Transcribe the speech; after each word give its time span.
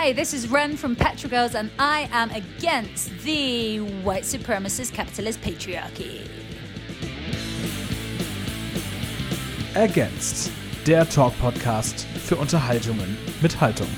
Hi, 0.00 0.12
this 0.12 0.32
is 0.32 0.48
Ren 0.48 0.76
from 0.76 0.94
Petra 0.94 1.28
Girls, 1.28 1.56
and 1.56 1.72
I 1.76 2.08
am 2.12 2.30
against 2.30 3.10
the 3.24 3.78
white 4.04 4.22
supremacist 4.22 4.94
capitalist 4.94 5.40
patriarchy. 5.40 6.20
Against, 9.74 10.52
der 10.86 11.08
Talk-Podcast 11.08 12.06
für 12.24 12.36
Unterhaltungen 12.36 13.18
mit 13.42 13.60
Haltung. 13.60 13.88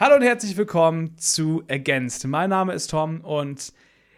Hallo 0.00 0.16
und 0.16 0.22
herzlich 0.22 0.56
willkommen 0.56 1.16
zu 1.16 1.62
Against. 1.68 2.26
Mein 2.26 2.50
Name 2.50 2.72
ist 2.72 2.90
Tom 2.90 3.20
und 3.20 3.72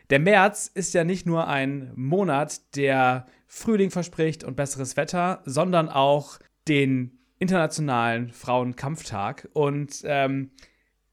der 0.08 0.18
März 0.18 0.70
ist 0.72 0.94
ja 0.94 1.04
nicht 1.04 1.26
nur 1.26 1.46
ein 1.46 1.92
Monat, 1.94 2.74
der 2.74 3.26
Frühling 3.48 3.90
verspricht 3.90 4.44
und 4.44 4.56
besseres 4.56 4.96
Wetter, 4.96 5.42
sondern 5.44 5.90
auch 5.90 6.38
den 6.68 7.18
Internationalen 7.38 8.30
Frauenkampftag. 8.30 9.48
Und 9.52 10.02
ähm, 10.04 10.50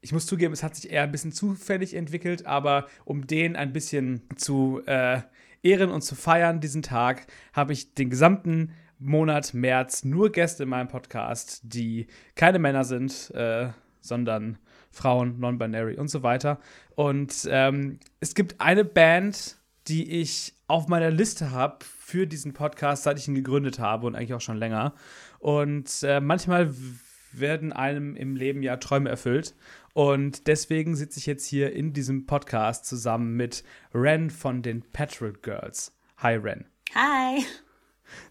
ich 0.01 0.13
muss 0.13 0.25
zugeben, 0.25 0.53
es 0.53 0.63
hat 0.63 0.75
sich 0.75 0.91
eher 0.91 1.03
ein 1.03 1.11
bisschen 1.11 1.31
zufällig 1.31 1.93
entwickelt, 1.93 2.45
aber 2.45 2.87
um 3.05 3.27
den 3.27 3.55
ein 3.55 3.73
bisschen 3.73 4.21
zu 4.35 4.81
äh, 4.85 5.21
ehren 5.63 5.89
und 5.89 6.01
zu 6.01 6.15
feiern, 6.15 6.61
diesen 6.61 6.81
Tag, 6.83 7.27
habe 7.53 7.73
ich 7.73 7.93
den 7.93 8.09
gesamten 8.09 8.73
Monat 8.99 9.53
März 9.53 10.03
nur 10.03 10.31
Gäste 10.31 10.63
in 10.63 10.69
meinem 10.69 10.87
Podcast, 10.87 11.61
die 11.63 12.07
keine 12.35 12.59
Männer 12.59 12.83
sind, 12.83 13.31
äh, 13.31 13.69
sondern 14.01 14.57
Frauen, 14.91 15.39
non-binary 15.39 15.97
und 15.97 16.09
so 16.09 16.23
weiter. 16.23 16.59
Und 16.95 17.47
ähm, 17.49 17.99
es 18.19 18.35
gibt 18.35 18.59
eine 18.59 18.83
Band, 18.85 19.57
die 19.87 20.21
ich 20.21 20.53
auf 20.67 20.87
meiner 20.87 21.09
Liste 21.09 21.51
habe 21.51 21.77
für 21.83 22.27
diesen 22.27 22.53
Podcast, 22.53 23.03
seit 23.03 23.17
ich 23.19 23.27
ihn 23.27 23.35
gegründet 23.35 23.79
habe 23.79 24.05
und 24.05 24.15
eigentlich 24.15 24.33
auch 24.33 24.41
schon 24.41 24.57
länger. 24.57 24.93
Und 25.39 26.03
äh, 26.03 26.19
manchmal 26.19 26.73
werden 27.31 27.73
einem 27.73 28.15
im 28.15 28.35
Leben 28.35 28.63
ja 28.63 28.77
Träume 28.77 29.09
erfüllt. 29.09 29.55
Und 29.93 30.47
deswegen 30.47 30.95
sitze 30.95 31.19
ich 31.19 31.25
jetzt 31.25 31.45
hier 31.45 31.73
in 31.73 31.93
diesem 31.93 32.25
Podcast 32.25 32.85
zusammen 32.85 33.35
mit 33.35 33.63
Ren 33.93 34.29
von 34.29 34.61
den 34.61 34.81
Petrol 34.81 35.33
Girls. 35.33 35.91
Hi, 36.17 36.35
Ren. 36.35 36.65
Hi. 36.93 37.43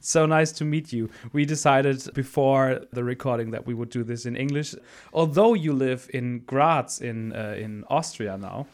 So 0.00 0.26
nice 0.26 0.52
to 0.54 0.64
meet 0.64 0.92
you. 0.92 1.08
We 1.32 1.46
decided 1.46 2.12
before 2.14 2.86
the 2.92 3.02
recording 3.02 3.52
that 3.52 3.66
we 3.66 3.76
would 3.76 3.94
do 3.94 4.02
this 4.02 4.24
in 4.24 4.34
English. 4.34 4.76
Although 5.12 5.54
you 5.54 5.72
live 5.72 6.08
in 6.12 6.44
Graz 6.46 7.00
in 7.00 7.32
uh, 7.32 7.54
in 7.56 7.84
Austria 7.84 8.36
now, 8.36 8.66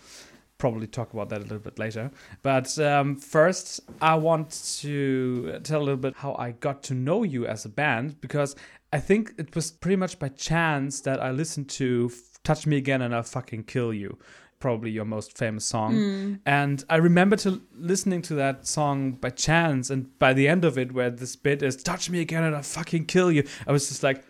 probably 0.58 0.86
talk 0.86 1.12
about 1.12 1.28
that 1.30 1.40
a 1.40 1.42
little 1.42 1.58
bit 1.58 1.78
later. 1.78 2.10
But 2.42 2.78
um, 2.78 3.16
first, 3.16 3.80
I 4.00 4.14
want 4.14 4.76
to 4.80 5.60
tell 5.62 5.80
a 5.80 5.84
little 5.84 5.96
bit 5.96 6.14
how 6.16 6.34
I 6.38 6.52
got 6.52 6.82
to 6.84 6.94
know 6.94 7.22
you 7.22 7.46
as 7.46 7.64
a 7.64 7.68
band 7.68 8.20
because 8.20 8.56
I 8.92 9.00
think 9.00 9.34
it 9.38 9.54
was 9.54 9.70
pretty 9.70 9.96
much 9.96 10.18
by 10.18 10.28
chance 10.28 11.00
that 11.02 11.20
I 11.20 11.30
listened 11.30 11.68
to 11.70 12.10
"Touch 12.44 12.66
Me 12.66 12.76
Again" 12.76 13.02
and 13.02 13.14
I'll 13.14 13.22
fucking 13.22 13.64
kill 13.64 13.92
you 13.92 14.18
probably 14.60 14.90
your 14.90 15.04
most 15.04 15.36
famous 15.36 15.66
song. 15.66 15.94
Mm. 15.94 16.40
And 16.46 16.84
I 16.88 16.96
remember 16.96 17.36
to 17.36 17.60
listening 17.76 18.22
to 18.22 18.34
that 18.36 18.66
song 18.66 19.12
by 19.12 19.28
chance, 19.28 19.90
and 19.90 20.18
by 20.18 20.32
the 20.32 20.48
end 20.48 20.64
of 20.64 20.78
it, 20.78 20.92
where 20.92 21.10
this 21.10 21.36
bit 21.36 21.62
is 21.62 21.76
"Touch 21.76 22.08
me 22.08 22.20
again 22.20 22.44
and 22.44 22.56
I'll 22.56 22.62
fucking 22.62 23.06
kill 23.06 23.30
you," 23.30 23.44
I 23.66 23.72
was 23.72 23.88
just 23.88 24.02
like, 24.02 24.24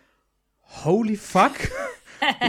"Holy 0.62 1.14
fuck!" 1.14 1.70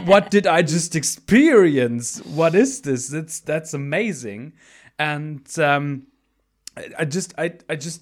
what 0.05 0.31
did 0.31 0.47
I 0.47 0.61
just 0.61 0.95
experience? 0.95 2.19
What 2.25 2.55
is 2.55 2.81
this? 2.81 3.09
That's 3.09 3.39
that's 3.39 3.73
amazing, 3.73 4.53
and 4.99 5.47
um, 5.59 6.07
I, 6.97 7.05
just 7.05 7.33
I 7.37 7.53
I 7.69 7.75
just 7.75 8.01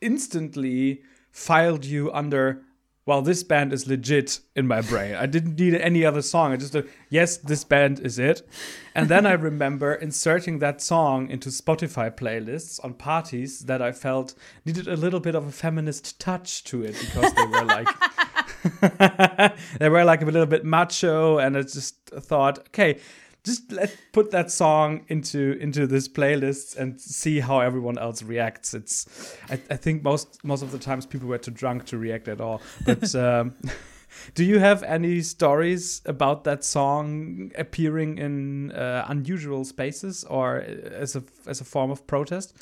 instantly 0.00 1.02
filed 1.30 1.84
you 1.84 2.12
under 2.12 2.62
well, 3.10 3.22
this 3.22 3.42
band 3.42 3.72
is 3.72 3.88
legit 3.88 4.38
in 4.54 4.68
my 4.68 4.82
brain. 4.82 5.16
I 5.16 5.26
didn't 5.26 5.58
need 5.58 5.74
any 5.74 6.04
other 6.04 6.22
song. 6.22 6.52
I 6.52 6.56
just, 6.56 6.76
uh, 6.76 6.82
yes, 7.08 7.38
this 7.38 7.64
band 7.64 7.98
is 7.98 8.20
it. 8.20 8.46
And 8.94 9.08
then 9.08 9.26
I 9.26 9.32
remember 9.32 9.94
inserting 9.94 10.60
that 10.60 10.80
song 10.80 11.28
into 11.28 11.48
Spotify 11.48 12.14
playlists 12.14 12.78
on 12.84 12.94
parties 12.94 13.60
that 13.60 13.82
I 13.82 13.90
felt 13.90 14.34
needed 14.64 14.86
a 14.86 14.96
little 14.96 15.18
bit 15.18 15.34
of 15.34 15.44
a 15.44 15.50
feminist 15.50 16.20
touch 16.20 16.62
to 16.64 16.84
it 16.84 16.94
because 17.00 17.32
they 17.34 17.46
were 17.46 17.64
like, 17.64 17.88
they 19.78 19.88
were 19.88 20.04
like 20.04 20.22
a 20.22 20.24
little 20.24 20.46
bit 20.46 20.64
macho. 20.64 21.38
And 21.38 21.56
I 21.56 21.62
just 21.62 21.96
thought, 22.06 22.58
okay, 22.68 22.98
just 23.44 23.72
let's 23.72 23.96
put 24.12 24.30
that 24.32 24.50
song 24.50 25.04
into 25.08 25.56
into 25.60 25.86
this 25.86 26.08
playlist 26.08 26.76
and 26.76 27.00
see 27.00 27.40
how 27.40 27.60
everyone 27.60 27.98
else 27.98 28.22
reacts. 28.22 28.74
It's 28.74 29.36
I, 29.48 29.54
I 29.70 29.76
think 29.76 30.02
most 30.02 30.44
most 30.44 30.62
of 30.62 30.72
the 30.72 30.78
times 30.78 31.06
people 31.06 31.28
were 31.28 31.38
too 31.38 31.50
drunk 31.50 31.86
to 31.86 31.98
react 31.98 32.28
at 32.28 32.40
all. 32.40 32.60
But 32.84 33.14
um, 33.14 33.54
do 34.34 34.44
you 34.44 34.58
have 34.58 34.82
any 34.82 35.22
stories 35.22 36.02
about 36.04 36.44
that 36.44 36.64
song 36.64 37.50
appearing 37.56 38.18
in 38.18 38.72
uh, 38.72 39.06
unusual 39.08 39.64
spaces 39.64 40.24
or 40.24 40.58
as 40.58 41.16
a 41.16 41.22
as 41.46 41.60
a 41.60 41.64
form 41.64 41.90
of 41.90 42.06
protest? 42.06 42.54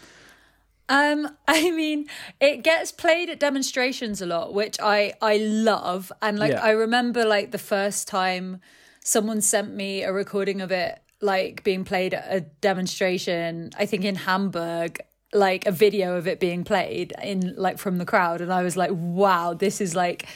Um, 0.89 1.37
I 1.49 1.71
mean, 1.71 2.07
it 2.41 2.63
gets 2.63 2.93
played 2.93 3.31
at 3.31 3.41
demonstrations 3.41 4.21
a 4.21 4.27
lot, 4.27 4.55
which 4.55 4.79
I 4.81 5.15
I 5.21 5.39
love, 5.39 6.13
and 6.23 6.39
like 6.39 6.53
yeah. 6.53 6.63
I 6.65 6.71
remember 6.71 7.25
like 7.25 7.51
the 7.51 7.59
first 7.59 8.09
time 8.09 8.61
someone 9.05 9.41
sent 9.41 9.73
me 9.73 10.03
a 10.03 10.13
recording 10.13 10.61
of 10.61 10.71
it 10.71 11.01
like 11.21 11.65
being 11.65 11.85
played 11.85 12.15
at 12.15 12.25
a 12.29 12.41
demonstration 12.61 13.71
i 13.77 13.85
think 13.85 14.05
in 14.05 14.15
hamburg 14.15 15.01
like 15.33 15.67
a 15.67 15.73
video 15.73 16.17
of 16.17 16.27
it 16.27 16.41
being 16.41 16.65
played 16.65 17.13
in 17.23 17.55
like 17.57 17.79
from 17.79 17.99
the 17.99 18.05
crowd. 18.07 18.41
And 18.41 18.53
i 18.53 18.63
was 18.63 18.77
like 18.77 18.91
wow 18.93 19.55
this 19.55 19.81
is 19.81 19.95
like 19.95 20.27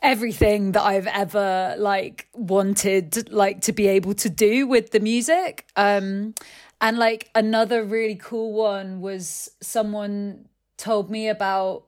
everything 0.00 0.72
that 0.72 0.82
i've 0.82 1.08
ever 1.08 1.74
like 1.78 2.28
wanted 2.32 3.30
like 3.32 3.62
to 3.62 3.72
be 3.72 3.88
able 3.88 4.14
to 4.14 4.30
do 4.30 4.66
with 4.66 4.92
the 4.92 5.00
music. 5.00 5.66
Um 5.76 6.34
and 6.80 6.98
like 6.98 7.30
another 7.34 7.84
really 7.84 8.16
cool 8.16 8.52
one 8.52 9.00
was 9.00 9.50
someone 9.60 10.48
told 10.76 11.10
me 11.10 11.28
about 11.28 11.84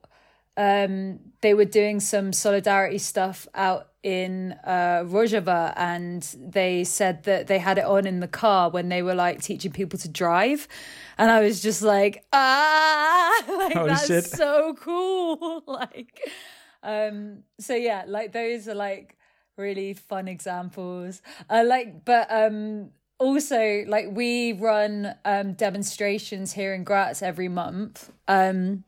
um 0.57 1.19
they 1.41 1.53
were 1.53 1.65
doing 1.65 1.99
some 1.99 2.33
solidarity 2.33 2.97
stuff 2.97 3.47
out 3.53 3.87
in 4.03 4.53
uh, 4.63 5.03
Rojava 5.05 5.73
and 5.77 6.23
they 6.39 6.83
said 6.83 7.23
that 7.25 7.47
they 7.47 7.59
had 7.59 7.77
it 7.77 7.85
on 7.85 8.07
in 8.07 8.19
the 8.19 8.27
car 8.27 8.69
when 8.69 8.89
they 8.89 9.03
were 9.03 9.13
like 9.13 9.41
teaching 9.41 9.71
people 9.71 9.99
to 9.99 10.09
drive. 10.09 10.67
And 11.17 11.29
I 11.29 11.41
was 11.41 11.61
just 11.61 11.81
like, 11.83 12.25
ah, 12.33 13.43
like 13.57 13.73
Holy 13.73 13.89
that's 13.89 14.07
shit. 14.07 14.25
so 14.25 14.75
cool. 14.79 15.63
like, 15.67 16.19
um, 16.81 17.43
so 17.59 17.75
yeah, 17.75 18.05
like 18.07 18.31
those 18.31 18.67
are 18.67 18.75
like 18.75 19.17
really 19.55 19.93
fun 19.93 20.27
examples. 20.27 21.21
Uh, 21.49 21.63
like, 21.65 22.03
but 22.03 22.27
um, 22.31 22.89
also 23.21 23.83
like 23.87 24.07
we 24.11 24.53
run 24.53 25.15
um 25.23 25.53
demonstrations 25.53 26.53
here 26.53 26.73
in 26.73 26.83
Graz 26.83 27.21
every 27.21 27.47
month. 27.47 28.11
Um, 28.27 28.83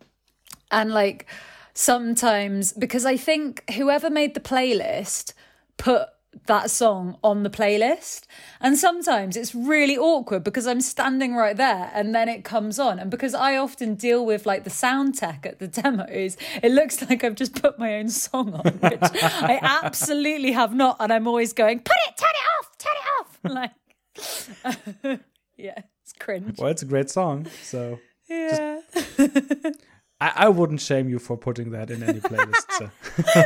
and 0.71 0.91
like, 0.91 1.27
sometimes 1.73 2.73
because 2.73 3.05
I 3.05 3.15
think 3.15 3.63
whoever 3.71 4.09
made 4.09 4.33
the 4.33 4.39
playlist 4.39 5.33
put 5.77 6.09
that 6.47 6.69
song 6.69 7.17
on 7.23 7.43
the 7.43 7.49
playlist. 7.49 8.25
And 8.59 8.77
sometimes 8.77 9.37
it's 9.37 9.53
really 9.53 9.97
awkward 9.97 10.43
because 10.43 10.67
I'm 10.67 10.81
standing 10.81 11.35
right 11.35 11.55
there 11.55 11.91
and 11.93 12.13
then 12.13 12.27
it 12.27 12.43
comes 12.43 12.79
on. 12.79 12.99
And 12.99 13.09
because 13.11 13.33
I 13.33 13.55
often 13.55 13.95
deal 13.95 14.25
with 14.25 14.45
like 14.45 14.63
the 14.63 14.69
sound 14.69 15.15
tech 15.15 15.45
at 15.45 15.59
the 15.59 15.67
demos, 15.81 16.37
it 16.61 16.71
looks 16.71 17.07
like 17.07 17.23
I've 17.23 17.35
just 17.35 17.61
put 17.61 17.79
my 17.79 17.95
own 17.95 18.09
song 18.09 18.53
on, 18.53 18.73
which 18.73 18.99
I 19.01 19.59
absolutely 19.83 20.51
have 20.51 20.73
not. 20.73 20.97
And 20.99 21.11
I'm 21.13 21.27
always 21.27 21.53
going, 21.53 21.79
put 21.79 21.95
it, 22.07 22.17
turn 22.17 22.29
it 22.33 22.47
off, 22.59 22.77
turn 22.77 22.93
it 22.95 23.07
off. 23.19 23.29
Like, 23.53 23.71
yeah, 25.57 25.81
it's 26.01 26.13
cringe. 26.19 26.57
Well, 26.57 26.69
it's 26.69 26.81
a 26.81 26.85
great 26.85 27.09
song. 27.09 27.47
So. 27.61 27.99
Yeah. 28.29 28.79
Just... 28.93 29.77
I, 30.21 30.31
I 30.35 30.49
wouldn't 30.49 30.79
shame 30.79 31.09
you 31.09 31.19
for 31.19 31.37
putting 31.37 31.71
that 31.71 31.89
in 31.91 32.03
any 32.03 32.19
playlist. 32.19 32.71
So. 32.71 32.91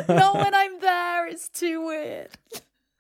Not 0.13 0.35
when 0.35 0.53
I'm 0.53 0.79
there. 0.79 1.28
It's 1.28 1.49
too 1.49 1.85
weird 1.85 2.29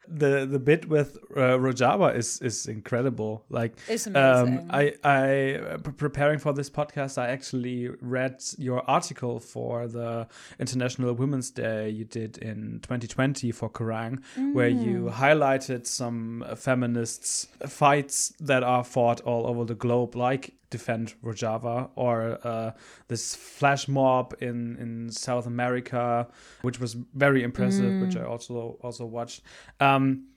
the 0.07 0.45
the 0.45 0.59
bit 0.59 0.87
with 0.87 1.17
uh, 1.35 1.57
Rojava 1.57 2.15
is 2.15 2.41
is 2.41 2.67
incredible. 2.67 3.43
Like, 3.49 3.77
it's 3.87 4.07
um, 4.07 4.15
amazing. 4.15 4.59
Um, 4.59 4.67
I 4.69 4.93
I 5.03 5.77
preparing 5.97 6.39
for 6.39 6.53
this 6.53 6.69
podcast, 6.69 7.17
I 7.17 7.27
actually 7.29 7.89
read 8.01 8.43
your 8.57 8.89
article 8.89 9.39
for 9.39 9.87
the 9.87 10.27
International 10.59 11.13
Women's 11.13 11.51
Day 11.51 11.89
you 11.89 12.05
did 12.05 12.37
in 12.37 12.79
2020 12.81 13.51
for 13.51 13.69
Kerrang, 13.69 14.21
mm. 14.37 14.53
where 14.53 14.69
you 14.69 15.03
mm. 15.03 15.13
highlighted 15.13 15.85
some 15.85 16.45
feminists 16.55 17.47
fights 17.67 18.33
that 18.39 18.63
are 18.63 18.83
fought 18.83 19.21
all 19.21 19.47
over 19.47 19.65
the 19.65 19.75
globe, 19.75 20.15
like 20.15 20.53
defend 20.69 21.13
Rojava 21.23 21.89
or 21.95 22.39
uh, 22.43 22.71
this 23.07 23.35
flash 23.35 23.87
mob 23.87 24.35
in 24.39 24.77
in 24.77 25.09
South 25.11 25.47
America, 25.47 26.27
which 26.61 26.79
was 26.79 26.95
very 27.13 27.43
impressive, 27.43 27.91
mm. 27.91 28.01
which 28.01 28.15
I 28.15 28.23
also 28.23 28.77
also 28.81 29.05
watched. 29.05 29.41
Um, 29.79 30.27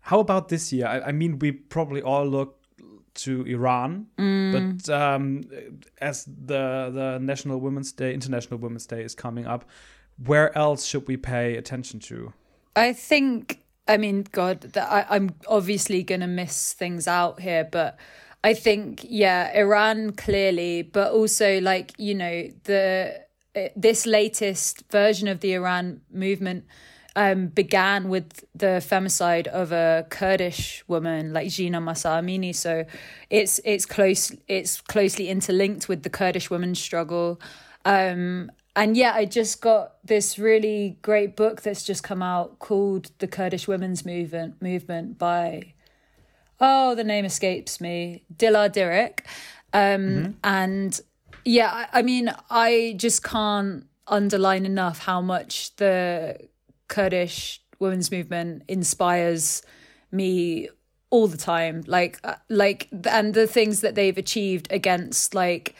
how 0.00 0.20
about 0.20 0.48
this 0.48 0.72
year? 0.72 0.86
I, 0.86 1.00
I, 1.00 1.12
mean, 1.12 1.38
we 1.38 1.50
probably 1.50 2.02
all 2.02 2.26
look 2.26 2.60
to 3.14 3.42
Iran, 3.44 4.06
mm. 4.18 4.52
but 4.52 4.92
um, 4.92 5.44
as 5.98 6.24
the 6.24 6.90
the 6.92 7.18
National 7.20 7.58
Women's 7.58 7.92
Day, 7.92 8.12
International 8.12 8.58
Women's 8.58 8.86
Day 8.86 9.02
is 9.02 9.14
coming 9.14 9.46
up, 9.46 9.64
where 10.24 10.56
else 10.56 10.84
should 10.84 11.08
we 11.08 11.16
pay 11.16 11.56
attention 11.56 12.00
to? 12.00 12.32
I 12.76 12.92
think, 12.92 13.62
I 13.86 13.96
mean, 13.96 14.26
God, 14.32 14.60
that 14.60 14.90
I, 14.90 15.06
I'm 15.08 15.30
obviously 15.46 16.02
going 16.02 16.20
to 16.20 16.26
miss 16.26 16.72
things 16.72 17.06
out 17.06 17.40
here, 17.40 17.68
but 17.70 17.98
I 18.44 18.52
think, 18.52 19.06
yeah, 19.08 19.50
Iran 19.58 20.12
clearly, 20.12 20.82
but 20.82 21.12
also 21.12 21.60
like, 21.62 21.94
you 21.96 22.14
know, 22.14 22.50
the 22.64 23.24
this 23.74 24.04
latest 24.04 24.84
version 24.90 25.28
of 25.28 25.40
the 25.40 25.54
Iran 25.54 26.02
movement 26.10 26.66
um, 27.16 27.46
began 27.46 28.08
with 28.08 28.44
the 28.54 28.82
femicide 28.84 29.46
of 29.46 29.72
a 29.72 30.06
Kurdish 30.10 30.84
woman 30.88 31.32
like 31.32 31.48
Jina 31.48 31.80
Mahsa 31.80 32.08
Amini. 32.08 32.54
So 32.54 32.84
it's 33.30 33.60
it's 33.64 33.86
close 33.86 34.32
it's 34.46 34.80
closely 34.82 35.28
interlinked 35.28 35.88
with 35.88 36.02
the 36.02 36.10
Kurdish 36.10 36.50
women's 36.50 36.80
struggle. 36.80 37.40
Um, 37.86 38.50
and 38.76 38.96
yeah, 38.96 39.12
I 39.14 39.24
just 39.24 39.62
got 39.62 40.04
this 40.04 40.38
really 40.38 40.98
great 41.00 41.34
book 41.34 41.62
that's 41.62 41.84
just 41.84 42.02
come 42.02 42.22
out 42.22 42.58
called 42.58 43.10
The 43.20 43.28
Kurdish 43.28 43.68
Women's 43.68 44.04
Movement 44.04 44.60
Movement 44.60 45.16
by 45.16 45.74
oh, 46.64 46.94
the 46.94 47.04
name 47.04 47.24
escapes 47.24 47.80
me, 47.80 48.24
Dilar 48.34 48.70
Dirik. 48.72 49.20
Um, 49.72 49.80
mm-hmm. 49.80 50.30
and 50.42 51.00
yeah, 51.44 51.70
I, 51.70 51.98
I 51.98 52.02
mean, 52.02 52.32
I 52.50 52.94
just 52.96 53.22
can't 53.22 53.84
underline 54.06 54.64
enough 54.64 54.98
how 55.00 55.20
much 55.20 55.76
the 55.76 56.38
Kurdish 56.88 57.62
women's 57.78 58.10
movement 58.10 58.62
inspires 58.68 59.62
me 60.10 60.68
all 61.10 61.26
the 61.26 61.36
time 61.36 61.82
like 61.86 62.18
uh, 62.24 62.34
like 62.48 62.88
and 63.08 63.34
the 63.34 63.46
things 63.46 63.80
that 63.80 63.94
they've 63.94 64.18
achieved 64.18 64.66
against 64.70 65.34
like 65.34 65.74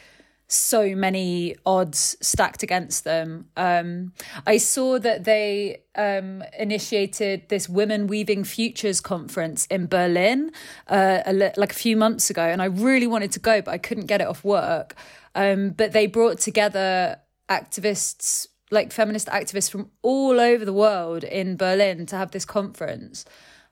so 0.47 0.95
many 0.95 1.55
odds 1.65 2.15
stacked 2.21 2.61
against 2.61 3.03
them. 3.03 3.47
Um, 3.57 4.13
I 4.45 4.57
saw 4.57 4.99
that 4.99 5.23
they 5.23 5.81
um, 5.95 6.43
initiated 6.57 7.49
this 7.49 7.67
Women 7.67 8.07
Weaving 8.07 8.43
Futures 8.43 9.01
conference 9.01 9.65
in 9.67 9.87
Berlin 9.87 10.51
uh, 10.87 11.21
a, 11.25 11.33
like 11.57 11.71
a 11.71 11.75
few 11.75 11.97
months 11.97 12.29
ago, 12.29 12.43
and 12.43 12.61
I 12.61 12.65
really 12.65 13.07
wanted 13.07 13.31
to 13.33 13.39
go, 13.39 13.61
but 13.61 13.71
I 13.71 13.77
couldn't 13.77 14.05
get 14.05 14.21
it 14.21 14.27
off 14.27 14.43
work. 14.43 14.95
Um, 15.33 15.71
but 15.71 15.91
they 15.91 16.07
brought 16.07 16.39
together 16.39 17.19
activists, 17.49 18.47
like 18.71 18.93
feminist 18.93 19.27
activists 19.27 19.69
from 19.69 19.89
all 20.01 20.39
over 20.39 20.63
the 20.63 20.73
world 20.73 21.23
in 21.23 21.57
Berlin 21.57 22.05
to 22.07 22.15
have 22.15 22.31
this 22.31 22.45
conference. 22.45 23.25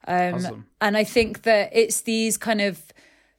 Um, 0.08 0.36
awesome. 0.36 0.66
And 0.81 0.98
I 0.98 1.04
think 1.04 1.44
that 1.44 1.70
it's 1.72 2.02
these 2.02 2.38
kind 2.38 2.62
of 2.62 2.81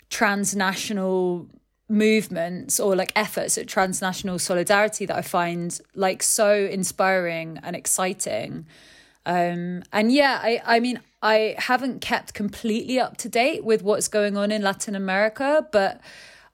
transnational 0.09 1.49
movements 1.89 2.81
or 2.81 2.97
like 2.97 3.13
efforts 3.15 3.59
at 3.59 3.67
transnational 3.67 4.39
solidarity 4.39 5.07
that 5.07 5.17
I 5.17 5.23
find 5.23 5.79
like 5.95 6.23
so 6.23 6.55
inspiring 6.55 7.59
and 7.63 7.77
exciting. 7.77 8.67
Um, 9.27 9.83
and 9.93 10.13
yeah, 10.13 10.41
I, 10.43 10.61
I 10.65 10.81
mean, 10.81 11.01
I 11.23 11.55
haven't 11.59 12.01
kept 12.01 12.35
completely 12.35 12.99
up 13.01 13.17
to 13.19 13.29
date 13.29 13.65
with 13.65 13.83
what's 13.83 14.09
going 14.09 14.37
on 14.37 14.53
in 14.53 14.63
Latin 14.63 14.95
America, 14.95 15.67
but 15.73 16.01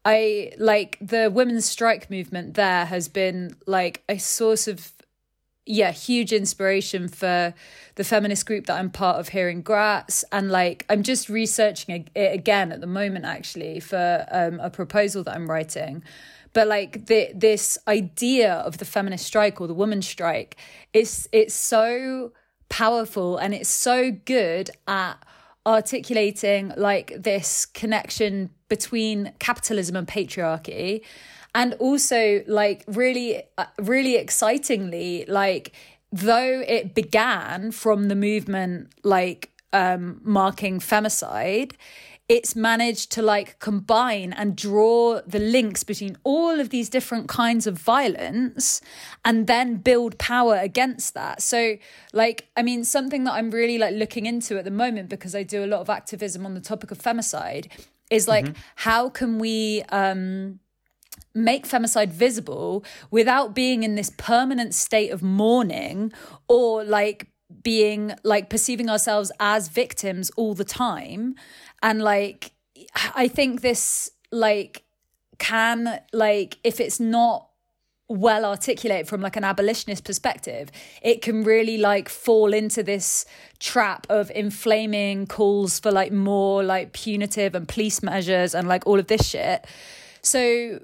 I 0.04 0.52
like 0.58 0.96
the 1.00 1.30
women's 1.32 1.66
strike 1.66 2.10
movement 2.10 2.54
there 2.54 2.86
has 2.86 3.08
been 3.08 3.56
like 3.66 4.02
a 4.08 4.18
source 4.18 4.66
of 4.66 4.92
yeah, 5.70 5.92
huge 5.92 6.32
inspiration 6.32 7.08
for 7.08 7.54
the 7.94 8.04
feminist 8.04 8.44
group 8.46 8.66
that 8.66 8.78
I'm 8.78 8.90
part 8.90 9.20
of 9.20 9.28
here 9.28 9.48
in 9.48 9.62
Graz. 9.62 10.24
And 10.32 10.50
like, 10.50 10.84
I'm 10.88 11.02
just 11.02 11.28
researching 11.28 12.08
it 12.14 12.34
again 12.34 12.72
at 12.72 12.80
the 12.80 12.86
moment, 12.86 13.24
actually, 13.24 13.80
for 13.80 14.26
um, 14.30 14.58
a 14.60 14.70
proposal 14.70 15.22
that 15.24 15.34
I'm 15.34 15.48
writing. 15.48 16.02
But 16.52 16.66
like 16.66 17.06
the, 17.06 17.30
this 17.34 17.78
idea 17.86 18.54
of 18.54 18.78
the 18.78 18.84
feminist 18.84 19.24
strike 19.24 19.60
or 19.60 19.68
the 19.68 19.74
women's 19.74 20.08
strike, 20.08 20.56
is 20.92 21.28
it's 21.32 21.54
so 21.54 22.32
powerful 22.68 23.36
and 23.36 23.54
it's 23.54 23.68
so 23.68 24.10
good 24.10 24.70
at 24.88 25.14
articulating 25.66 26.72
like 26.76 27.12
this 27.16 27.66
connection 27.66 28.50
between 28.68 29.32
capitalism 29.38 29.94
and 29.94 30.08
patriarchy 30.08 31.02
and 31.54 31.74
also 31.74 32.42
like 32.46 32.84
really 32.86 33.42
uh, 33.58 33.66
really 33.78 34.16
excitingly 34.16 35.24
like 35.28 35.72
though 36.12 36.62
it 36.66 36.94
began 36.94 37.70
from 37.70 38.08
the 38.08 38.14
movement 38.14 38.88
like 39.04 39.50
um 39.72 40.20
marking 40.24 40.80
femicide 40.80 41.72
it's 42.30 42.54
managed 42.54 43.10
to 43.10 43.22
like 43.22 43.58
combine 43.58 44.32
and 44.32 44.54
draw 44.54 45.20
the 45.26 45.40
links 45.40 45.82
between 45.82 46.16
all 46.22 46.60
of 46.60 46.70
these 46.70 46.88
different 46.88 47.28
kinds 47.28 47.66
of 47.66 47.76
violence 47.76 48.80
and 49.24 49.48
then 49.48 49.78
build 49.78 50.16
power 50.16 50.56
against 50.56 51.14
that 51.14 51.42
so 51.42 51.76
like 52.12 52.48
i 52.56 52.62
mean 52.62 52.84
something 52.84 53.24
that 53.24 53.32
i'm 53.32 53.50
really 53.50 53.78
like 53.78 53.94
looking 53.94 54.26
into 54.26 54.56
at 54.56 54.64
the 54.64 54.70
moment 54.70 55.08
because 55.08 55.34
i 55.34 55.42
do 55.42 55.64
a 55.64 55.66
lot 55.66 55.80
of 55.80 55.90
activism 55.90 56.46
on 56.46 56.54
the 56.54 56.60
topic 56.60 56.92
of 56.92 56.98
femicide 56.98 57.66
is 58.10 58.28
like 58.28 58.44
mm-hmm. 58.44 58.60
how 58.76 59.08
can 59.08 59.38
we 59.40 59.82
um 59.88 60.60
make 61.34 61.66
femicide 61.66 62.10
visible 62.10 62.84
without 63.10 63.54
being 63.54 63.82
in 63.82 63.94
this 63.94 64.10
permanent 64.16 64.74
state 64.74 65.10
of 65.10 65.22
mourning 65.22 66.12
or 66.48 66.84
like 66.84 67.28
being 67.62 68.12
like 68.22 68.48
perceiving 68.50 68.88
ourselves 68.88 69.30
as 69.40 69.68
victims 69.68 70.30
all 70.36 70.54
the 70.54 70.64
time. 70.64 71.34
And 71.82 72.02
like 72.02 72.52
i 73.14 73.28
think 73.28 73.60
this 73.60 74.10
like 74.32 74.84
can 75.38 76.00
like 76.12 76.58
if 76.64 76.80
it's 76.80 77.00
not 77.00 77.48
well 78.08 78.44
articulated 78.44 79.06
from 79.06 79.20
like 79.20 79.36
an 79.36 79.44
abolitionist 79.44 80.04
perspective 80.04 80.70
it 81.00 81.22
can 81.22 81.44
really 81.44 81.78
like 81.78 82.08
fall 82.08 82.52
into 82.52 82.82
this 82.82 83.24
trap 83.60 84.06
of 84.10 84.30
inflaming 84.32 85.26
calls 85.26 85.78
for 85.78 85.92
like 85.92 86.10
more 86.10 86.62
like 86.64 86.92
punitive 86.92 87.54
and 87.54 87.68
police 87.68 88.02
measures 88.02 88.54
and 88.54 88.66
like 88.66 88.86
all 88.86 88.98
of 88.98 89.06
this 89.06 89.28
shit. 89.28 89.66
So 90.22 90.80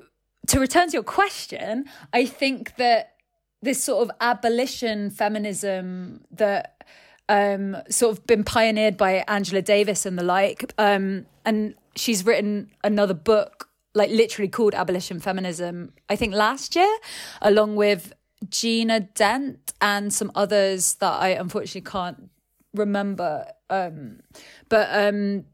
to 0.49 0.61
return 0.61 0.89
to 0.89 0.93
your 0.93 1.03
question, 1.03 1.87
I 2.13 2.27
think 2.27 2.77
that 2.77 3.15
this 3.63 3.83
sort 3.83 4.09
of 4.09 4.17
abolition 4.21 5.11
feminism 5.11 6.25
that 6.31 6.85
um, 7.29 7.77
sort 7.89 8.17
of 8.17 8.27
been 8.27 8.45
pioneered 8.45 8.97
by 8.97 9.25
Angela 9.27 9.63
Davis 9.63 10.07
and 10.07 10.19
the 10.19 10.23
like, 10.23 10.73
um, 10.79 11.27
and 11.45 11.75
she's 11.97 12.25
written 12.25 12.71
another 12.85 13.15
book, 13.15 13.69
like 13.95 14.11
literally 14.11 14.49
called 14.49 14.75
Abolition 14.75 15.21
Feminism, 15.21 15.93
I 16.09 16.17
think 16.17 16.35
last 16.35 16.77
year, 16.77 16.97
along 17.43 17.77
with 17.77 18.13
Gina 18.49 19.01
Dent 19.01 19.73
and 19.81 20.13
some 20.13 20.31
others 20.35 20.95
that 20.95 21.21
I 21.21 21.29
unfortunately 21.31 21.91
can't 21.91 22.31
remember. 22.75 23.47
Um, 23.71 24.21
but 24.69 24.89
um, 24.93 25.47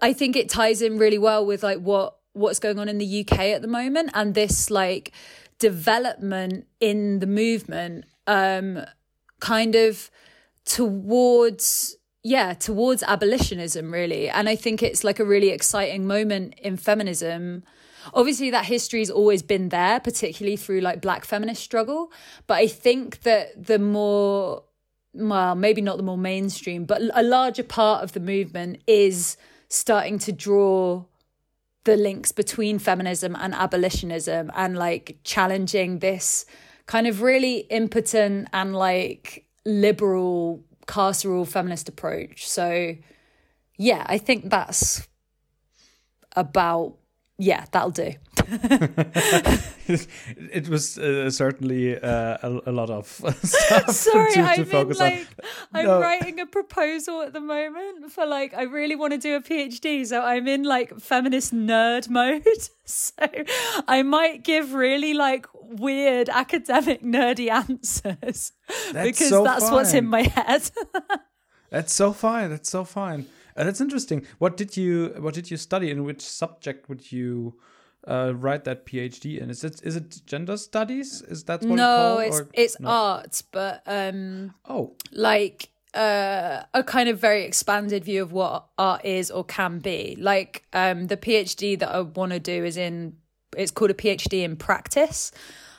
I 0.00 0.12
think 0.12 0.36
it 0.36 0.48
ties 0.48 0.80
in 0.80 0.96
really 0.96 1.18
well 1.18 1.44
with 1.44 1.62
like 1.62 1.78
what 1.78 2.16
what's 2.32 2.58
going 2.58 2.78
on 2.78 2.88
in 2.88 2.98
the 2.98 3.20
UK 3.20 3.38
at 3.38 3.62
the 3.62 3.68
moment 3.68 4.10
and 4.14 4.34
this 4.34 4.70
like 4.70 5.12
development 5.58 6.66
in 6.80 7.20
the 7.20 7.26
movement 7.26 8.04
um 8.26 8.84
kind 9.40 9.74
of 9.74 10.10
towards 10.64 11.96
yeah 12.22 12.54
towards 12.54 13.02
abolitionism 13.02 13.92
really. 13.92 14.28
And 14.28 14.48
i 14.48 14.56
think 14.56 14.82
it's 14.82 15.04
like 15.04 15.20
a 15.20 15.24
really 15.24 15.50
exciting 15.50 16.06
moment 16.06 16.54
in 16.58 16.76
feminism. 16.76 17.64
Obviously 18.14 18.50
that 18.50 18.64
history's 18.64 19.10
always 19.10 19.42
been 19.42 19.68
there 19.68 20.00
particularly 20.00 20.56
through 20.56 20.80
like 20.80 21.00
black 21.00 21.24
feminist 21.24 21.62
struggle. 21.62 22.12
But 22.46 22.54
i 22.54 22.66
think 22.66 23.20
that 23.22 23.66
the 23.66 23.78
more 23.78 24.64
well 25.14 25.54
maybe 25.54 25.82
not 25.82 25.98
the 25.98 26.02
more 26.02 26.16
mainstream 26.16 26.84
but 26.86 27.02
a 27.14 27.22
larger 27.22 27.62
part 27.62 28.02
of 28.02 28.12
the 28.12 28.20
movement 28.20 28.80
is 28.86 29.36
starting 29.68 30.18
to 30.18 30.32
draw 30.32 31.04
the 31.84 31.96
links 31.96 32.32
between 32.32 32.78
feminism 32.78 33.36
and 33.38 33.54
abolitionism 33.54 34.50
and 34.54 34.76
like 34.76 35.18
challenging 35.24 35.98
this 35.98 36.46
kind 36.86 37.06
of 37.06 37.22
really 37.22 37.58
impotent 37.70 38.48
and 38.52 38.74
like 38.74 39.46
liberal 39.64 40.62
carceral 40.86 41.46
feminist 41.46 41.88
approach. 41.88 42.48
So 42.48 42.96
yeah, 43.76 44.04
I 44.06 44.18
think 44.18 44.50
that's 44.50 45.08
about 46.36 46.96
yeah, 47.42 47.64
that'll 47.72 47.90
do. 47.90 48.12
it 49.88 50.68
was 50.68 50.96
uh, 50.96 51.28
certainly 51.28 51.98
uh, 52.00 52.38
a, 52.40 52.60
a, 52.66 52.72
lot 52.72 52.88
of 52.88 53.06
stuff 53.42 53.90
Sorry, 53.94 54.30
to, 54.30 54.42
to 54.42 54.48
I'm 54.48 54.64
focus 54.64 55.00
in, 55.00 55.04
like, 55.04 55.18
on. 55.18 55.26
I'm 55.72 55.86
no. 55.86 56.00
writing 56.00 56.38
a 56.38 56.46
proposal 56.46 57.22
at 57.22 57.32
the 57.32 57.40
moment 57.40 58.12
for 58.12 58.26
like 58.26 58.54
I 58.54 58.62
really 58.62 58.94
want 58.94 59.12
to 59.12 59.18
do 59.18 59.34
a 59.34 59.40
PhD, 59.40 60.06
so 60.06 60.22
I'm 60.22 60.46
in 60.46 60.62
like 60.62 61.00
feminist 61.00 61.52
nerd 61.52 62.08
mode. 62.08 62.46
so 62.84 63.12
I 63.88 64.04
might 64.04 64.44
give 64.44 64.72
really 64.72 65.12
like 65.12 65.46
weird 65.54 66.28
academic 66.28 67.02
nerdy 67.02 67.50
answers 67.50 68.52
that's 68.92 69.08
because 69.08 69.28
so 69.30 69.42
that's 69.42 69.64
fine. 69.64 69.72
what's 69.72 69.94
in 69.94 70.06
my 70.06 70.22
head. 70.22 70.70
that's 71.70 71.92
so 71.92 72.12
fine. 72.12 72.50
That's 72.50 72.70
so 72.70 72.84
fine. 72.84 73.26
Uh, 73.56 73.64
that's 73.64 73.80
interesting. 73.80 74.26
What 74.38 74.56
did 74.56 74.76
you 74.76 75.14
What 75.18 75.34
did 75.34 75.50
you 75.50 75.56
study? 75.56 75.90
In 75.90 76.04
which 76.04 76.22
subject 76.22 76.88
would 76.88 77.12
you 77.12 77.54
uh, 78.06 78.32
write 78.34 78.64
that 78.64 78.86
PhD 78.86 79.40
in? 79.40 79.50
Is 79.50 79.64
it 79.64 79.80
is 79.82 79.96
it 79.96 80.22
gender 80.26 80.56
studies? 80.56 81.22
Is 81.22 81.44
that 81.44 81.62
what 81.62 81.74
no? 81.74 81.74
it 81.74 81.76
No, 81.76 82.18
it's 82.18 82.40
or, 82.40 82.48
it's 82.54 82.80
no? 82.80 82.88
arts, 82.88 83.42
but 83.42 83.82
um, 83.86 84.54
Oh, 84.68 84.96
like 85.12 85.70
uh, 85.94 86.62
a 86.74 86.82
kind 86.82 87.08
of 87.08 87.18
very 87.18 87.44
expanded 87.44 88.04
view 88.04 88.22
of 88.22 88.32
what 88.32 88.66
art 88.78 89.04
is 89.04 89.30
or 89.30 89.44
can 89.44 89.78
be. 89.78 90.16
Like 90.18 90.64
um, 90.72 91.06
the 91.06 91.16
PhD 91.16 91.78
that 91.78 91.94
I 91.94 92.00
want 92.00 92.32
to 92.32 92.40
do 92.40 92.64
is 92.64 92.76
in 92.76 93.16
it's 93.56 93.70
called 93.70 93.90
a 93.90 93.94
PhD 93.94 94.42
in 94.42 94.56
practice, 94.56 95.30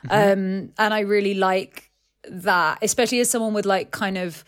um, 0.10 0.72
and 0.78 0.94
I 0.94 1.00
really 1.00 1.34
like 1.34 1.92
that, 2.30 2.80
especially 2.82 3.20
as 3.20 3.30
someone 3.30 3.54
with 3.54 3.66
like 3.66 3.92
kind 3.92 4.18
of 4.18 4.46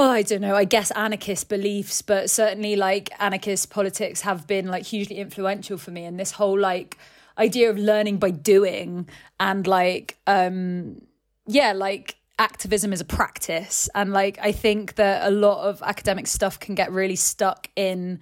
oh, 0.00 0.10
I 0.10 0.22
don't 0.22 0.40
know, 0.40 0.56
I 0.56 0.64
guess 0.64 0.90
anarchist 0.92 1.48
beliefs, 1.50 2.00
but 2.00 2.30
certainly 2.30 2.74
like 2.74 3.10
anarchist 3.18 3.68
politics 3.70 4.22
have 4.22 4.46
been 4.46 4.66
like 4.68 4.86
hugely 4.86 5.18
influential 5.18 5.76
for 5.76 5.90
me. 5.90 6.04
And 6.06 6.18
this 6.18 6.32
whole 6.32 6.58
like 6.58 6.96
idea 7.36 7.68
of 7.68 7.78
learning 7.78 8.16
by 8.16 8.30
doing 8.30 9.08
and 9.38 9.66
like, 9.66 10.16
um, 10.26 11.02
yeah, 11.46 11.72
like 11.72 12.16
activism 12.38 12.94
is 12.94 13.02
a 13.02 13.04
practice. 13.04 13.90
And 13.94 14.12
like, 14.12 14.38
I 14.40 14.52
think 14.52 14.94
that 14.94 15.26
a 15.26 15.30
lot 15.30 15.68
of 15.68 15.82
academic 15.82 16.26
stuff 16.26 16.58
can 16.58 16.74
get 16.74 16.90
really 16.90 17.16
stuck 17.16 17.68
in 17.76 18.20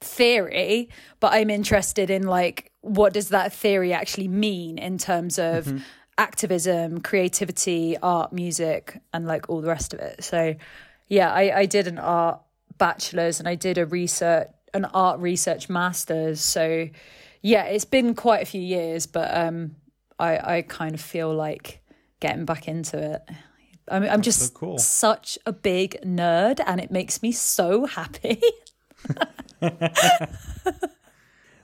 theory, 0.00 0.88
but 1.20 1.32
I'm 1.32 1.48
interested 1.50 2.10
in 2.10 2.24
like, 2.24 2.72
what 2.80 3.12
does 3.12 3.28
that 3.28 3.52
theory 3.52 3.92
actually 3.92 4.28
mean 4.28 4.78
in 4.78 4.98
terms 4.98 5.38
of 5.38 5.80
activism, 6.18 7.00
creativity, 7.00 7.96
art, 7.98 8.32
music, 8.32 9.00
and 9.12 9.26
like 9.26 9.48
all 9.48 9.60
the 9.60 9.68
rest 9.68 9.94
of 9.94 10.00
it. 10.00 10.24
So, 10.24 10.54
yeah, 11.10 11.30
I, 11.30 11.58
I 11.58 11.66
did 11.66 11.86
an 11.86 11.98
art 11.98 12.40
bachelor's 12.78 13.40
and 13.40 13.48
I 13.48 13.56
did 13.56 13.76
a 13.76 13.84
research 13.84 14.48
an 14.72 14.84
art 14.84 15.18
research 15.18 15.68
master's. 15.68 16.40
So 16.40 16.88
yeah, 17.42 17.64
it's 17.64 17.84
been 17.84 18.14
quite 18.14 18.42
a 18.42 18.46
few 18.46 18.62
years, 18.62 19.06
but 19.06 19.36
um 19.36 19.76
I, 20.18 20.56
I 20.56 20.62
kind 20.62 20.94
of 20.94 21.00
feel 21.00 21.34
like 21.34 21.82
getting 22.20 22.44
back 22.44 22.68
into 22.68 22.98
it. 22.98 23.22
I 23.90 23.98
mean, 23.98 24.10
I'm 24.10 24.22
just 24.22 24.40
so 24.40 24.50
cool. 24.54 24.78
such 24.78 25.38
a 25.46 25.52
big 25.52 26.00
nerd 26.02 26.60
and 26.64 26.80
it 26.80 26.90
makes 26.92 27.22
me 27.22 27.32
so 27.32 27.86
happy. 27.86 28.40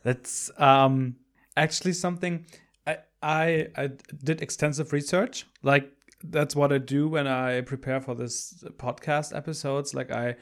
That's 0.03 0.50
um, 0.59 1.17
actually 1.57 1.93
something 1.93 2.47
I, 2.87 2.99
I 3.23 3.69
I 3.76 3.91
did 4.25 4.43
extensive 4.43 4.93
research. 4.93 5.47
Like 5.62 5.93
that's 6.25 6.56
what 6.56 6.73
I 6.73 6.78
do 6.78 7.08
when 7.08 7.26
I 7.26 7.61
prepare 7.61 8.00
for 8.00 8.14
this 8.14 8.64
podcast 8.76 9.37
episodes. 9.37 9.94
Like 9.94 10.11
I 10.11 10.37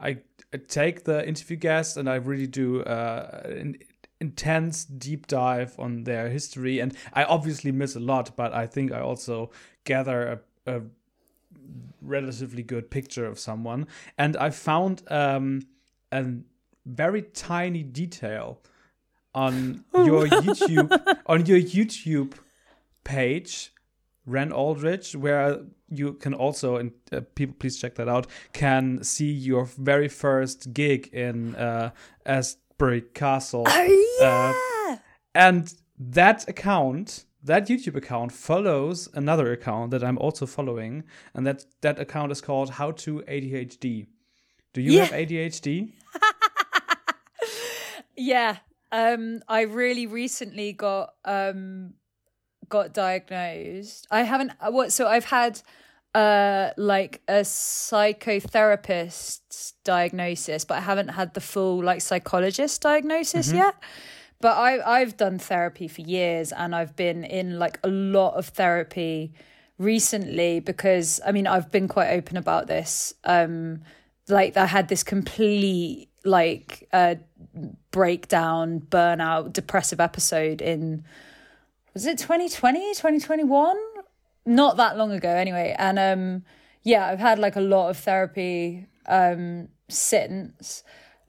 I 0.00 0.18
take 0.68 1.04
the 1.04 1.26
interview 1.26 1.56
guests 1.56 1.96
and 1.96 2.08
I 2.08 2.16
really 2.16 2.46
do 2.46 2.82
uh, 2.82 3.42
an 3.44 3.76
intense 4.20 4.84
deep 4.84 5.26
dive 5.26 5.78
on 5.78 6.04
their 6.04 6.28
history. 6.28 6.78
And 6.80 6.96
I 7.12 7.24
obviously 7.24 7.72
miss 7.72 7.96
a 7.96 8.00
lot, 8.00 8.36
but 8.36 8.52
I 8.52 8.66
think 8.66 8.92
I 8.92 9.00
also 9.00 9.50
gather 9.84 10.40
a, 10.66 10.76
a 10.76 10.82
relatively 12.02 12.62
good 12.62 12.90
picture 12.90 13.26
of 13.26 13.38
someone. 13.38 13.86
And 14.18 14.36
I 14.36 14.50
found 14.50 15.02
um, 15.08 15.62
a 16.12 16.26
very 16.86 17.22
tiny 17.22 17.82
detail 17.82 18.60
on 19.34 19.84
your 19.94 20.26
YouTube 20.26 21.16
on 21.26 21.46
your 21.46 21.58
YouTube 21.58 22.34
page, 23.04 23.72
Ren 24.26 24.52
Aldridge, 24.52 25.16
where 25.16 25.60
you 25.88 26.12
can 26.14 26.34
also 26.34 26.76
and 26.76 26.92
uh, 27.12 27.20
people 27.34 27.56
please 27.58 27.78
check 27.80 27.94
that 27.96 28.08
out 28.08 28.26
can 28.52 29.02
see 29.02 29.30
your 29.30 29.64
very 29.64 30.08
first 30.08 30.72
gig 30.72 31.08
in 31.12 31.54
uh, 31.56 31.90
Asbury 32.26 33.02
Castle. 33.14 33.64
Oh 33.66 34.16
yeah. 34.20 34.98
and 35.34 35.74
that 35.98 36.48
account 36.48 37.24
that 37.42 37.66
YouTube 37.68 37.96
account 37.96 38.32
follows 38.32 39.08
another 39.14 39.50
account 39.52 39.90
that 39.92 40.04
I'm 40.04 40.18
also 40.18 40.44
following, 40.46 41.04
and 41.34 41.46
that 41.46 41.64
that 41.80 41.98
account 41.98 42.30
is 42.32 42.40
called 42.42 42.70
How 42.70 42.90
to 42.92 43.20
ADHD. 43.26 44.06
Do 44.74 44.80
you 44.82 44.92
Yeah. 44.92 45.04
have 45.06 45.12
ADHD? 45.14 45.92
Yeah. 48.16 48.56
Um 48.92 49.40
I 49.48 49.62
really 49.62 50.06
recently 50.06 50.72
got 50.72 51.14
um 51.24 51.94
got 52.70 52.94
diagnosed. 52.94 54.06
I 54.10 54.22
haven't 54.22 54.52
uh, 54.60 54.70
what 54.70 54.92
so 54.92 55.06
I've 55.06 55.26
had 55.26 55.60
uh 56.14 56.70
like 56.76 57.20
a 57.28 57.42
psychotherapist's 57.42 59.74
diagnosis, 59.84 60.64
but 60.64 60.78
I 60.78 60.80
haven't 60.80 61.08
had 61.08 61.34
the 61.34 61.40
full 61.40 61.84
like 61.84 62.00
psychologist 62.00 62.80
diagnosis 62.80 63.52
yet. 63.52 63.74
But 64.40 64.56
I 64.56 65.00
I've 65.00 65.18
done 65.18 65.38
therapy 65.38 65.88
for 65.88 66.00
years 66.00 66.52
and 66.52 66.74
I've 66.74 66.96
been 66.96 67.24
in 67.24 67.58
like 67.58 67.78
a 67.84 67.88
lot 67.88 68.34
of 68.34 68.46
therapy 68.46 69.34
recently 69.76 70.60
because 70.60 71.20
I 71.26 71.32
mean 71.32 71.46
I've 71.46 71.70
been 71.70 71.88
quite 71.88 72.08
open 72.10 72.38
about 72.38 72.66
this. 72.66 73.12
Um 73.24 73.82
like 74.28 74.56
I 74.56 74.66
had 74.66 74.88
this 74.88 75.02
complete 75.02 76.08
like 76.24 76.88
uh 76.92 77.16
breakdown, 77.90 78.80
burnout, 78.80 79.52
depressive 79.52 80.00
episode 80.00 80.62
in 80.62 81.04
was 81.94 82.06
it 82.06 82.18
2020, 82.18 82.94
2021? 82.94 83.76
Not 84.46 84.76
that 84.76 84.96
long 84.96 85.12
ago 85.12 85.28
anyway. 85.28 85.74
And 85.78 85.98
um 85.98 86.44
yeah, 86.82 87.06
I've 87.06 87.18
had 87.18 87.38
like 87.38 87.56
a 87.56 87.60
lot 87.60 87.90
of 87.90 87.98
therapy 87.98 88.86
um 89.06 89.68
since. 89.88 90.82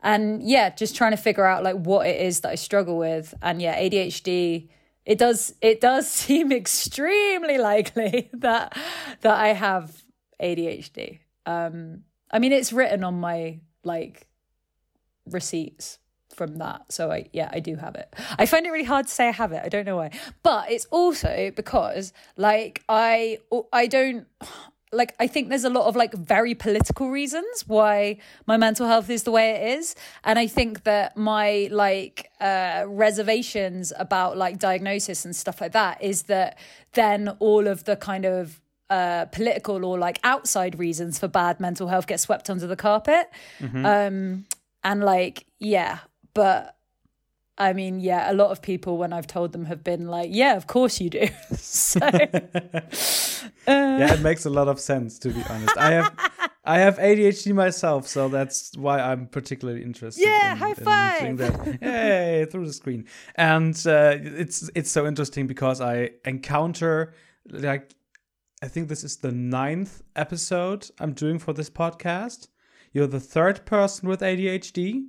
And 0.04 0.42
yeah, 0.42 0.70
just 0.70 0.96
trying 0.96 1.12
to 1.12 1.18
figure 1.18 1.46
out 1.46 1.64
like 1.64 1.76
what 1.76 2.08
it 2.08 2.22
is 2.22 2.42
that 2.42 2.52
I 2.52 2.56
struggle 2.56 2.98
with. 2.98 3.34
And 3.42 3.62
yeah, 3.62 3.80
ADHD 3.80 4.70
it 5.06 5.18
does 5.18 5.54
it 5.62 5.82
does 5.82 6.10
seem 6.12 6.52
extremely 6.52 7.58
likely 7.58 8.30
that 8.34 8.78
that 9.22 9.40
I 9.40 9.50
have 9.50 10.04
ADHD. 10.42 11.20
Um 11.46 12.04
I 12.32 12.40
mean 12.40 12.52
it's 12.52 12.74
written 12.74 13.04
on 13.04 13.20
my 13.20 13.60
like 13.84 14.28
receipts 15.26 16.00
from 16.42 16.58
that. 16.58 16.92
So 16.92 17.12
I 17.12 17.30
yeah, 17.34 17.50
I 17.54 17.60
do 17.60 17.76
have 17.76 17.94
it. 17.94 18.12
I 18.40 18.48
find 18.48 18.66
it 18.66 18.72
really 18.72 18.92
hard 18.96 19.06
to 19.06 19.14
say 19.14 19.28
I 19.28 19.32
have 19.32 19.52
it. 19.52 19.62
I 19.64 19.70
don't 19.70 19.86
know 19.86 19.98
why. 19.98 20.10
But 20.42 20.72
it's 20.72 20.86
also 20.86 21.52
because 21.56 22.14
like 22.36 22.84
I 22.90 23.38
I 23.72 23.86
don't 23.86 24.26
like 24.92 25.14
I 25.20 25.28
think 25.28 25.50
there's 25.50 25.64
a 25.64 25.70
lot 25.70 25.86
of 25.86 25.96
like 25.96 26.14
very 26.14 26.56
political 26.56 27.12
reasons 27.12 27.64
why 27.68 28.18
my 28.48 28.58
mental 28.58 28.88
health 28.88 29.10
is 29.12 29.22
the 29.22 29.32
way 29.32 29.52
it 29.52 29.78
is 29.78 29.96
and 30.24 30.40
I 30.40 30.48
think 30.48 30.84
that 30.84 31.16
my 31.16 31.70
like 31.72 32.30
uh 32.42 32.86
reservations 32.88 33.94
about 33.98 34.36
like 34.36 34.58
diagnosis 34.58 35.24
and 35.26 35.36
stuff 35.36 35.62
like 35.62 35.74
that 35.74 36.02
is 36.02 36.24
that 36.24 36.58
then 36.94 37.30
all 37.40 37.68
of 37.68 37.84
the 37.84 37.96
kind 37.96 38.26
of 38.26 38.60
uh, 38.90 39.24
political 39.32 39.86
or 39.86 39.98
like 39.98 40.20
outside 40.26 40.78
reasons 40.78 41.18
for 41.18 41.30
bad 41.30 41.62
mental 41.62 41.88
health 41.88 42.08
get 42.08 42.20
swept 42.20 42.50
under 42.50 42.68
the 42.68 42.76
carpet. 42.76 43.30
Um, 43.86 44.46
and 44.84 45.02
like, 45.04 45.46
yeah, 45.60 46.00
but 46.34 46.78
I 47.58 47.74
mean, 47.74 48.00
yeah, 48.00 48.32
a 48.32 48.34
lot 48.34 48.52
of 48.52 48.62
people 48.62 48.98
when 48.98 49.14
I've 49.14 49.28
told 49.28 49.52
them 49.52 49.66
have 49.66 49.84
been 49.84 50.08
like, 50.08 50.30
yeah, 50.32 50.56
of 50.56 50.66
course 50.68 51.00
you 51.00 51.10
do. 51.10 51.28
so, 51.56 52.00
yeah, 53.68 54.14
it 54.14 54.22
makes 54.22 54.46
a 54.46 54.50
lot 54.50 54.68
of 54.68 54.80
sense 54.80 55.20
to 55.20 55.30
be 55.30 55.44
honest. 55.50 55.78
I 55.78 55.92
have 55.92 56.32
I 56.64 56.80
have 56.80 56.98
ADHD 56.98 57.54
myself, 57.54 58.08
so 58.08 58.30
that's 58.30 58.76
why 58.78 59.00
I'm 59.00 59.28
particularly 59.28 59.84
interested. 59.84 60.24
Yeah, 60.24 60.54
in, 60.54 60.58
high 60.58 60.70
in 60.70 60.76
five! 60.76 61.20
doing 61.20 61.36
that. 61.38 61.82
Yay, 61.82 62.46
through 62.46 62.66
the 62.66 62.74
screen. 62.74 63.06
And 63.36 63.76
uh, 63.86 64.18
it's 64.20 64.70
it's 64.74 64.90
so 64.90 65.06
interesting 65.06 65.46
because 65.46 65.82
I 65.82 66.12
encounter 66.26 67.14
like 67.50 67.94
I 68.64 68.68
think 68.68 68.90
this 68.90 69.04
is 69.04 69.18
the 69.18 69.32
ninth 69.32 70.02
episode 70.16 70.90
I'm 71.00 71.14
doing 71.14 71.38
for 71.38 71.54
this 71.54 71.70
podcast. 71.70 72.48
You're 72.92 73.08
the 73.08 73.20
third 73.20 73.66
person 73.66 74.10
with 74.10 74.22
ADHD. 74.22 75.04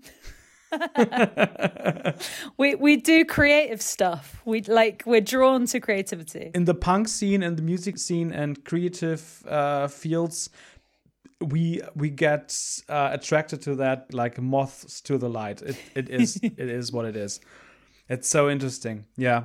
we 2.57 2.75
we 2.75 2.97
do 2.97 3.25
creative 3.25 3.83
stuff. 3.83 4.41
We 4.45 4.63
like 4.63 5.03
we're 5.07 5.21
drawn 5.21 5.67
to 5.67 5.81
creativity. 5.81 6.51
in 6.55 6.65
the 6.65 6.75
punk 6.75 7.09
scene 7.09 7.43
and 7.43 7.57
the 7.57 7.63
music 7.63 7.99
scene 7.99 8.33
and 8.33 8.65
creative 8.65 9.45
uh, 9.49 9.89
fields 9.89 10.51
we 11.41 11.81
we 11.97 12.09
get 12.09 12.57
uh, 12.89 13.11
attracted 13.13 13.61
to 13.63 13.75
that 13.75 14.15
like 14.15 14.41
moths 14.41 15.01
to 15.01 15.19
the 15.19 15.29
light 15.29 15.61
it, 15.63 15.77
it 15.97 16.09
is 16.09 16.37
it 16.43 16.59
is 16.59 16.93
what 16.93 17.05
it 17.05 17.17
is 17.17 17.41
it's 18.09 18.29
so 18.29 18.49
interesting 18.49 19.05
yeah 19.17 19.45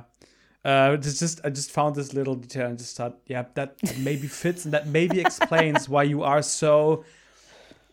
uh, 0.64 0.96
it's 0.98 1.18
just 1.18 1.40
I 1.44 1.50
just 1.50 1.70
found 1.70 1.94
this 1.94 2.12
little 2.12 2.34
detail 2.34 2.66
and 2.66 2.76
just 2.76 2.96
thought, 2.96 3.18
yeah, 3.26 3.44
that 3.54 3.76
maybe 4.00 4.26
fits 4.26 4.64
and 4.64 4.74
that 4.74 4.86
maybe 4.86 5.20
explains 5.20 5.88
why 5.88 6.02
you 6.02 6.22
are 6.22 6.42
so. 6.42 7.04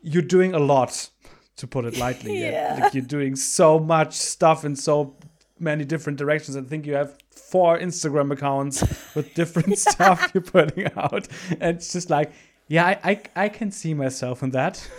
You're 0.01 0.24
doing 0.24 0.54
a 0.54 0.60
lot, 0.60 1.10
to 1.57 1.67
put 1.67 1.85
it 1.85 1.97
lightly. 1.97 2.39
Yeah. 2.43 2.77
Like 2.81 2.93
you're 2.93 3.03
doing 3.03 3.35
so 3.35 3.79
much 3.79 4.13
stuff 4.13 4.65
in 4.65 4.75
so 4.75 5.15
many 5.59 5.85
different 5.85 6.19
directions. 6.19 6.57
I 6.57 6.62
think 6.62 6.85
you 6.85 6.93
have 6.95 7.17
four 7.31 7.79
Instagram 7.79 8.31
accounts 8.31 8.81
with 9.15 9.33
different 9.33 9.77
stuff 9.89 10.31
you're 10.33 10.43
putting 10.43 10.85
out, 10.97 11.27
and 11.62 11.77
it's 11.77 11.93
just 11.93 12.09
like, 12.09 12.31
yeah, 12.67 12.85
I 12.85 13.12
I, 13.12 13.21
I 13.45 13.50
can 13.50 13.71
see 13.71 13.93
myself 13.93 14.43
in 14.43 14.51
that. 14.51 14.75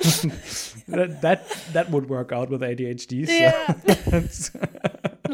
that 0.88 1.18
that 1.22 1.48
that 1.72 1.90
would 1.90 2.08
work 2.08 2.32
out 2.32 2.48
with 2.48 2.62
ADHD. 2.62 3.26
So 3.26 3.32
Yeah. 3.32 3.74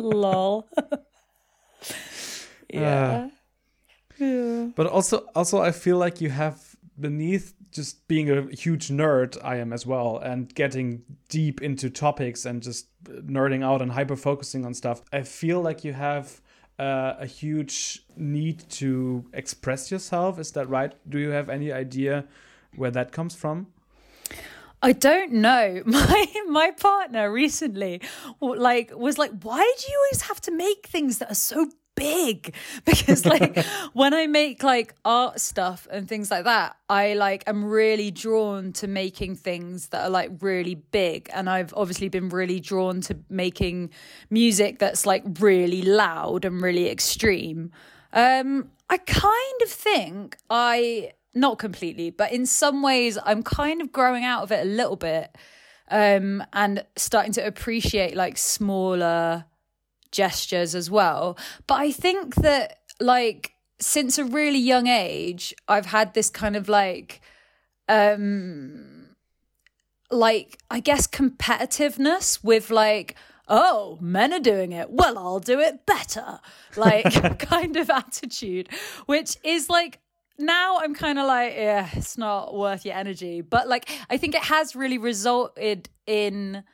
Lol. 0.00 0.66
yeah. 2.72 3.12
Uh, 3.12 3.28
yeah. 4.18 4.68
But 4.74 4.86
also, 4.86 5.18
also, 5.34 5.60
I 5.60 5.72
feel 5.72 5.98
like 5.98 6.20
you 6.20 6.30
have 6.30 6.76
beneath 6.98 7.54
just 7.72 8.06
being 8.06 8.30
a 8.30 8.42
huge 8.54 8.88
nerd, 8.88 9.36
I 9.42 9.56
am 9.56 9.72
as 9.72 9.86
well, 9.86 10.18
and 10.18 10.54
getting 10.54 11.02
deep 11.28 11.62
into 11.62 11.90
topics 11.90 12.44
and 12.44 12.62
just 12.62 12.86
nerding 13.04 13.64
out 13.64 13.82
and 13.82 13.92
hyper 13.92 14.16
focusing 14.16 14.64
on 14.64 14.74
stuff. 14.74 15.02
I 15.12 15.22
feel 15.22 15.60
like 15.60 15.82
you 15.82 15.94
have 15.94 16.40
uh, 16.78 17.14
a 17.18 17.26
huge 17.26 18.04
need 18.16 18.68
to 18.70 19.24
express 19.32 19.90
yourself. 19.90 20.38
Is 20.38 20.52
that 20.52 20.68
right? 20.68 20.92
Do 21.08 21.18
you 21.18 21.30
have 21.30 21.48
any 21.48 21.72
idea 21.72 22.26
where 22.76 22.90
that 22.90 23.10
comes 23.12 23.34
from? 23.34 23.68
I 24.82 24.92
don't 24.92 25.32
know. 25.32 25.82
My 25.86 26.26
my 26.48 26.70
partner 26.72 27.30
recently 27.30 28.00
like 28.40 28.90
was 28.94 29.16
like, 29.16 29.30
"Why 29.42 29.58
do 29.78 29.92
you 29.92 29.98
always 29.98 30.22
have 30.22 30.40
to 30.42 30.50
make 30.50 30.86
things 30.86 31.18
that 31.18 31.30
are 31.30 31.36
so 31.36 31.70
big 31.94 32.54
because 32.84 33.24
like 33.24 33.58
when 33.92 34.14
I 34.14 34.26
make 34.26 34.62
like 34.62 34.94
art 35.04 35.40
stuff 35.40 35.86
and 35.90 36.08
things 36.08 36.30
like 36.30 36.44
that, 36.44 36.76
I 36.88 37.14
like 37.14 37.44
am 37.46 37.64
really 37.64 38.10
drawn 38.10 38.72
to 38.74 38.86
making 38.86 39.36
things 39.36 39.88
that 39.88 40.04
are 40.04 40.10
like 40.10 40.30
really 40.40 40.74
big. 40.74 41.30
And 41.32 41.48
I've 41.48 41.72
obviously 41.76 42.08
been 42.08 42.28
really 42.28 42.60
drawn 42.60 43.00
to 43.02 43.18
making 43.28 43.90
music 44.30 44.78
that's 44.78 45.06
like 45.06 45.24
really 45.40 45.82
loud 45.82 46.44
and 46.44 46.60
really 46.60 46.90
extreme. 46.90 47.70
Um, 48.12 48.70
I 48.90 48.98
kind 48.98 49.62
of 49.62 49.68
think 49.68 50.36
I 50.50 51.12
not 51.34 51.58
completely, 51.58 52.10
but 52.10 52.30
in 52.32 52.44
some 52.44 52.82
ways 52.82 53.18
I'm 53.24 53.42
kind 53.42 53.80
of 53.80 53.90
growing 53.90 54.24
out 54.24 54.42
of 54.42 54.52
it 54.52 54.60
a 54.60 54.68
little 54.68 54.96
bit. 54.96 55.36
Um, 55.90 56.42
and 56.54 56.84
starting 56.96 57.32
to 57.32 57.46
appreciate 57.46 58.16
like 58.16 58.38
smaller 58.38 59.44
gestures 60.12 60.74
as 60.74 60.90
well. 60.90 61.36
But 61.66 61.74
I 61.80 61.90
think 61.90 62.36
that, 62.36 62.78
like, 63.00 63.54
since 63.80 64.18
a 64.18 64.24
really 64.24 64.58
young 64.58 64.86
age, 64.86 65.54
I've 65.66 65.86
had 65.86 66.14
this 66.14 66.30
kind 66.30 66.54
of 66.54 66.68
like, 66.68 67.20
um, 67.88 69.16
like, 70.10 70.58
I 70.70 70.80
guess 70.80 71.06
competitiveness 71.06 72.44
with 72.44 72.70
like, 72.70 73.16
oh, 73.48 73.98
men 74.00 74.32
are 74.32 74.40
doing 74.40 74.72
it. 74.72 74.90
Well, 74.90 75.18
I'll 75.18 75.40
do 75.40 75.58
it 75.60 75.84
better. 75.84 76.38
Like, 76.76 77.12
kind 77.38 77.76
of 77.76 77.90
attitude, 77.90 78.68
which 79.06 79.36
is 79.42 79.68
like, 79.68 79.98
now 80.38 80.78
I'm 80.78 80.94
kind 80.94 81.18
of 81.18 81.26
like, 81.26 81.54
yeah, 81.54 81.88
it's 81.92 82.16
not 82.16 82.54
worth 82.54 82.84
your 82.84 82.94
energy. 82.94 83.40
But 83.40 83.68
like, 83.68 83.88
I 84.08 84.16
think 84.16 84.34
it 84.34 84.42
has 84.44 84.76
really 84.76 84.98
resulted 84.98 85.88
in, 86.06 86.64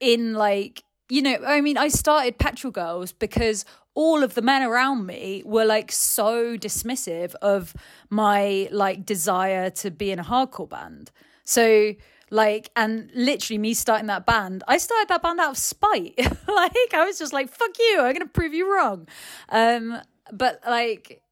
in 0.00 0.34
like, 0.34 0.84
you 1.08 1.22
know, 1.22 1.36
I 1.46 1.60
mean, 1.60 1.76
I 1.76 1.88
started 1.88 2.38
Petrol 2.38 2.70
Girls 2.70 3.12
because 3.12 3.64
all 3.94 4.22
of 4.22 4.34
the 4.34 4.42
men 4.42 4.62
around 4.62 5.06
me 5.06 5.42
were 5.44 5.64
like 5.64 5.92
so 5.92 6.56
dismissive 6.56 7.34
of 7.36 7.74
my 8.10 8.68
like 8.72 9.06
desire 9.06 9.70
to 9.70 9.90
be 9.90 10.10
in 10.10 10.18
a 10.18 10.24
hardcore 10.24 10.68
band. 10.68 11.10
So 11.44 11.94
like 12.30 12.70
and 12.74 13.10
literally 13.14 13.58
me 13.58 13.74
starting 13.74 14.06
that 14.06 14.26
band 14.26 14.64
i 14.66 14.78
started 14.78 15.08
that 15.08 15.22
band 15.22 15.38
out 15.38 15.50
of 15.50 15.58
spite 15.58 16.14
like 16.48 16.94
i 16.94 17.04
was 17.04 17.18
just 17.18 17.32
like 17.32 17.48
fuck 17.48 17.78
you 17.78 18.00
i'm 18.00 18.12
gonna 18.12 18.26
prove 18.26 18.54
you 18.54 18.74
wrong 18.74 19.06
um 19.50 20.00
but 20.32 20.58
like 20.66 21.22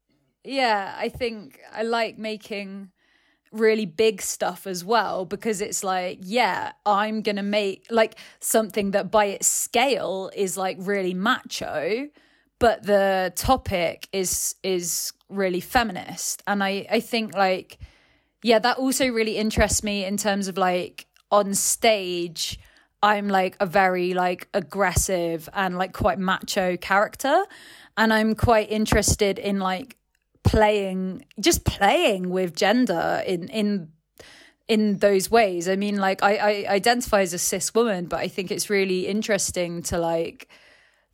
yeah 0.43 0.95
i 0.97 1.09
think 1.09 1.59
i 1.73 1.81
like 1.81 2.17
making 2.17 2.89
really 3.53 3.85
big 3.85 4.21
stuff 4.21 4.67
as 4.67 4.83
well 4.83 5.25
because 5.25 5.61
it's 5.61 5.83
like 5.83 6.17
yeah 6.21 6.71
i'm 6.85 7.21
gonna 7.21 7.43
make 7.43 7.85
like 7.89 8.15
something 8.39 8.91
that 8.91 9.11
by 9.11 9.25
its 9.25 9.47
scale 9.47 10.31
is 10.35 10.57
like 10.57 10.75
really 10.79 11.13
macho 11.13 12.07
but 12.63 12.83
the 12.83 13.33
topic 13.35 14.07
is 14.13 14.55
is 14.63 15.11
really 15.27 15.59
feminist. 15.59 16.41
And 16.47 16.63
i 16.63 16.85
i 16.89 17.01
think 17.01 17.35
like 17.35 17.77
yeah 18.41 18.59
that 18.59 18.77
also 18.77 19.07
really 19.09 19.35
interests 19.35 19.83
me 19.83 20.05
in 20.05 20.15
terms 20.15 20.47
of 20.47 20.57
like 20.57 21.05
on 21.29 21.53
stage 21.53 22.57
i'm 23.01 23.27
like 23.27 23.57
a 23.59 23.65
very 23.65 24.13
like 24.13 24.47
aggressive 24.53 25.49
and 25.53 25.77
like 25.77 25.91
quite 25.91 26.19
macho 26.19 26.77
character. 26.77 27.43
And 27.97 28.13
i'm 28.13 28.33
quite 28.33 28.71
interested 28.71 29.39
in 29.39 29.59
like 29.59 29.97
playing 30.43 31.25
just 31.39 31.65
playing 31.65 32.29
with 32.29 32.55
gender 32.55 33.23
in 33.25 33.47
in 33.49 33.89
in 34.67 34.97
those 34.99 35.29
ways. 35.29 35.67
I 35.67 35.75
mean 35.75 35.97
like 35.97 36.23
I, 36.23 36.35
I 36.35 36.73
identify 36.73 37.21
as 37.21 37.33
a 37.33 37.37
cis 37.37 37.73
woman 37.73 38.05
but 38.05 38.19
i 38.19 38.27
think 38.27 38.51
it's 38.51 38.69
really 38.69 39.07
interesting 39.07 39.81
to 39.83 39.97
like 39.97 40.47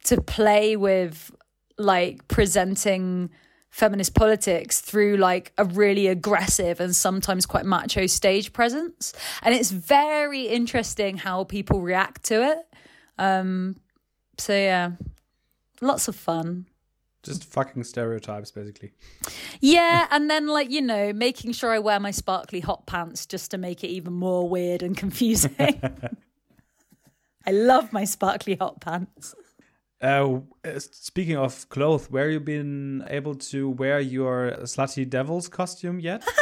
to 0.06 0.22
play 0.22 0.76
with 0.76 1.32
like 1.78 2.28
presenting 2.28 3.30
feminist 3.70 4.16
politics 4.16 4.82
through 4.82 5.18
like 5.18 5.54
a 5.58 5.66
really 5.66 6.08
aggressive 6.08 6.80
and 6.80 6.96
sometimes 6.96 7.46
quite 7.46 7.66
macho 7.66 8.08
stage 8.08 8.52
presence. 8.52 9.14
And 9.44 9.54
it's 9.54 9.70
very 9.70 10.48
interesting 10.48 11.18
how 11.18 11.44
people 11.44 11.82
react 11.82 12.24
to 12.26 12.44
it. 12.52 12.60
Um 13.18 13.76
so 14.38 14.54
yeah 14.54 14.92
lots 15.82 16.08
of 16.08 16.16
fun 16.16 16.66
just 17.24 17.44
fucking 17.46 17.84
stereotypes 17.84 18.52
basically. 18.52 18.92
Yeah 19.62 20.08
and 20.12 20.30
then 20.30 20.48
like 20.48 20.70
you 20.70 20.82
know 20.82 21.14
making 21.14 21.52
sure 21.52 21.72
i 21.72 21.80
wear 21.80 22.00
my 22.00 22.12
sparkly 22.12 22.60
hot 22.60 22.86
pants 22.86 23.26
just 23.26 23.52
to 23.52 23.58
make 23.58 23.84
it 23.84 23.88
even 23.88 24.14
more 24.14 24.48
weird 24.48 24.84
and 24.84 24.96
confusing. 24.96 25.56
I 27.46 27.52
love 27.52 27.92
my 27.92 28.04
sparkly 28.04 28.56
hot 28.56 28.80
pants. 28.82 29.34
Uh, 30.02 30.40
speaking 30.78 31.36
of 31.36 31.68
clothes 31.70 32.10
where 32.10 32.30
you 32.30 32.40
been 32.40 33.04
able 33.10 33.36
to 33.36 33.70
wear 33.70 34.00
your 34.00 34.52
slutty 34.62 35.10
devils 35.10 35.48
costume 35.50 36.00
yet? 36.00 36.24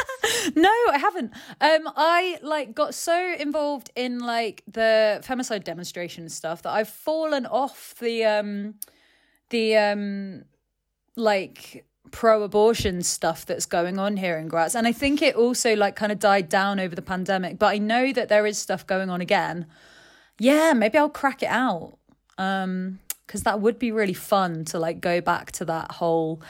No 0.56 0.70
i 0.92 0.98
haven't. 0.98 1.34
Um 1.60 1.90
i 1.96 2.40
like 2.42 2.74
got 2.74 2.94
so 2.94 3.36
involved 3.38 3.92
in 3.96 4.20
like 4.20 4.64
the 4.68 5.22
femicide 5.26 5.64
demonstration 5.64 6.30
stuff 6.30 6.62
that 6.62 6.72
i've 6.72 6.88
fallen 6.88 7.46
off 7.46 7.96
the 8.00 8.24
um 8.24 8.76
the 9.50 9.76
um 9.78 10.44
like 11.18 11.86
pro-abortion 12.12 13.02
stuff 13.02 13.46
that's 13.46 13.66
going 13.66 14.00
on 14.00 14.16
here 14.18 14.38
in 14.38 14.48
Graz. 14.48 14.76
And 14.76 14.88
I 14.88 14.94
think 14.94 15.22
it 15.22 15.36
also 15.36 15.76
like 15.76 15.96
kind 15.96 16.12
of 16.12 16.20
died 16.20 16.48
down 16.48 16.80
over 16.80 16.96
the 16.96 17.02
pandemic, 17.02 17.60
but 17.60 17.68
I 17.68 17.78
know 17.80 18.14
that 18.14 18.30
there 18.30 18.46
is 18.46 18.58
stuff 18.58 18.88
going 18.88 19.10
on 19.10 19.20
again. 19.20 19.66
Yeah, 20.40 20.74
maybe 20.74 20.98
I'll 20.98 21.10
crack 21.10 21.44
it 21.44 21.50
out. 21.50 21.98
Um 22.38 23.00
because 23.26 23.44
that 23.44 23.60
would 23.60 23.78
be 23.78 23.92
really 23.92 24.14
fun 24.14 24.64
to 24.66 24.80
like 24.80 25.02
go 25.02 25.22
back 25.22 25.52
to 25.52 25.66
that 25.66 25.92
whole 25.92 26.42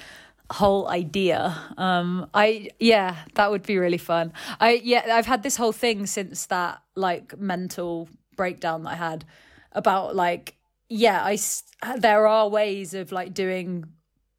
whole 0.50 0.88
idea 0.88 1.58
um 1.78 2.30
i 2.34 2.70
yeah 2.80 3.18
that 3.34 3.52
would 3.52 3.64
be 3.64 3.78
really 3.78 3.98
fun 3.98 4.32
i 4.62 4.80
yeah 4.84 5.04
i've 5.12 5.26
had 5.26 5.44
this 5.44 5.58
whole 5.58 5.74
thing 5.74 6.06
since 6.06 6.46
that 6.46 6.82
like 6.96 7.38
mental 7.38 8.08
breakdown 8.38 8.84
that 8.84 8.92
i 8.92 8.96
had 8.96 9.26
about 9.74 10.16
like 10.16 10.56
yeah 10.88 11.22
i 11.22 11.38
there 11.98 12.28
are 12.28 12.48
ways 12.48 12.94
of 12.94 13.12
like 13.12 13.34
doing 13.34 13.84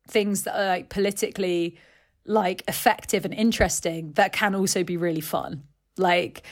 things 0.08 0.42
that 0.42 0.58
are 0.58 0.66
like 0.66 0.88
politically 0.88 1.78
like 2.24 2.62
effective 2.68 3.24
and 3.24 3.32
interesting 3.32 4.12
that 4.12 4.32
can 4.32 4.54
also 4.54 4.84
be 4.84 4.96
really 4.96 5.20
fun. 5.20 5.64
Like 5.96 6.42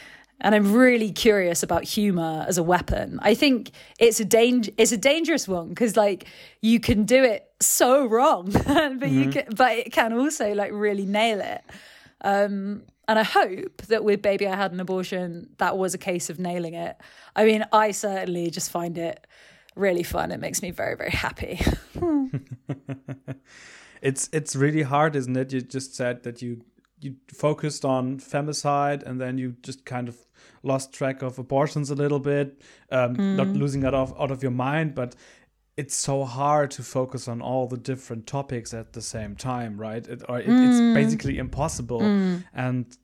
and 0.40 0.54
I'm 0.54 0.72
really 0.72 1.12
curious 1.12 1.62
about 1.62 1.84
humor 1.84 2.44
as 2.46 2.58
a 2.58 2.62
weapon. 2.62 3.18
I 3.22 3.34
think 3.34 3.70
it's 3.98 4.20
a 4.20 4.24
danger 4.24 4.70
it's 4.76 4.92
a 4.92 4.96
dangerous 4.96 5.48
one 5.48 5.70
because 5.70 5.96
like 5.96 6.26
you 6.60 6.78
can 6.80 7.04
do 7.04 7.24
it 7.24 7.50
so 7.60 8.06
wrong, 8.06 8.50
but 8.52 8.64
mm-hmm. 8.64 9.06
you 9.06 9.30
can, 9.30 9.44
but 9.54 9.72
it 9.72 9.92
can 9.92 10.12
also 10.12 10.54
like 10.54 10.72
really 10.72 11.06
nail 11.06 11.40
it. 11.40 11.62
Um, 12.20 12.82
and 13.08 13.18
I 13.18 13.22
hope 13.22 13.82
that 13.82 14.02
with 14.02 14.20
Baby 14.20 14.48
I 14.48 14.56
Had 14.56 14.72
an 14.72 14.80
Abortion, 14.80 15.50
that 15.58 15.78
was 15.78 15.94
a 15.94 15.98
case 15.98 16.28
of 16.28 16.40
nailing 16.40 16.74
it. 16.74 16.96
I 17.36 17.44
mean, 17.44 17.64
I 17.72 17.92
certainly 17.92 18.50
just 18.50 18.70
find 18.70 18.98
it 18.98 19.26
really 19.76 20.02
fun. 20.02 20.32
It 20.32 20.40
makes 20.40 20.62
me 20.62 20.72
very, 20.72 20.96
very 20.96 21.10
happy. 21.10 21.60
it's 24.02 24.28
it's 24.32 24.56
really 24.56 24.82
hard, 24.82 25.14
isn't 25.14 25.36
it? 25.36 25.52
You 25.52 25.60
just 25.60 25.94
said 25.94 26.24
that 26.24 26.42
you 26.42 26.64
you 27.00 27.16
focused 27.28 27.84
on 27.84 28.18
femicide 28.18 29.02
and 29.02 29.20
then 29.20 29.38
you 29.38 29.54
just 29.62 29.84
kind 29.84 30.08
of 30.08 30.16
lost 30.62 30.92
track 30.92 31.22
of 31.22 31.38
abortions 31.38 31.90
a 31.90 31.94
little 31.94 32.18
bit, 32.18 32.62
um, 32.90 33.14
mm. 33.16 33.36
not 33.36 33.48
losing 33.48 33.82
that 33.82 33.94
off 33.94 34.12
out 34.18 34.30
of 34.30 34.42
your 34.42 34.50
mind, 34.50 34.94
but 34.94 35.14
it's 35.76 35.94
so 35.94 36.24
hard 36.24 36.70
to 36.70 36.82
focus 36.82 37.28
on 37.28 37.42
all 37.42 37.66
the 37.66 37.76
different 37.76 38.26
topics 38.26 38.72
at 38.72 38.94
the 38.94 39.02
same 39.02 39.36
time, 39.36 39.78
right? 39.78 40.06
It, 40.08 40.22
or 40.26 40.40
it, 40.40 40.46
mm. 40.46 40.68
it's 40.68 40.94
basically 40.94 41.36
impossible. 41.36 42.00
Mm. 42.00 42.44
And 42.54 42.96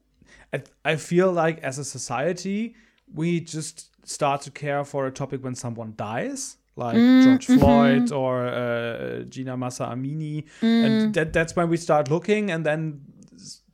I, 0.55 0.63
I 0.85 0.97
feel 0.97 1.31
like 1.31 1.59
as 1.59 1.79
a 1.79 1.85
society, 1.85 2.75
we 3.13 3.41
just 3.41 3.91
start 4.09 4.41
to 4.43 4.51
care 4.51 4.85
for 4.85 5.07
a 5.07 5.13
topic 5.13 5.45
when 5.45 5.55
someone 5.55 5.93
dies 5.97 6.57
like 6.77 6.97
mm, 6.97 7.25
George 7.25 7.47
mm-hmm. 7.47 7.61
Floyd 7.61 8.13
or 8.13 8.47
uh, 8.47 9.23
Jina 9.25 9.57
Mahsa 9.57 9.87
Amini, 9.87 10.47
mm. 10.61 10.85
and 10.85 11.15
that 11.15 11.33
that's 11.33 11.55
when 11.55 11.69
we 11.69 11.77
start 11.77 12.11
looking, 12.11 12.51
and 12.51 12.65
then 12.65 13.01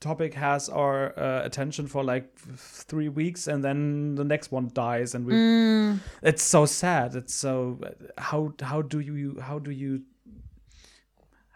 topic 0.01 0.35
has 0.35 0.69
our 0.69 1.19
uh, 1.19 1.45
attention 1.45 1.87
for 1.87 2.05
like 2.05 2.37
three 2.37 3.09
weeks, 3.09 3.47
and 3.47 3.65
then 3.65 4.15
the 4.15 4.25
next 4.25 4.51
one 4.53 4.71
dies, 4.73 5.15
and 5.15 5.27
we. 5.27 5.33
Mm. 5.35 6.01
It's 6.23 6.43
so 6.43 6.67
sad. 6.67 7.15
It's 7.15 7.35
so 7.35 7.79
how 8.19 8.55
how 8.61 8.83
do 8.83 9.01
you 9.01 9.41
how 9.41 9.59
do 9.59 9.71
you 9.71 10.03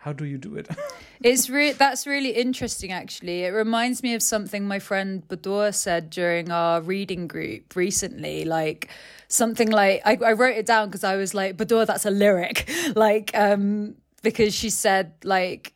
how 0.03 0.13
do 0.13 0.25
you 0.25 0.37
do 0.37 0.57
it? 0.57 0.69
it's 1.23 1.49
re- 1.49 1.71
that's 1.71 2.09
really 2.09 2.31
interesting 2.31 2.91
actually. 2.91 3.45
It 3.45 3.51
reminds 3.51 4.03
me 4.03 4.15
of 4.15 4.23
something 4.23 4.67
my 4.67 4.81
friend 4.81 5.23
Bador 5.29 5.73
said 5.73 6.11
during 6.11 6.51
our 6.51 6.81
reading 6.81 7.29
group 7.29 7.77
recently. 7.77 8.45
Like 8.45 8.89
something 9.29 9.71
like 9.71 10.03
I, 10.05 10.19
I 10.27 10.33
wrote 10.33 10.57
it 10.57 10.67
down 10.67 10.89
because 10.89 11.05
I 11.05 11.15
was 11.15 11.35
like, 11.35 11.57
Bador, 11.57 11.87
that's 11.87 12.05
a 12.05 12.11
lyric. 12.11 12.69
like, 12.97 13.31
um, 13.35 13.95
because 14.23 14.53
she 14.53 14.71
said 14.71 15.13
like 15.23 15.73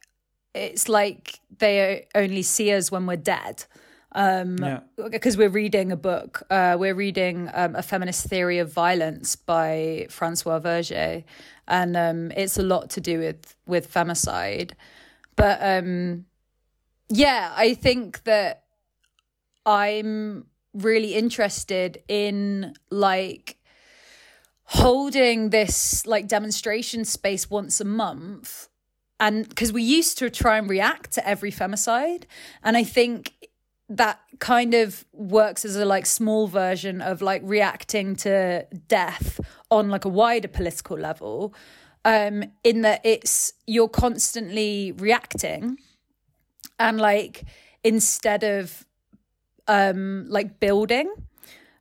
it's 0.54 0.88
like 0.88 1.38
they 1.58 2.08
only 2.16 2.42
see 2.42 2.72
us 2.72 2.90
when 2.90 3.06
we're 3.06 3.14
dead 3.14 3.64
um 4.16 4.58
yeah. 4.58 4.80
because 5.10 5.36
we're 5.36 5.48
reading 5.48 5.92
a 5.92 5.96
book 5.96 6.42
uh 6.50 6.76
we're 6.78 6.94
reading 6.94 7.48
um, 7.54 7.76
a 7.76 7.82
feminist 7.82 8.26
theory 8.26 8.58
of 8.58 8.72
violence 8.72 9.36
by 9.36 10.06
Françoise 10.10 10.62
Vergès 10.62 11.24
and 11.68 11.96
um, 11.96 12.30
it's 12.32 12.58
a 12.58 12.62
lot 12.62 12.90
to 12.90 13.00
do 13.00 13.18
with 13.18 13.56
with 13.66 13.92
femicide. 13.92 14.72
But 15.34 15.58
um, 15.60 16.26
yeah, 17.08 17.52
I 17.56 17.74
think 17.74 18.24
that 18.24 18.64
I'm 19.64 20.46
really 20.72 21.14
interested 21.14 22.02
in 22.08 22.74
like 22.90 23.58
holding 24.64 25.50
this 25.50 26.06
like 26.06 26.28
demonstration 26.28 27.04
space 27.04 27.48
once 27.48 27.80
a 27.80 27.84
month 27.84 28.68
and 29.18 29.48
because 29.48 29.72
we 29.72 29.82
used 29.82 30.18
to 30.18 30.28
try 30.28 30.58
and 30.58 30.68
react 30.68 31.12
to 31.12 31.26
every 31.26 31.52
femicide 31.52 32.24
and 32.64 32.76
i 32.76 32.82
think 32.82 33.32
that 33.88 34.20
kind 34.38 34.74
of 34.74 35.04
works 35.12 35.64
as 35.64 35.76
a 35.76 35.84
like 35.84 36.06
small 36.06 36.48
version 36.48 37.00
of 37.00 37.22
like 37.22 37.42
reacting 37.44 38.16
to 38.16 38.66
death 38.88 39.40
on 39.70 39.88
like 39.88 40.04
a 40.04 40.08
wider 40.08 40.48
political 40.48 40.98
level 40.98 41.54
um 42.04 42.42
in 42.64 42.82
that 42.82 43.00
it's 43.04 43.52
you're 43.66 43.88
constantly 43.88 44.92
reacting 44.92 45.78
and 46.80 47.00
like 47.00 47.44
instead 47.84 48.42
of 48.42 48.84
um 49.68 50.26
like 50.28 50.58
building 50.58 51.12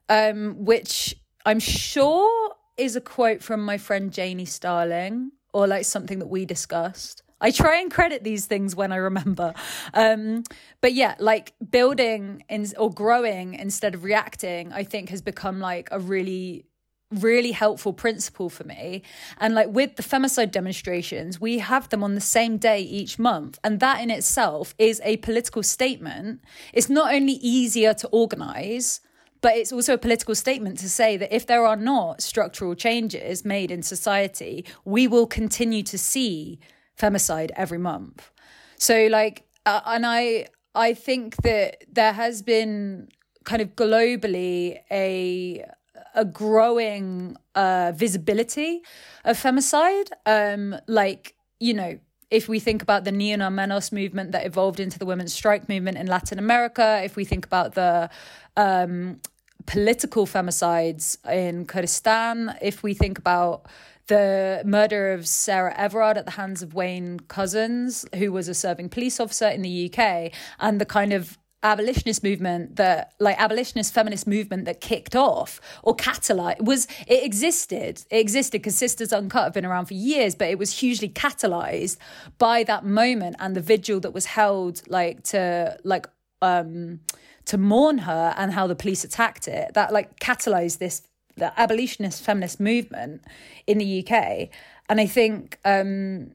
um 0.09 0.63
which 0.63 1.15
i'm 1.45 1.59
sure 1.59 2.55
is 2.77 2.95
a 2.95 3.01
quote 3.01 3.41
from 3.41 3.63
my 3.63 3.77
friend 3.77 4.11
Janie 4.11 4.45
Starling 4.45 5.31
or 5.53 5.67
like 5.67 5.85
something 5.85 6.19
that 6.19 6.27
we 6.27 6.45
discussed 6.45 7.23
I 7.41 7.51
try 7.51 7.79
and 7.81 7.91
credit 7.91 8.23
these 8.23 8.45
things 8.45 8.75
when 8.75 8.91
I 8.91 8.97
remember. 8.97 9.53
Um, 9.93 10.43
but 10.81 10.93
yeah, 10.93 11.15
like 11.19 11.53
building 11.69 12.43
in, 12.49 12.67
or 12.77 12.91
growing 12.91 13.53
instead 13.55 13.95
of 13.95 14.03
reacting, 14.03 14.71
I 14.71 14.83
think 14.83 15.09
has 15.09 15.21
become 15.21 15.59
like 15.59 15.89
a 15.91 15.99
really 15.99 16.65
really 17.11 17.51
helpful 17.51 17.93
principle 17.93 18.49
for 18.49 18.63
me. 18.63 19.03
And 19.39 19.53
like 19.53 19.69
with 19.69 19.95
the 19.95 20.03
femicide 20.03 20.51
demonstrations, 20.51 21.39
we 21.39 21.59
have 21.59 21.87
them 21.89 22.03
on 22.03 22.15
the 22.15 22.21
same 22.21 22.57
day 22.57 22.81
each 22.81 23.19
month. 23.19 23.59
And 23.63 23.79
that 23.79 24.01
in 24.01 24.09
itself 24.09 24.73
is 24.77 25.01
a 25.03 25.17
political 25.17 25.63
statement. 25.63 26.41
It's 26.73 26.89
not 26.89 27.13
only 27.13 27.33
easier 27.33 27.93
to 27.93 28.07
organize, 28.07 29.01
but 29.41 29.55
it's 29.55 29.71
also 29.71 29.93
a 29.93 29.97
political 29.99 30.33
statement 30.33 30.79
to 30.79 30.89
say 30.89 31.17
that 31.17 31.33
if 31.33 31.45
there 31.45 31.65
are 31.65 31.75
not 31.75 32.21
structural 32.21 32.73
changes 32.73 33.45
made 33.45 33.69
in 33.69 33.83
society, 33.83 34.65
we 34.83 35.07
will 35.07 35.27
continue 35.27 35.83
to 35.83 35.97
see 35.97 36.59
femicide 36.99 37.51
every 37.55 37.77
month. 37.77 38.31
So 38.77 39.07
like, 39.07 39.43
uh, 39.65 39.81
and 39.85 40.05
I 40.05 40.47
I 40.73 40.93
think 40.93 41.37
that 41.37 41.83
there 41.91 42.13
has 42.13 42.41
been 42.41 43.09
kind 43.43 43.61
of 43.61 43.75
globally 43.75 44.79
a 44.91 45.65
a 46.13 46.25
growing 46.25 47.35
uh, 47.55 47.91
visibility 47.95 48.81
of 49.23 49.37
femicide. 49.37 50.09
Um, 50.25 50.75
like 50.87 51.35
you 51.59 51.73
know, 51.73 51.99
if 52.29 52.49
we 52.49 52.59
think 52.59 52.81
about 52.81 53.03
the 53.03 53.11
Ni 53.11 53.33
Una 53.33 53.49
Menos 53.49 53.91
movement 53.91 54.31
that 54.31 54.45
evolved 54.45 54.79
into 54.79 54.99
the 54.99 55.05
women's 55.05 55.33
strike 55.33 55.69
movement 55.69 55.97
in 55.97 56.07
Latin 56.07 56.39
America, 56.39 57.01
if 57.03 57.15
we 57.15 57.23
think 57.23 57.45
about 57.45 57.75
the 57.75 58.09
um, 58.57 59.21
political 59.65 60.25
femicides 60.25 61.17
in 61.29 61.65
Kurdistan, 61.65 62.57
if 62.61 62.83
we 62.83 62.93
think 62.93 63.17
about 63.17 63.67
the 64.07 64.61
murder 64.65 65.11
of 65.13 65.27
Sarah 65.27 65.73
Everard 65.75 66.17
at 66.17 66.25
the 66.25 66.31
hands 66.31 66.61
of 66.61 66.73
Wayne 66.73 67.19
Couzens, 67.21 68.13
who 68.15 68.31
was 68.31 68.47
a 68.47 68.53
serving 68.53 68.89
police 68.89 69.19
officer 69.19 69.47
in 69.47 69.61
the 69.61 69.91
UK, 69.91 70.31
and 70.59 70.79
the 70.79 70.85
kind 70.85 71.13
of 71.13 71.37
abolitionist 71.65 72.23
movement 72.23 72.75
that 72.75 73.13
like 73.19 73.39
abolitionist 73.41 73.91
feminist 73.91 74.27
movement 74.27 74.65
that 74.65 74.79
kicked 74.79 75.15
off 75.15 75.59
or 75.81 75.95
catalyzed 75.95 76.61
was 76.61 76.87
it 77.07 77.23
existed. 77.23 78.03
It 78.11 78.17
existed 78.17 78.61
because 78.61 78.75
sisters 78.75 79.11
uncut 79.11 79.45
have 79.45 79.53
been 79.53 79.65
around 79.65 79.87
for 79.87 79.95
years 79.95 80.35
but 80.35 80.47
it 80.47 80.59
was 80.59 80.79
hugely 80.79 81.09
catalyzed 81.09 81.97
by 82.37 82.63
that 82.65 82.85
moment 82.85 83.35
and 83.39 83.55
the 83.55 83.61
vigil 83.61 83.99
that 84.01 84.11
was 84.11 84.27
held 84.27 84.87
like 84.87 85.23
to 85.23 85.75
like 85.83 86.05
um 86.43 86.99
to 87.45 87.57
mourn 87.57 87.99
her 87.99 88.33
and 88.37 88.53
how 88.53 88.67
the 88.67 88.75
police 88.75 89.03
attacked 89.03 89.47
it. 89.47 89.73
That 89.73 89.91
like 89.91 90.19
catalyzed 90.19 90.77
this 90.77 91.01
the 91.35 91.57
abolitionist 91.59 92.23
feminist 92.23 92.59
movement 92.59 93.23
in 93.67 93.77
the 93.77 94.05
UK. 94.05 94.49
And 94.87 95.01
I 95.01 95.05
think 95.05 95.59
um, 95.65 96.31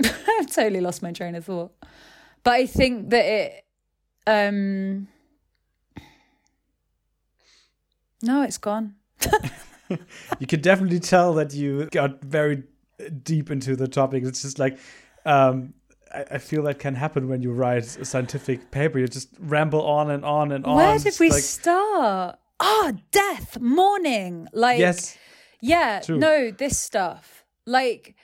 I've 0.04 0.52
totally 0.52 0.80
lost 0.80 1.02
my 1.02 1.12
train 1.12 1.34
of 1.34 1.44
thought. 1.44 1.72
But 2.44 2.54
I 2.54 2.66
think 2.66 3.10
that 3.10 3.24
it 3.24 3.64
um 4.26 5.08
No, 8.22 8.42
it's 8.42 8.58
gone. 8.58 8.94
you 10.38 10.46
can 10.46 10.60
definitely 10.60 11.00
tell 11.00 11.34
that 11.34 11.54
you 11.54 11.86
got 11.86 12.22
very 12.22 12.64
deep 13.22 13.50
into 13.50 13.76
the 13.76 13.88
topic. 13.88 14.24
It's 14.24 14.42
just 14.42 14.58
like 14.58 14.78
um 15.24 15.74
I, 16.10 16.38
feel 16.38 16.62
that 16.62 16.78
can 16.78 16.94
happen 16.94 17.28
when 17.28 17.42
you 17.42 17.52
write 17.52 17.98
a 17.98 18.04
scientific 18.04 18.70
paper. 18.70 18.98
You 18.98 19.08
just 19.08 19.28
ramble 19.38 19.82
on 19.82 20.10
and 20.10 20.24
on 20.24 20.52
and 20.52 20.64
on. 20.64 20.76
Where 20.76 20.98
did 20.98 21.20
we 21.20 21.28
like, 21.28 21.42
start? 21.42 22.38
Ah, 22.60 22.92
oh, 22.92 22.98
death, 23.10 23.58
mourning, 23.60 24.48
like 24.52 24.78
yes, 24.78 25.16
yeah, 25.60 26.00
True. 26.00 26.18
no, 26.18 26.50
this 26.50 26.78
stuff, 26.78 27.44
like, 27.66 28.14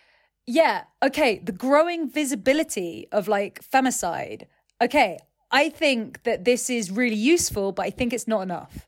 yeah, 0.47 0.85
okay, 1.03 1.41
the 1.43 1.53
growing 1.53 2.09
visibility 2.09 3.07
of 3.13 3.29
like 3.29 3.63
femicide. 3.63 4.45
Okay, 4.83 5.19
I 5.51 5.69
think 5.69 6.23
that 6.25 6.45
this 6.45 6.69
is 6.69 6.91
really 6.91 7.17
useful, 7.17 7.73
but 7.73 7.87
I 7.87 7.91
think 7.91 8.13
it's 8.13 8.29
not 8.29 8.43
enough, 8.43 8.87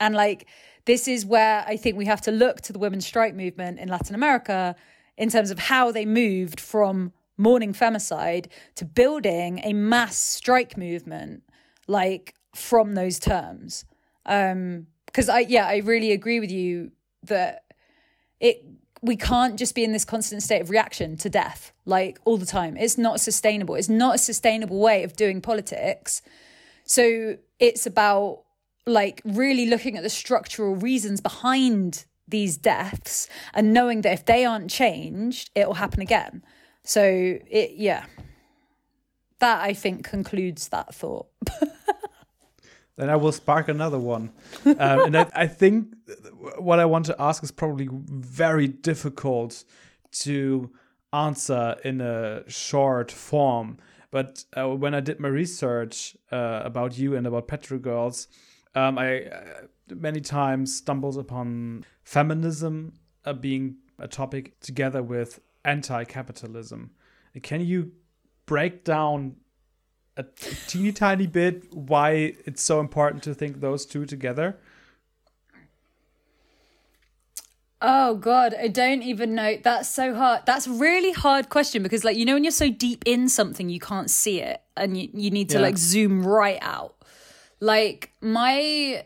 and 0.00 0.14
like. 0.14 0.48
This 0.84 1.06
is 1.06 1.26
where 1.26 1.64
I 1.66 1.76
think 1.76 1.98
we 1.98 2.06
have 2.06 2.22
to 2.22 2.30
look 2.30 2.62
to 2.62 2.72
the 2.72 2.78
women's 2.78 3.04
strike 3.04 3.34
movement 3.34 3.78
in 3.78 3.90
Latin 3.90 4.14
America 4.14 4.74
in 5.18 5.28
terms 5.28 5.50
of 5.50 5.58
how 5.58 5.92
they 5.92 6.06
moved 6.06 6.58
from 6.60 7.12
mourning 7.36 7.72
femicide 7.72 8.46
to 8.76 8.84
building 8.84 9.60
a 9.64 9.72
mass 9.72 10.16
strike 10.16 10.76
movement 10.76 11.42
like 11.86 12.34
from 12.54 12.94
those 12.94 13.18
terms 13.18 13.84
um 14.28 14.86
because 15.06 15.28
i 15.28 15.40
yeah 15.40 15.66
i 15.66 15.78
really 15.78 16.12
agree 16.12 16.38
with 16.38 16.50
you 16.50 16.92
that 17.24 17.64
it 18.40 18.64
we 19.02 19.16
can't 19.16 19.58
just 19.58 19.74
be 19.74 19.84
in 19.84 19.92
this 19.92 20.04
constant 20.04 20.42
state 20.42 20.60
of 20.60 20.70
reaction 20.70 21.16
to 21.16 21.30
death 21.30 21.72
like 21.84 22.18
all 22.24 22.36
the 22.36 22.46
time. 22.46 22.76
It's 22.76 22.98
not 22.98 23.20
sustainable. 23.20 23.74
It's 23.74 23.88
not 23.88 24.16
a 24.16 24.18
sustainable 24.18 24.80
way 24.80 25.04
of 25.04 25.16
doing 25.16 25.40
politics. 25.40 26.20
So 26.84 27.38
it's 27.58 27.86
about 27.86 28.42
like 28.86 29.20
really 29.24 29.66
looking 29.66 29.96
at 29.96 30.02
the 30.02 30.10
structural 30.10 30.74
reasons 30.74 31.20
behind 31.20 32.06
these 32.26 32.56
deaths 32.56 33.28
and 33.54 33.72
knowing 33.72 34.02
that 34.02 34.12
if 34.12 34.24
they 34.26 34.44
aren't 34.44 34.70
changed 34.70 35.50
it 35.54 35.66
will 35.66 35.74
happen 35.74 36.00
again. 36.00 36.42
So 36.84 37.02
it 37.02 37.72
yeah. 37.76 38.04
That 39.40 39.62
i 39.62 39.72
think 39.72 40.04
concludes 40.04 40.68
that 40.70 40.92
thought 40.94 41.28
then 42.98 43.08
I 43.08 43.16
will 43.16 43.32
spark 43.32 43.68
another 43.68 43.98
one. 43.98 44.32
Um, 44.66 44.76
and 44.78 45.16
I, 45.16 45.30
I, 45.32 45.46
think 45.46 45.94
what 46.58 46.80
I 46.80 46.84
want 46.84 47.06
to 47.06 47.16
ask 47.18 47.42
is 47.44 47.52
probably 47.52 47.88
very 47.92 48.66
difficult 48.66 49.64
to 50.24 50.70
answer 51.12 51.76
in 51.84 52.00
a 52.00 52.42
short 52.50 53.12
form. 53.12 53.78
But 54.10 54.44
uh, 54.56 54.68
when 54.68 54.94
I 54.94 55.00
did 55.00 55.20
my 55.20 55.28
research 55.28 56.16
uh, 56.32 56.62
about 56.64 56.98
you 56.98 57.14
and 57.14 57.26
about 57.26 57.46
Petrol 57.46 57.78
Girls, 57.78 58.26
um, 58.74 58.98
I 58.98 59.26
uh, 59.26 59.42
many 59.94 60.20
times 60.20 60.74
stumbled 60.74 61.18
upon 61.18 61.84
feminism 62.02 62.94
uh, 63.24 63.32
being 63.32 63.76
a 64.00 64.08
topic 64.08 64.58
together 64.60 65.02
with 65.02 65.40
anti-capitalism. 65.64 66.90
Can 67.42 67.60
you 67.60 67.92
break 68.46 68.82
down 68.82 69.36
a 70.18 70.24
teeny 70.66 70.92
tiny 70.92 71.26
bit 71.26 71.72
why 71.72 72.34
it's 72.44 72.62
so 72.62 72.80
important 72.80 73.22
to 73.22 73.34
think 73.34 73.60
those 73.60 73.86
two 73.86 74.04
together? 74.04 74.58
Oh 77.80 78.16
god, 78.16 78.54
I 78.60 78.68
don't 78.68 79.02
even 79.02 79.36
know. 79.36 79.56
That's 79.62 79.88
so 79.88 80.14
hard. 80.14 80.42
That's 80.46 80.66
a 80.66 80.72
really 80.72 81.12
hard 81.12 81.48
question 81.48 81.82
because 81.82 82.02
like 82.04 82.16
you 82.16 82.24
know 82.24 82.34
when 82.34 82.42
you're 82.42 82.50
so 82.50 82.70
deep 82.70 83.04
in 83.06 83.28
something 83.28 83.68
you 83.68 83.78
can't 83.78 84.10
see 84.10 84.40
it 84.40 84.60
and 84.76 84.96
you 84.96 85.08
you 85.14 85.30
need 85.30 85.48
to 85.50 85.58
yeah. 85.58 85.62
like 85.62 85.78
zoom 85.78 86.26
right 86.26 86.58
out. 86.60 86.96
Like 87.60 88.12
my 88.20 89.04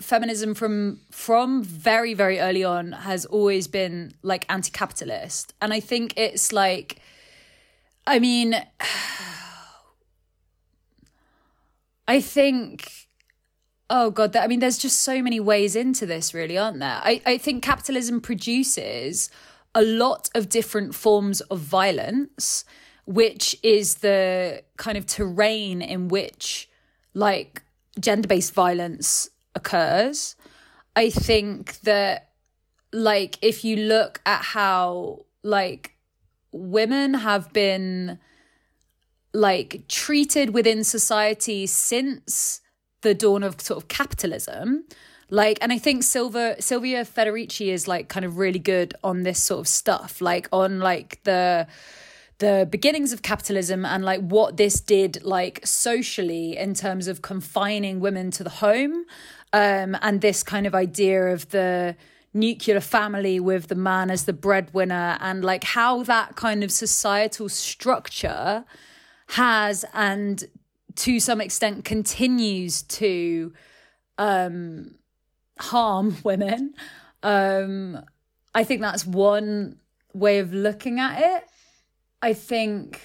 feminism 0.00 0.54
from 0.54 1.00
from 1.10 1.62
very 1.64 2.14
very 2.14 2.38
early 2.38 2.62
on 2.62 2.92
has 2.92 3.24
always 3.26 3.68
been 3.68 4.12
like 4.22 4.44
anti-capitalist 4.48 5.54
and 5.60 5.72
I 5.72 5.78
think 5.78 6.14
it's 6.16 6.52
like 6.52 7.00
I 8.06 8.18
mean, 8.18 8.54
I 12.12 12.20
think. 12.20 13.08
Oh 13.88 14.10
God! 14.10 14.36
I 14.36 14.46
mean, 14.46 14.60
there's 14.60 14.76
just 14.76 15.00
so 15.00 15.22
many 15.22 15.40
ways 15.40 15.74
into 15.74 16.04
this, 16.04 16.34
really, 16.34 16.58
aren't 16.58 16.78
there? 16.78 17.00
I, 17.02 17.22
I 17.24 17.38
think 17.38 17.62
capitalism 17.62 18.20
produces 18.20 19.30
a 19.74 19.80
lot 19.82 20.28
of 20.34 20.50
different 20.50 20.94
forms 20.94 21.40
of 21.40 21.58
violence, 21.60 22.66
which 23.06 23.56
is 23.62 23.96
the 23.96 24.62
kind 24.76 24.98
of 24.98 25.06
terrain 25.06 25.80
in 25.80 26.08
which, 26.08 26.68
like, 27.14 27.62
gender 27.98 28.28
based 28.28 28.52
violence 28.52 29.30
occurs. 29.54 30.36
I 30.94 31.08
think 31.08 31.80
that, 31.80 32.28
like, 32.92 33.38
if 33.40 33.64
you 33.64 33.76
look 33.76 34.20
at 34.26 34.42
how, 34.42 35.24
like, 35.42 35.96
women 36.52 37.14
have 37.14 37.54
been, 37.54 38.18
like, 39.34 39.86
treated 39.88 40.54
within 40.54 40.84
society 40.84 41.66
since 41.66 42.60
the 43.02 43.14
dawn 43.14 43.42
of 43.42 43.60
sort 43.60 43.82
of 43.82 43.88
capitalism, 43.88 44.84
like 45.32 45.56
and 45.62 45.72
i 45.72 45.78
think 45.78 46.02
silva 46.02 46.54
silvia 46.60 47.04
federici 47.04 47.72
is 47.72 47.88
like 47.88 48.08
kind 48.08 48.24
of 48.24 48.36
really 48.36 48.58
good 48.58 48.94
on 49.02 49.22
this 49.22 49.40
sort 49.40 49.60
of 49.60 49.66
stuff 49.66 50.20
like 50.20 50.46
on 50.52 50.78
like 50.78 51.20
the 51.24 51.66
the 52.38 52.68
beginnings 52.70 53.12
of 53.12 53.22
capitalism 53.22 53.86
and 53.86 54.04
like 54.04 54.20
what 54.20 54.58
this 54.58 54.78
did 54.80 55.24
like 55.24 55.66
socially 55.66 56.56
in 56.56 56.74
terms 56.74 57.08
of 57.08 57.22
confining 57.22 57.98
women 57.98 58.30
to 58.30 58.44
the 58.44 58.50
home 58.50 59.06
um 59.54 59.96
and 60.02 60.20
this 60.20 60.42
kind 60.42 60.66
of 60.66 60.74
idea 60.74 61.32
of 61.32 61.48
the 61.48 61.96
nuclear 62.34 62.80
family 62.80 63.40
with 63.40 63.68
the 63.68 63.74
man 63.74 64.10
as 64.10 64.26
the 64.26 64.32
breadwinner 64.34 65.16
and 65.20 65.42
like 65.42 65.64
how 65.64 66.02
that 66.02 66.36
kind 66.36 66.62
of 66.62 66.70
societal 66.70 67.48
structure 67.48 68.64
has 69.32 69.84
and 69.94 70.44
to 70.94 71.18
some 71.18 71.40
extent 71.40 71.84
continues 71.84 72.82
to 72.82 73.52
um 74.18 74.94
harm 75.58 76.16
women. 76.24 76.74
Um, 77.22 78.04
I 78.54 78.64
think 78.64 78.80
that's 78.80 79.06
one 79.06 79.78
way 80.12 80.38
of 80.38 80.52
looking 80.52 80.98
at 80.98 81.18
it. 81.22 81.44
I 82.20 82.34
think, 82.34 83.00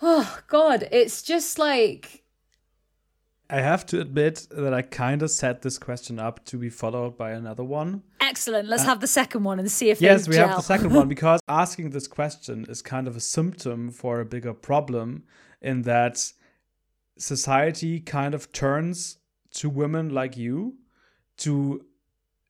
oh 0.00 0.38
God, 0.48 0.88
it's 0.90 1.22
just 1.22 1.58
like. 1.58 2.19
I 3.52 3.60
have 3.60 3.84
to 3.86 4.00
admit 4.00 4.46
that 4.52 4.72
I 4.72 4.82
kind 4.82 5.22
of 5.22 5.30
set 5.30 5.62
this 5.62 5.76
question 5.76 6.20
up 6.20 6.44
to 6.44 6.56
be 6.56 6.70
followed 6.70 7.16
by 7.16 7.32
another 7.32 7.64
one. 7.64 8.04
Excellent. 8.20 8.68
Let's 8.68 8.84
uh, 8.84 8.86
have 8.86 9.00
the 9.00 9.08
second 9.08 9.42
one 9.42 9.58
and 9.58 9.70
see 9.70 9.90
if 9.90 10.00
yes, 10.00 10.28
we 10.28 10.36
gel. 10.36 10.46
have 10.46 10.56
the 10.58 10.62
second 10.62 10.94
one 10.94 11.08
because 11.16 11.40
asking 11.48 11.90
this 11.90 12.06
question 12.06 12.64
is 12.68 12.80
kind 12.80 13.08
of 13.08 13.16
a 13.16 13.20
symptom 13.20 13.90
for 13.90 14.20
a 14.20 14.24
bigger 14.24 14.54
problem 14.54 15.24
in 15.60 15.82
that 15.82 16.32
society 17.18 17.98
kind 17.98 18.34
of 18.34 18.52
turns 18.52 19.18
to 19.54 19.68
women 19.68 20.10
like 20.10 20.36
you 20.36 20.76
to 21.38 21.84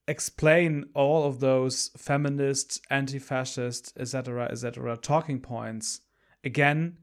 explain 0.06 0.84
all 0.92 1.24
of 1.24 1.40
those 1.40 1.90
feminist, 1.96 2.78
anti-fascist, 2.90 3.94
etc., 3.98 4.48
etc. 4.50 4.98
talking 4.98 5.40
points 5.40 6.02
again 6.44 6.98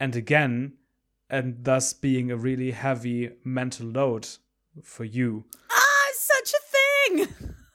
and 0.00 0.16
again, 0.16 0.72
and 1.28 1.64
thus 1.64 1.92
being 1.92 2.30
a 2.30 2.36
really 2.36 2.70
heavy 2.70 3.30
mental 3.44 3.86
load 3.86 4.28
for 4.82 5.04
you. 5.04 5.44
Ah, 5.70 6.06
such 6.14 6.52
a 6.52 7.26
thing. 7.26 7.28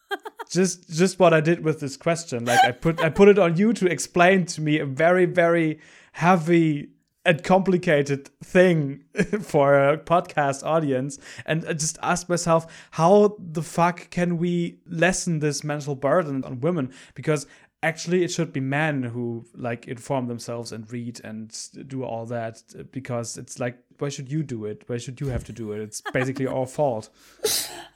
just 0.50 0.90
just 0.90 1.20
what 1.20 1.34
I 1.34 1.42
did 1.42 1.64
with 1.64 1.80
this 1.80 1.98
question. 1.98 2.46
Like 2.46 2.64
I 2.64 2.72
put 2.72 3.02
I 3.02 3.10
put 3.10 3.30
it 3.30 3.40
on 3.40 3.58
you 3.58 3.74
to 3.74 3.88
explain 3.88 4.46
to 4.48 4.62
me 4.62 4.80
a 4.80 4.86
very 4.86 5.26
very 5.26 5.80
heavy 6.14 6.90
and 7.24 7.44
complicated 7.44 8.30
thing 8.44 9.04
for 9.42 9.78
a 9.78 9.98
podcast 9.98 10.64
audience 10.66 11.20
and 11.46 11.64
I 11.68 11.74
just 11.74 12.00
ask 12.02 12.28
myself 12.28 12.66
how 12.92 13.38
the 13.38 13.62
fuck 13.62 14.10
can 14.10 14.38
we 14.38 14.80
lessen 14.88 15.40
this 15.40 15.64
mental 15.64 15.96
burden 15.96 16.44
on 16.44 16.62
women 16.62 16.92
because 17.14 17.46
actually 17.84 18.24
it 18.24 18.32
should 18.32 18.54
be 18.54 18.60
men 18.60 19.04
who 19.04 19.46
like 19.56 19.88
inform 19.88 20.28
themselves 20.28 20.72
and 20.72 20.92
read 20.92 21.20
and 21.24 21.68
do 21.88 22.04
all 22.04 22.26
that 22.26 22.62
uh, 22.78 22.84
because 22.92 23.38
it's 23.38 23.60
like 23.60 23.78
why 24.02 24.10
should 24.10 24.32
you 24.32 24.44
do 24.44 24.66
it? 24.66 24.84
Why 24.88 24.98
should 24.98 25.22
you 25.22 25.28
have 25.28 25.44
to 25.46 25.52
do 25.52 25.72
it? 25.72 25.80
It's 25.80 26.02
basically 26.12 26.48
our 26.48 26.66
fault. 26.78 27.10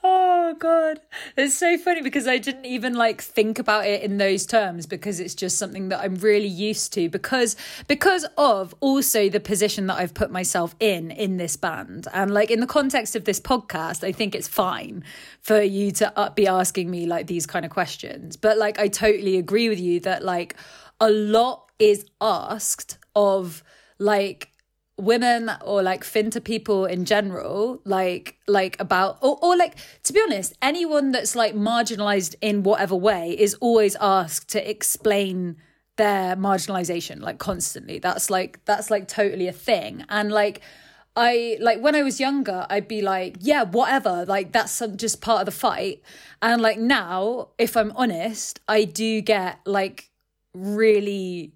Oh 0.03 0.55
god. 0.59 1.01
It's 1.35 1.55
so 1.55 1.77
funny 1.77 2.01
because 2.01 2.27
i 2.27 2.37
didn't 2.37 2.65
even 2.65 2.93
like 2.93 3.21
think 3.21 3.57
about 3.57 3.87
it 3.87 4.03
in 4.03 4.17
those 4.17 4.45
terms 4.45 4.85
because 4.85 5.19
it's 5.19 5.33
just 5.33 5.57
something 5.57 5.89
that 5.89 5.99
i'm 6.01 6.15
really 6.15 6.47
used 6.47 6.93
to 6.93 7.09
because 7.09 7.55
because 7.87 8.25
of 8.37 8.75
also 8.79 9.27
the 9.29 9.39
position 9.39 9.87
that 9.87 9.97
i've 9.97 10.13
put 10.13 10.29
myself 10.31 10.75
in 10.79 11.09
in 11.09 11.37
this 11.37 11.55
band. 11.55 12.07
And 12.13 12.31
like 12.31 12.51
in 12.51 12.59
the 12.59 12.67
context 12.67 13.15
of 13.15 13.25
this 13.25 13.39
podcast 13.39 14.03
i 14.03 14.11
think 14.11 14.35
it's 14.35 14.47
fine 14.47 15.03
for 15.41 15.61
you 15.61 15.91
to 15.93 16.31
be 16.35 16.45
asking 16.45 16.91
me 16.91 17.07
like 17.07 17.25
these 17.27 17.47
kind 17.47 17.65
of 17.65 17.71
questions. 17.71 18.37
But 18.37 18.59
like 18.59 18.77
i 18.79 18.87
totally 18.87 19.37
agree 19.37 19.67
with 19.69 19.79
you 19.79 19.99
that 20.01 20.23
like 20.23 20.55
a 20.99 21.09
lot 21.09 21.71
is 21.79 22.05
asked 22.21 22.99
of 23.15 23.63
like 23.97 24.51
women 24.97 25.51
or 25.62 25.84
like 25.84 26.05
finta 26.05 26.41
people 26.41 26.86
in 26.86 27.03
general 27.03 27.81
like 27.84 28.38
like 28.47 28.79
about 28.79 29.17
or, 29.21 29.38
or 29.41 29.58
like 29.58 29.75
to 30.03 30.13
be 30.13 30.21
honest 30.21 30.53
anyone 30.62 31.12
that's 31.12 31.36
like 31.36 31.53
marginalized 31.53 32.34
in 32.39 32.63
whatever 32.63 32.95
way 32.95 33.31
is 33.38 33.55
always 33.55 33.97
asked 33.99 34.47
to 34.47 34.69
explain 34.69 35.58
their 35.97 36.36
marginalization 36.36 37.21
like 37.21 37.38
constantly. 37.39 37.99
That's 37.99 38.29
like 38.29 38.63
that's 38.65 38.89
like 38.91 39.08
totally 39.08 39.47
a 39.47 39.53
thing. 39.53 40.05
And 40.10 40.31
like 40.31 40.62
I 41.15 41.58
like 41.62 41.79
when 41.79 41.95
I 41.95 42.03
was 42.03 42.19
younger, 42.19 42.65
I'd 42.69 42.88
be 42.88 43.01
like, 43.01 43.38
yeah, 43.39 43.63
whatever, 43.63 44.25
like 44.25 44.51
that's 44.51 44.81
just 44.95 45.21
part 45.21 45.41
of 45.41 45.45
the 45.45 45.51
fight. 45.51 46.01
And 46.41 46.62
like 46.62 46.77
now, 46.77 47.49
if 47.58 47.77
I'm 47.77 47.91
honest, 47.95 48.60
I 48.67 48.84
do 48.84 49.21
get 49.21 49.60
like 49.65 50.10
really 50.53 51.53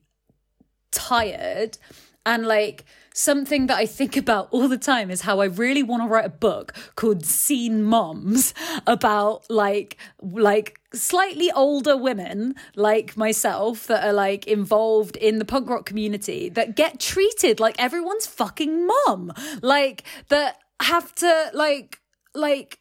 tired. 0.91 1.77
And 2.25 2.45
like 2.45 2.85
something 3.19 3.67
that 3.67 3.77
I 3.77 3.85
think 3.85 4.15
about 4.15 4.47
all 4.51 4.67
the 4.69 4.77
time 4.77 5.11
is 5.11 5.21
how 5.21 5.41
I 5.41 5.45
really 5.45 5.83
want 5.83 6.03
to 6.03 6.07
write 6.07 6.25
a 6.25 6.29
book 6.29 6.73
called 6.95 7.25
Scene 7.25 7.83
Moms 7.83 8.53
about 8.87 9.49
like 9.49 9.97
like 10.21 10.79
slightly 10.93 11.51
older 11.51 11.97
women 11.97 12.55
like 12.75 13.17
myself 13.17 13.87
that 13.87 14.05
are 14.05 14.13
like 14.13 14.47
involved 14.47 15.17
in 15.17 15.37
the 15.37 15.45
punk 15.45 15.69
rock 15.69 15.85
community 15.85 16.49
that 16.49 16.75
get 16.75 16.99
treated 16.99 17.59
like 17.59 17.75
everyone's 17.77 18.25
fucking 18.25 18.87
mom. 18.87 19.33
Like 19.61 20.03
that 20.29 20.57
have 20.81 21.13
to 21.15 21.51
like 21.53 21.99
like 22.33 22.79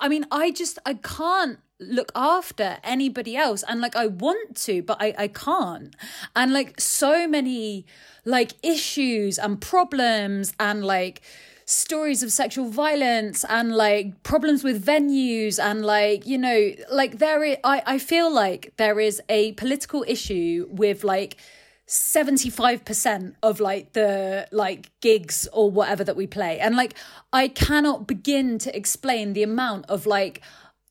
I 0.00 0.08
mean 0.08 0.24
I 0.30 0.50
just 0.50 0.78
I 0.86 0.94
can't 0.94 1.58
look 1.80 2.12
after 2.14 2.78
anybody 2.84 3.36
else. 3.36 3.64
And 3.68 3.80
like 3.80 3.96
I 3.96 4.06
want 4.06 4.56
to 4.64 4.82
but 4.82 4.96
I 5.00 5.14
I 5.18 5.28
can't. 5.28 5.94
And 6.34 6.52
like 6.52 6.80
so 6.80 7.26
many 7.28 7.86
like 8.24 8.52
issues 8.62 9.38
and 9.38 9.60
problems 9.60 10.52
and 10.58 10.84
like 10.84 11.22
stories 11.66 12.22
of 12.22 12.30
sexual 12.30 12.68
violence 12.68 13.44
and 13.48 13.74
like 13.74 14.22
problems 14.22 14.62
with 14.62 14.84
venues 14.84 15.62
and 15.62 15.82
like 15.84 16.26
you 16.26 16.36
know 16.36 16.72
like 16.90 17.18
there 17.18 17.42
is, 17.42 17.56
I 17.64 17.82
I 17.86 17.98
feel 17.98 18.32
like 18.32 18.74
there 18.76 19.00
is 19.00 19.20
a 19.28 19.52
political 19.52 20.04
issue 20.06 20.68
with 20.70 21.04
like 21.04 21.36
75% 21.86 23.34
of 23.42 23.60
like 23.60 23.92
the 23.92 24.48
like 24.50 24.90
gigs 25.00 25.46
or 25.52 25.70
whatever 25.70 26.02
that 26.02 26.16
we 26.16 26.26
play. 26.26 26.58
And 26.58 26.76
like 26.76 26.94
I 27.32 27.48
cannot 27.48 28.06
begin 28.06 28.58
to 28.60 28.74
explain 28.74 29.34
the 29.34 29.42
amount 29.42 29.84
of 29.86 30.06
like 30.06 30.40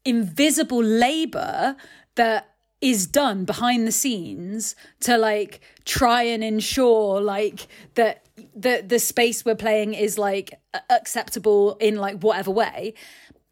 invisible 0.05 0.83
labor 0.83 1.75
that 2.15 2.49
is 2.81 3.07
done 3.07 3.45
behind 3.45 3.87
the 3.87 3.91
scenes 3.91 4.75
to 4.99 5.17
like 5.17 5.61
try 5.85 6.23
and 6.23 6.43
ensure 6.43 7.21
like 7.21 7.67
that 7.95 8.25
the 8.53 8.83
the 8.85 8.99
space 8.99 9.45
we're 9.45 9.55
playing 9.55 9.93
is 9.93 10.17
like 10.17 10.59
acceptable 10.89 11.75
in 11.79 11.95
like 11.95 12.21
whatever 12.21 12.51
way 12.51 12.93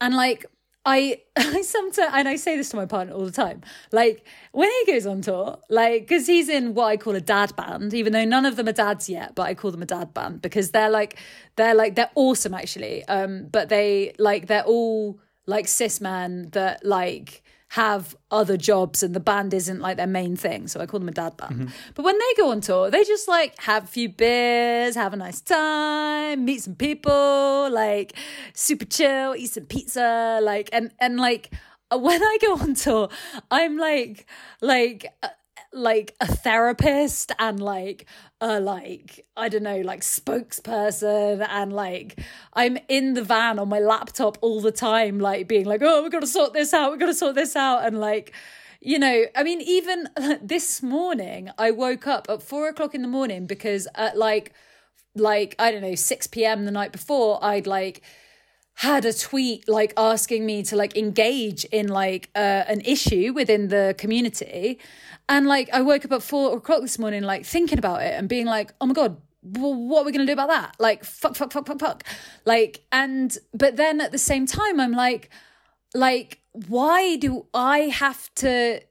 and 0.01 0.15
like 0.15 0.45
I 0.85 1.21
I 1.35 1.61
sometimes 1.61 2.11
and 2.13 2.27
I 2.27 2.35
say 2.35 2.57
this 2.57 2.69
to 2.69 2.75
my 2.75 2.85
partner 2.85 3.13
all 3.13 3.25
the 3.25 3.31
time. 3.31 3.61
Like 3.91 4.25
when 4.51 4.69
he 4.69 4.91
goes 4.91 5.05
on 5.05 5.21
tour, 5.21 5.59
like 5.69 6.07
because 6.07 6.27
he's 6.27 6.49
in 6.49 6.73
what 6.73 6.85
I 6.87 6.97
call 6.97 7.15
a 7.15 7.21
dad 7.21 7.55
band, 7.55 7.93
even 7.93 8.13
though 8.13 8.25
none 8.25 8.45
of 8.45 8.55
them 8.55 8.67
are 8.67 8.73
dads 8.73 9.09
yet, 9.09 9.35
but 9.35 9.43
I 9.43 9.53
call 9.53 9.71
them 9.71 9.81
a 9.81 9.85
dad 9.85 10.13
band 10.13 10.41
because 10.41 10.71
they're 10.71 10.89
like 10.89 11.17
they're 11.55 11.75
like 11.75 11.95
they're 11.95 12.11
awesome 12.15 12.53
actually. 12.53 13.05
Um, 13.05 13.47
but 13.51 13.69
they 13.69 14.13
like 14.17 14.47
they're 14.47 14.63
all 14.63 15.19
like 15.45 15.67
cis 15.67 16.01
men 16.01 16.49
that 16.51 16.86
like 16.86 17.43
have 17.71 18.17
other 18.30 18.58
jobs 18.58 19.01
and 19.01 19.15
the 19.15 19.19
band 19.21 19.54
isn't 19.54 19.80
like 19.80 19.95
their 19.95 20.06
main 20.06 20.36
thing. 20.36 20.67
So 20.67 20.82
I 20.82 20.86
call 20.86 20.99
them 20.99 21.08
a 21.08 21.13
dad 21.13 21.38
band. 21.38 21.56
Mm-hmm. 21.56 21.91
But 21.95 22.04
when 22.04 22.19
they 22.19 22.34
go 22.36 22.51
on 22.51 22.60
tour, 22.60 22.91
they 22.91 23.06
just 23.06 23.30
like 23.30 23.58
have 23.62 23.86
a 23.86 23.88
few 23.88 24.10
beers, 24.10 24.95
have 24.95 25.13
a 25.13 25.15
nice 25.15 25.39
time, 25.39 26.43
meet 26.43 26.63
some 26.63 26.75
people, 26.75 27.69
like 27.71 28.13
super 28.54 28.84
chill, 28.84 29.36
eat 29.38 29.51
some 29.51 29.65
pizza, 29.67 30.39
like 30.43 30.69
and 30.73 30.91
and 30.99 31.17
like 31.17 31.54
when 31.91 32.21
I 32.21 32.38
go 32.41 32.56
on 32.56 32.73
tour, 32.73 33.08
I'm 33.49 33.77
like 33.77 34.25
like 34.62 35.06
uh, 35.23 35.30
like 35.73 36.15
a 36.19 36.27
therapist 36.27 37.31
and 37.39 37.62
like 37.62 38.05
a 38.41 38.60
like 38.60 39.25
I 39.38 39.47
don't 39.47 39.63
know 39.63 39.79
like 39.81 40.01
spokesperson 40.01 41.45
and 41.47 41.71
like 41.71 42.19
I'm 42.53 42.77
in 42.89 43.13
the 43.13 43.23
van 43.23 43.57
on 43.57 43.69
my 43.69 43.79
laptop 43.79 44.38
all 44.41 44.60
the 44.60 44.71
time 44.71 45.19
like 45.19 45.47
being 45.47 45.65
like 45.65 45.81
oh 45.81 46.01
we've 46.01 46.12
got 46.12 46.21
to 46.21 46.27
sort 46.27 46.53
this 46.53 46.73
out 46.73 46.91
we've 46.91 46.99
got 46.99 47.05
to 47.05 47.13
sort 47.13 47.36
this 47.36 47.55
out 47.55 47.86
and 47.86 47.99
like 47.99 48.34
you 48.81 48.99
know 48.99 49.25
I 49.34 49.43
mean 49.43 49.62
even 49.62 50.10
this 50.41 50.84
morning 50.84 51.49
I 51.57 51.71
woke 51.71 52.05
up 52.05 52.27
at 52.29 52.43
four 52.43 52.67
o'clock 52.67 52.93
in 52.93 53.01
the 53.01 53.07
morning 53.07 53.47
because 53.47 53.88
at 53.95 54.17
like 54.17 54.53
like 55.15 55.55
I 55.57 55.71
don't 55.71 55.81
know 55.81 55.95
6 55.95 56.27
p.m. 56.27 56.65
the 56.65 56.71
night 56.71 56.91
before 56.91 57.39
I'd 57.43 57.67
like 57.67 58.01
had 58.75 59.05
a 59.05 59.13
tweet 59.13 59.67
like 59.67 59.93
asking 59.97 60.45
me 60.45 60.63
to 60.63 60.75
like 60.75 60.97
engage 60.97 61.65
in 61.65 61.88
like 61.88 62.29
uh, 62.36 62.63
an 62.67 62.81
issue 62.81 63.34
within 63.34 63.67
the 63.67 63.95
community. 63.97 64.79
And 65.29 65.47
like 65.47 65.69
i 65.71 65.81
woke 65.81 66.03
up 66.03 66.12
at 66.12 66.23
four 66.23 66.57
o'clock 66.57 66.81
this 66.81 66.99
morning 66.99 67.23
like 67.23 67.45
thinking 67.45 67.77
about 67.77 68.01
it 68.01 68.13
and 68.17 68.27
being 68.27 68.45
like 68.45 68.73
oh 68.81 68.86
my 68.86 68.93
god 68.93 69.17
well, 69.43 69.73
what 69.73 70.01
are 70.01 70.05
we 70.05 70.12
going 70.12 70.25
to 70.25 70.27
do 70.27 70.34
about 70.34 70.49
that? 70.49 70.75
Like 70.79 71.03
fuck 71.03 71.36
fuck 71.36 71.51
fuck 71.51 71.65
fuck 71.65 71.79
fuck. 71.79 72.03
Like 72.45 72.81
and 72.91 73.36
but 73.53 73.75
then 73.75 73.99
at 74.01 74.12
the 74.12 74.17
same 74.17 74.45
time 74.45 74.79
i'm 74.79 74.91
like 74.91 75.29
like 75.93 76.39
why 76.51 77.15
do 77.15 77.45
i 77.53 77.79
have 77.79 78.34
to 78.36 78.81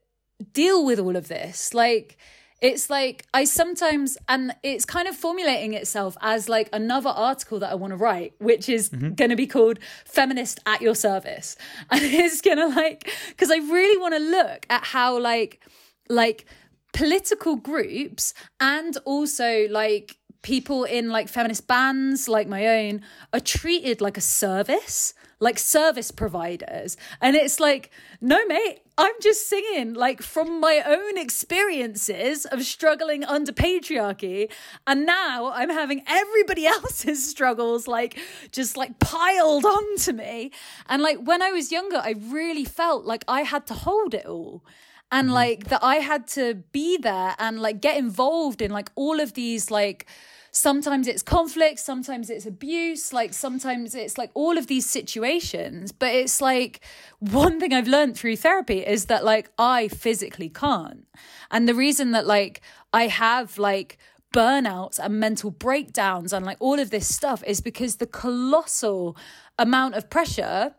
deal 0.52 0.84
with 0.84 0.98
all 0.98 1.16
of 1.16 1.28
this? 1.28 1.74
Like 1.74 2.16
it's 2.60 2.90
like 2.90 3.26
I 3.32 3.44
sometimes, 3.44 4.18
and 4.28 4.54
it's 4.62 4.84
kind 4.84 5.08
of 5.08 5.16
formulating 5.16 5.74
itself 5.74 6.16
as 6.20 6.48
like 6.48 6.68
another 6.72 7.10
article 7.10 7.58
that 7.60 7.70
I 7.70 7.74
want 7.74 7.92
to 7.92 7.96
write, 7.96 8.34
which 8.38 8.68
is 8.68 8.90
mm-hmm. 8.90 9.14
going 9.14 9.30
to 9.30 9.36
be 9.36 9.46
called 9.46 9.78
Feminist 10.04 10.60
at 10.66 10.82
Your 10.82 10.94
Service. 10.94 11.56
And 11.90 12.02
it's 12.02 12.40
going 12.40 12.58
to 12.58 12.68
like, 12.68 13.10
because 13.28 13.50
I 13.50 13.56
really 13.56 13.98
want 13.98 14.14
to 14.14 14.20
look 14.20 14.66
at 14.68 14.84
how 14.84 15.18
like, 15.18 15.60
like 16.08 16.46
political 16.92 17.56
groups 17.56 18.34
and 18.60 18.96
also 19.04 19.66
like 19.70 20.16
people 20.42 20.84
in 20.84 21.08
like 21.08 21.28
feminist 21.28 21.66
bands 21.66 22.28
like 22.28 22.48
my 22.48 22.66
own 22.66 23.02
are 23.32 23.40
treated 23.40 24.00
like 24.00 24.16
a 24.16 24.22
service 24.22 25.14
like 25.38 25.58
service 25.58 26.10
providers 26.10 26.96
and 27.20 27.36
it's 27.36 27.60
like 27.60 27.90
no 28.20 28.44
mate 28.46 28.80
i'm 29.00 29.14
just 29.20 29.48
singing 29.48 29.94
like 29.94 30.22
from 30.22 30.60
my 30.60 30.82
own 30.86 31.16
experiences 31.16 32.44
of 32.46 32.62
struggling 32.62 33.24
under 33.24 33.52
patriarchy 33.52 34.50
and 34.86 35.06
now 35.06 35.50
i'm 35.52 35.70
having 35.70 36.02
everybody 36.06 36.66
else's 36.76 37.28
struggles 37.28 37.88
like 37.88 38.18
just 38.52 38.76
like 38.76 38.98
piled 38.98 39.64
onto 39.64 40.12
me 40.12 40.50
and 40.88 41.02
like 41.02 41.18
when 41.18 41.40
i 41.40 41.50
was 41.50 41.72
younger 41.72 41.96
i 41.96 42.14
really 42.28 42.64
felt 42.64 43.04
like 43.04 43.24
i 43.26 43.40
had 43.42 43.66
to 43.66 43.74
hold 43.74 44.12
it 44.14 44.26
all 44.26 44.62
and 45.10 45.26
mm-hmm. 45.26 45.34
like 45.34 45.64
that 45.68 45.82
I 45.82 45.96
had 45.96 46.26
to 46.28 46.54
be 46.72 46.96
there 46.96 47.34
and 47.38 47.60
like 47.60 47.80
get 47.80 47.96
involved 47.96 48.62
in 48.62 48.70
like 48.70 48.90
all 48.94 49.18
of 49.18 49.34
these 49.34 49.70
like 49.70 50.06
sometimes 50.52 51.06
it's 51.06 51.22
conflict, 51.22 51.78
sometimes 51.78 52.30
it's 52.30 52.46
abuse, 52.46 53.12
like 53.12 53.32
sometimes 53.32 53.94
it's 53.94 54.18
like 54.18 54.30
all 54.34 54.58
of 54.58 54.66
these 54.66 54.86
situations. 54.86 55.92
But 55.92 56.14
it's 56.14 56.40
like 56.40 56.80
one 57.18 57.60
thing 57.60 57.72
I've 57.72 57.88
learned 57.88 58.16
through 58.16 58.36
therapy 58.36 58.78
is 58.78 59.06
that 59.06 59.24
like 59.24 59.50
I 59.58 59.88
physically 59.88 60.48
can't. 60.48 61.06
And 61.50 61.68
the 61.68 61.74
reason 61.74 62.12
that 62.12 62.26
like 62.26 62.60
I 62.92 63.06
have 63.06 63.58
like 63.58 63.98
burnouts 64.32 64.98
and 64.98 65.18
mental 65.18 65.50
breakdowns 65.50 66.32
and 66.32 66.46
like 66.46 66.58
all 66.60 66.78
of 66.78 66.90
this 66.90 67.12
stuff 67.12 67.42
is 67.46 67.60
because 67.60 67.96
the 67.96 68.06
colossal 68.06 69.16
amount 69.58 69.94
of 69.94 70.08
pressure 70.08 70.74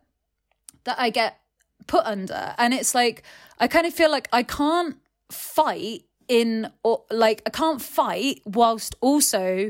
that 0.84 1.00
I 1.00 1.10
get 1.10 1.40
put 1.88 2.06
under. 2.06 2.56
And 2.58 2.74
it's 2.74 2.96
like, 2.96 3.24
I 3.60 3.68
kind 3.68 3.86
of 3.86 3.94
feel 3.94 4.10
like 4.10 4.28
I 4.32 4.44
can't 4.44 4.98
fight 5.30 6.04
in, 6.32 6.72
or 6.84 7.04
like, 7.12 7.42
I 7.46 7.50
can't 7.50 7.82
fight 7.82 8.42
whilst 8.46 8.96
also 9.02 9.70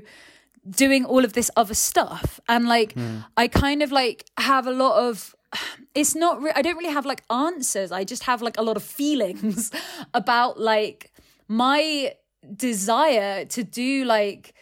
doing 0.70 1.06
all 1.06 1.26
of 1.26 1.34
this 1.34 1.50
other 1.58 1.74
stuff. 1.74 2.40
And 2.48 2.68
like, 2.68 2.94
mm. 2.94 3.26
I 3.36 3.48
kind 3.48 3.82
of 3.82 3.92
like 3.92 4.30
have 4.38 4.68
a 4.68 4.72
lot 4.72 5.10
of, 5.10 5.36
it's 5.96 6.14
not, 6.16 6.42
re- 6.42 6.54
I 6.56 6.62
don't 6.62 6.78
really 6.78 6.94
have 6.94 7.06
like 7.06 7.24
answers. 7.32 7.92
I 7.92 8.04
just 8.04 8.24
have 8.24 8.44
like 8.44 8.58
a 8.58 8.62
lot 8.62 8.78
of 8.78 8.84
feelings 8.84 9.72
about 10.14 10.60
like 10.60 11.12
my 11.48 12.14
desire 12.56 13.46
to 13.46 13.64
do 13.64 14.06
like 14.06 14.54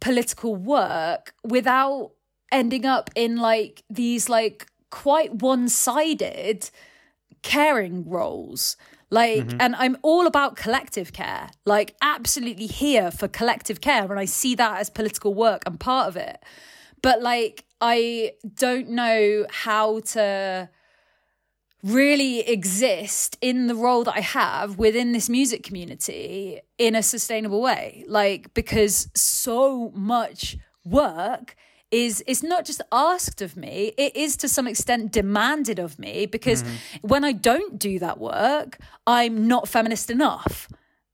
political 0.00 0.56
work 0.56 1.32
without 1.44 2.10
ending 2.50 2.84
up 2.84 3.10
in 3.14 3.36
like 3.36 3.84
these 3.88 4.28
like 4.28 4.66
quite 4.90 5.34
one-sided 5.36 6.70
caring 7.42 8.08
roles 8.08 8.76
like 9.10 9.44
mm-hmm. 9.44 9.60
and 9.60 9.76
i'm 9.76 9.96
all 10.02 10.26
about 10.26 10.56
collective 10.56 11.12
care 11.12 11.48
like 11.64 11.94
absolutely 12.02 12.66
here 12.66 13.10
for 13.10 13.28
collective 13.28 13.80
care 13.80 14.04
and 14.10 14.18
i 14.18 14.24
see 14.24 14.54
that 14.54 14.80
as 14.80 14.90
political 14.90 15.32
work 15.34 15.62
and 15.66 15.78
part 15.78 16.08
of 16.08 16.16
it 16.16 16.42
but 17.02 17.22
like 17.22 17.64
i 17.80 18.32
don't 18.54 18.88
know 18.88 19.46
how 19.50 20.00
to 20.00 20.68
really 21.82 22.40
exist 22.40 23.38
in 23.40 23.68
the 23.68 23.74
role 23.74 24.02
that 24.02 24.16
i 24.16 24.20
have 24.20 24.76
within 24.76 25.12
this 25.12 25.28
music 25.28 25.62
community 25.62 26.60
in 26.78 26.96
a 26.96 27.02
sustainable 27.02 27.60
way 27.60 28.04
like 28.08 28.52
because 28.54 29.08
so 29.14 29.90
much 29.94 30.56
work 30.84 31.54
is 31.96 32.20
is 32.26 32.42
not 32.42 32.66
just 32.66 32.82
asked 32.92 33.40
of 33.40 33.56
me 33.56 33.92
it 33.96 34.14
is 34.14 34.36
to 34.36 34.48
some 34.48 34.66
extent 34.66 35.10
demanded 35.10 35.78
of 35.78 35.98
me 35.98 36.26
because 36.26 36.62
mm-hmm. 36.62 37.08
when 37.08 37.24
i 37.24 37.32
don't 37.32 37.78
do 37.78 37.98
that 37.98 38.18
work 38.18 38.78
i'm 39.06 39.48
not 39.48 39.66
feminist 39.66 40.10
enough 40.10 40.68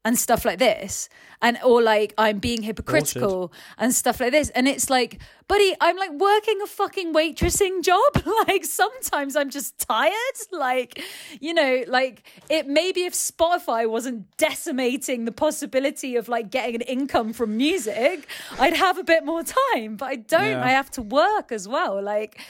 and 0.05 0.19
stuff 0.19 0.45
like 0.45 0.59
this 0.59 1.09
and 1.41 1.59
or 1.65 1.81
like 1.81 2.13
i'm 2.19 2.39
being 2.39 2.63
hypocritical 2.63 3.53
and 3.79 3.95
stuff 3.95 4.21
like 4.21 4.33
this 4.33 4.51
and 4.51 4.67
it's 4.67 4.91
like 4.91 5.21
buddy 5.47 5.75
i'm 5.81 5.97
like 5.97 6.11
working 6.13 6.61
a 6.63 6.67
fucking 6.67 7.13
waitressing 7.15 7.83
job. 7.83 8.01
Like 8.49 8.65
sometimes 8.65 9.37
i'm 9.37 9.51
just 9.51 9.79
tired. 9.79 10.13
Like 10.51 11.01
you 11.41 11.55
know 11.55 11.85
like 11.87 12.25
it 12.51 12.67
maybe 12.67 13.05
if 13.05 13.13
spotify 13.13 13.89
wasn't 13.89 14.37
decimating 14.37 15.25
the 15.25 15.33
possibility 15.33 16.17
of 16.17 16.29
like 16.29 16.51
getting 16.51 16.75
an 16.77 16.81
income 16.83 17.33
from 17.33 17.57
music 17.57 18.27
i'd 18.59 18.75
have 18.75 18.99
a 18.99 19.05
bit 19.05 19.25
more 19.25 19.43
time 19.43 19.97
but 19.97 20.07
i 20.07 20.17
don't. 20.17 20.51
Yeah. 20.59 20.65
i 20.65 20.71
have 20.71 20.91
to 20.93 21.03
work 21.03 21.53
as 21.53 21.69
well. 21.69 22.03
Like 22.03 22.41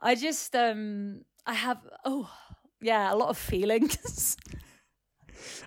i 0.00 0.14
just 0.14 0.54
um 0.56 1.22
i 1.46 1.54
have 1.54 1.78
oh 2.04 2.30
yeah 2.80 3.12
a 3.12 3.16
lot 3.16 3.28
of 3.28 3.36
feelings 3.38 4.36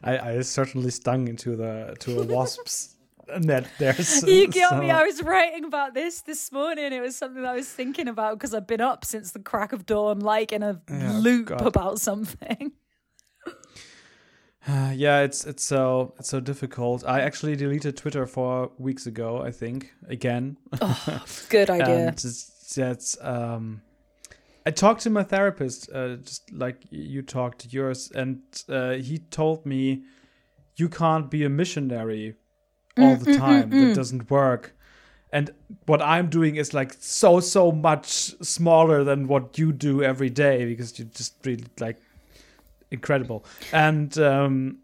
I, 0.03 0.17
I 0.17 0.41
certainly 0.41 0.91
stung 0.91 1.27
into 1.27 1.55
the 1.55 1.95
to 1.99 2.19
a 2.19 2.23
wasp's 2.25 2.97
net 3.39 3.67
there. 3.77 3.93
So, 3.93 4.27
you 4.27 4.47
got 4.47 4.71
so. 4.71 4.79
me. 4.79 4.91
I 4.91 5.03
was 5.03 5.21
writing 5.21 5.65
about 5.65 5.93
this 5.93 6.21
this 6.21 6.51
morning. 6.51 6.93
It 6.93 7.01
was 7.01 7.15
something 7.15 7.41
that 7.41 7.51
I 7.51 7.55
was 7.55 7.69
thinking 7.69 8.07
about 8.07 8.37
because 8.37 8.53
I've 8.53 8.67
been 8.67 8.81
up 8.81 9.05
since 9.05 9.31
the 9.31 9.39
crack 9.39 9.73
of 9.73 9.85
dawn, 9.85 10.19
like 10.19 10.51
in 10.51 10.63
a 10.63 10.81
yeah, 10.89 11.17
loop 11.17 11.47
God. 11.47 11.65
about 11.65 11.99
something. 11.99 12.71
Uh, 14.67 14.91
yeah, 14.95 15.21
it's 15.21 15.45
it's 15.45 15.63
so 15.63 16.13
it's 16.19 16.29
so 16.29 16.39
difficult. 16.39 17.03
I 17.05 17.21
actually 17.21 17.55
deleted 17.55 17.97
Twitter 17.97 18.25
four 18.25 18.71
weeks 18.77 19.05
ago. 19.05 19.41
I 19.41 19.51
think 19.51 19.93
again. 20.07 20.57
Oh, 20.81 21.23
good 21.49 21.69
idea. 21.77 22.07
and 22.07 22.09
it's, 22.09 22.77
it's 22.77 23.17
um, 23.21 23.81
I 24.67 24.71
talked 24.71 25.03
to 25.03 25.09
my 25.09 25.23
therapist, 25.23 25.89
uh, 25.93 26.17
just 26.17 26.51
like 26.51 26.81
you 26.89 27.21
talked 27.21 27.59
to 27.59 27.69
yours, 27.69 28.11
and 28.13 28.41
uh, 28.67 28.95
he 28.95 29.19
told 29.19 29.65
me 29.65 30.03
you 30.75 30.89
can't 30.89 31.31
be 31.31 31.45
a 31.45 31.49
missionary 31.49 32.35
all 32.97 33.15
mm, 33.15 33.23
the 33.23 33.31
mm, 33.31 33.37
time. 33.37 33.71
Mm, 33.71 33.73
mm, 33.73 33.87
that 33.87 33.95
doesn't 33.95 34.29
work. 34.29 34.75
And 35.31 35.51
what 35.85 36.01
I'm 36.01 36.29
doing 36.29 36.57
is 36.57 36.73
like 36.73 36.93
so 36.99 37.39
so 37.39 37.71
much 37.71 38.07
smaller 38.41 39.05
than 39.05 39.29
what 39.29 39.57
you 39.57 39.71
do 39.71 40.03
every 40.03 40.29
day 40.29 40.65
because 40.65 40.99
you're 40.99 41.07
just 41.13 41.35
really 41.45 41.67
like 41.79 41.99
incredible. 42.91 43.45
And 43.71 44.17
um, 44.17 44.79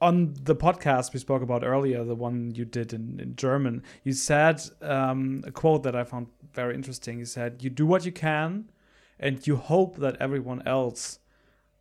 on 0.00 0.36
the 0.42 0.56
podcast 0.56 1.12
we 1.12 1.20
spoke 1.20 1.42
about 1.42 1.64
earlier, 1.64 2.02
the 2.02 2.14
one 2.14 2.54
you 2.54 2.64
did 2.64 2.94
in, 2.94 3.20
in 3.20 3.36
German, 3.36 3.82
you 4.04 4.14
said 4.14 4.62
um, 4.80 5.44
a 5.46 5.50
quote 5.50 5.82
that 5.82 5.94
I 5.94 6.04
found 6.04 6.28
very 6.54 6.74
interesting. 6.74 7.18
He 7.18 7.24
said, 7.24 7.62
"You 7.62 7.70
do 7.70 7.86
what 7.86 8.04
you 8.04 8.12
can, 8.12 8.70
and 9.18 9.46
you 9.46 9.56
hope 9.56 9.96
that 9.96 10.16
everyone 10.20 10.62
else 10.66 11.18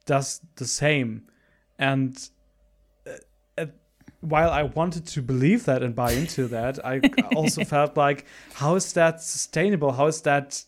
does 0.06 0.42
the 0.56 0.66
same." 0.66 1.24
And 1.80 2.30
uh, 3.08 3.12
uh, 3.58 3.66
while 4.22 4.50
I 4.52 4.64
wanted 4.64 5.06
to 5.08 5.22
believe 5.22 5.66
that 5.66 5.84
and 5.84 5.96
buy 5.96 6.12
into 6.12 6.48
that, 6.58 6.84
I 6.86 7.02
also 7.36 7.64
felt 7.76 7.98
like, 7.98 8.26
how 8.54 8.76
is 8.76 8.94
that 8.94 9.22
sustainable? 9.22 9.92
How 9.94 10.08
is 10.08 10.22
that? 10.22 10.64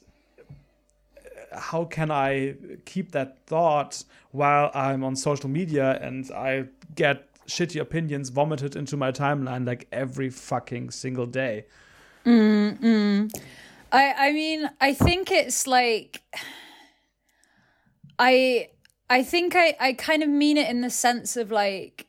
How 1.52 1.86
can 1.86 2.12
I 2.12 2.56
keep 2.84 3.12
that 3.12 3.40
thought 3.46 4.04
while 4.32 4.72
I'm 4.74 5.06
on 5.06 5.16
social 5.16 5.50
media 5.50 5.98
and 6.02 6.30
I 6.32 6.66
get 6.96 7.30
shitty 7.48 7.80
opinions 7.80 8.30
vomited 8.30 8.76
into 8.76 8.98
my 8.98 9.12
timeline 9.12 9.66
like 9.66 9.88
every 9.92 10.30
fucking 10.30 10.92
single 10.92 11.26
day? 11.26 11.66
Mm, 12.26 12.80
mm. 12.80 13.42
I 13.92 14.30
I 14.30 14.32
mean, 14.32 14.70
I 14.82 14.94
think 14.94 15.32
it's 15.32 15.68
like 15.68 16.22
I 18.20 18.70
I 19.10 19.24
think 19.24 19.56
I 19.56 19.76
I 19.80 19.94
kind 19.94 20.24
of 20.24 20.30
mean 20.30 20.58
it 20.58 20.70
in 20.70 20.82
the 20.82 20.90
sense 20.90 21.38
of 21.38 21.52
like 21.52 22.08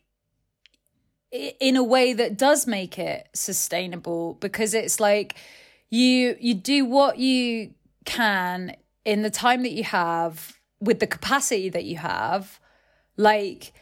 in 1.31 1.75
a 1.75 1.83
way 1.83 2.13
that 2.13 2.37
does 2.37 2.65
make 2.67 2.97
it 2.97 3.27
sustainable 3.33 4.35
because 4.35 4.73
it's 4.73 4.99
like 4.99 5.35
you 5.89 6.37
you 6.39 6.53
do 6.53 6.85
what 6.85 7.17
you 7.17 7.73
can 8.05 8.75
in 9.03 9.21
the 9.21 9.29
time 9.29 9.63
that 9.63 9.73
you 9.73 9.83
have 9.83 10.57
with 10.79 10.99
the 10.99 11.07
capacity 11.07 11.69
that 11.69 11.83
you 11.83 11.97
have 11.97 12.59
like 13.17 13.73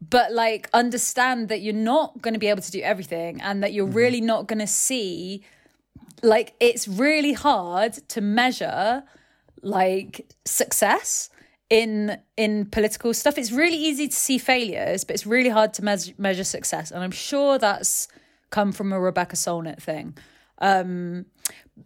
but 0.00 0.32
like 0.32 0.68
understand 0.72 1.48
that 1.48 1.60
you're 1.60 1.74
not 1.74 2.20
going 2.20 2.34
to 2.34 2.40
be 2.40 2.48
able 2.48 2.62
to 2.62 2.70
do 2.70 2.80
everything 2.80 3.40
and 3.40 3.62
that 3.62 3.72
you're 3.72 3.86
mm-hmm. 3.86 3.96
really 3.96 4.20
not 4.20 4.46
going 4.46 4.58
to 4.58 4.66
see 4.66 5.44
like 6.22 6.54
it's 6.60 6.88
really 6.88 7.32
hard 7.32 7.94
to 8.08 8.20
measure 8.20 9.02
like 9.62 10.32
success 10.44 11.30
in 11.70 12.18
in 12.36 12.66
political 12.66 13.12
stuff. 13.14 13.38
It's 13.38 13.52
really 13.52 13.76
easy 13.76 14.08
to 14.08 14.14
see 14.16 14.38
failures 14.38 15.04
but 15.04 15.14
it's 15.14 15.26
really 15.26 15.50
hard 15.50 15.74
to 15.74 15.84
me- 15.84 16.14
measure 16.18 16.44
success. 16.44 16.90
And 16.90 17.02
i'm 17.02 17.10
sure 17.10 17.58
that's 17.58 18.08
come 18.50 18.72
from 18.72 18.92
a 18.92 19.00
rebecca 19.00 19.36
solnit 19.36 19.82
thing. 19.82 20.16
Um 20.58 21.26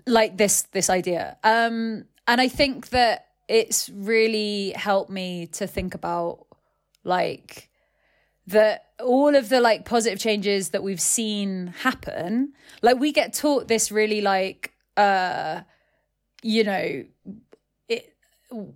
like 0.06 0.36
this 0.36 0.62
this 0.72 0.88
idea. 0.90 1.36
Um 1.44 2.04
and 2.26 2.40
i 2.40 2.48
think 2.48 2.90
that 2.90 3.26
it's 3.48 3.90
really 3.90 4.70
helped 4.70 5.10
me 5.10 5.46
to 5.48 5.66
think 5.66 5.94
about 5.94 6.46
like 7.04 7.68
that 8.46 8.86
all 9.00 9.34
of 9.34 9.48
the 9.48 9.60
like 9.60 9.84
positive 9.84 10.18
changes 10.18 10.70
that 10.70 10.82
we've 10.82 11.00
seen 11.00 11.68
happen 11.82 12.52
like 12.82 12.98
we 12.98 13.12
get 13.12 13.32
taught 13.32 13.68
this 13.68 13.92
really 13.92 14.20
like 14.20 14.72
uh 14.96 15.60
you 16.42 16.64
know 16.64 17.04
it 17.88 18.14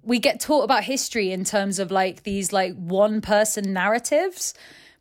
we 0.02 0.18
get 0.18 0.40
taught 0.40 0.62
about 0.62 0.84
history 0.84 1.32
in 1.32 1.44
terms 1.44 1.78
of 1.78 1.90
like 1.90 2.22
these 2.22 2.52
like 2.52 2.74
one 2.76 3.20
person 3.20 3.72
narratives 3.72 4.54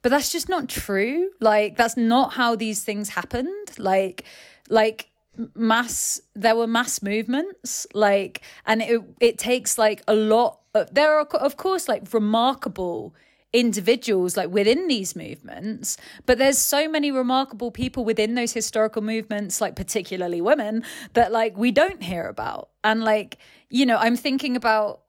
but 0.06 0.12
that's 0.12 0.32
just 0.32 0.50
not 0.50 0.70
true. 0.70 1.32
Like 1.40 1.78
that's 1.78 1.98
not 1.98 2.34
how 2.34 2.56
these 2.56 2.84
things 2.84 3.10
happened. 3.10 3.72
Like 3.80 4.24
like 4.70 5.10
mass 5.56 6.22
there 6.36 6.56
were 6.56 6.68
mass 6.68 7.02
movements 7.02 7.88
like 7.96 8.42
and 8.68 8.84
it 8.84 9.02
it 9.20 9.40
takes 9.40 9.80
like 9.80 10.04
a 10.08 10.14
lot 10.14 10.60
of, 10.76 10.94
there 10.94 11.18
are 11.18 11.26
of 11.38 11.58
course 11.58 11.88
like 11.88 12.14
remarkable 12.14 13.16
individuals 13.56 14.36
like 14.36 14.50
within 14.50 14.88
these 14.88 15.16
movements 15.16 15.98
but 16.26 16.38
there's 16.38 16.58
so 16.58 16.90
many 16.90 17.10
remarkable 17.10 17.72
people 17.72 18.04
within 18.04 18.36
those 18.36 18.52
historical 18.52 19.02
movements 19.02 19.62
like 19.62 19.76
particularly 19.76 20.42
women 20.42 20.84
that 21.14 21.32
like 21.32 21.56
we 21.58 21.72
don't 21.72 22.04
hear 22.04 22.28
about. 22.28 22.70
And 22.84 23.04
like 23.04 23.38
you 23.70 23.86
know 23.86 23.98
i'm 23.98 24.16
thinking 24.16 24.56
about 24.56 25.02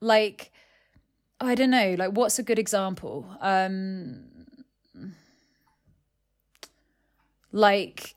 like 0.00 0.50
i 1.40 1.54
don't 1.54 1.70
know 1.70 1.94
like 1.98 2.10
what's 2.10 2.38
a 2.38 2.42
good 2.42 2.58
example? 2.58 3.26
Um 3.40 4.24
like 7.52 8.14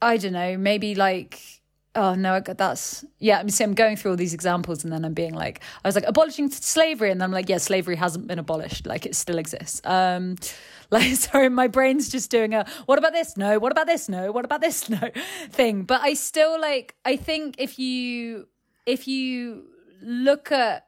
i 0.00 0.16
don't 0.16 0.34
know 0.34 0.56
maybe 0.56 0.94
like 0.94 1.57
oh 1.98 2.14
no 2.14 2.40
that's 2.40 3.04
yeah 3.18 3.44
see 3.48 3.64
i'm 3.64 3.74
going 3.74 3.96
through 3.96 4.12
all 4.12 4.16
these 4.16 4.32
examples 4.32 4.84
and 4.84 4.92
then 4.92 5.04
i'm 5.04 5.14
being 5.14 5.34
like 5.34 5.60
i 5.84 5.88
was 5.88 5.96
like 5.96 6.04
abolishing 6.06 6.48
slavery 6.48 7.10
and 7.10 7.20
then 7.20 7.26
i'm 7.26 7.32
like 7.32 7.48
yeah 7.48 7.58
slavery 7.58 7.96
hasn't 7.96 8.26
been 8.26 8.38
abolished 8.38 8.86
like 8.86 9.04
it 9.04 9.14
still 9.14 9.38
exists. 9.38 9.80
Um 9.84 10.36
like 10.90 11.14
sorry 11.26 11.48
my 11.48 11.66
brain's 11.66 12.08
just 12.08 12.30
doing 12.30 12.54
a 12.54 12.64
what 12.86 12.98
about 12.98 13.12
this? 13.12 13.36
No 13.36 13.58
what 13.58 13.72
about 13.72 13.86
this? 13.86 14.08
No 14.08 14.32
what 14.32 14.44
about 14.44 14.60
this? 14.60 14.88
No 14.98 15.10
thing. 15.50 15.82
But 15.82 16.00
i 16.02 16.14
still 16.14 16.60
like 16.60 16.94
i 17.04 17.16
think 17.16 17.56
if 17.58 17.78
you 17.78 18.48
if 18.86 19.06
you 19.08 19.64
look 20.00 20.52
at 20.52 20.86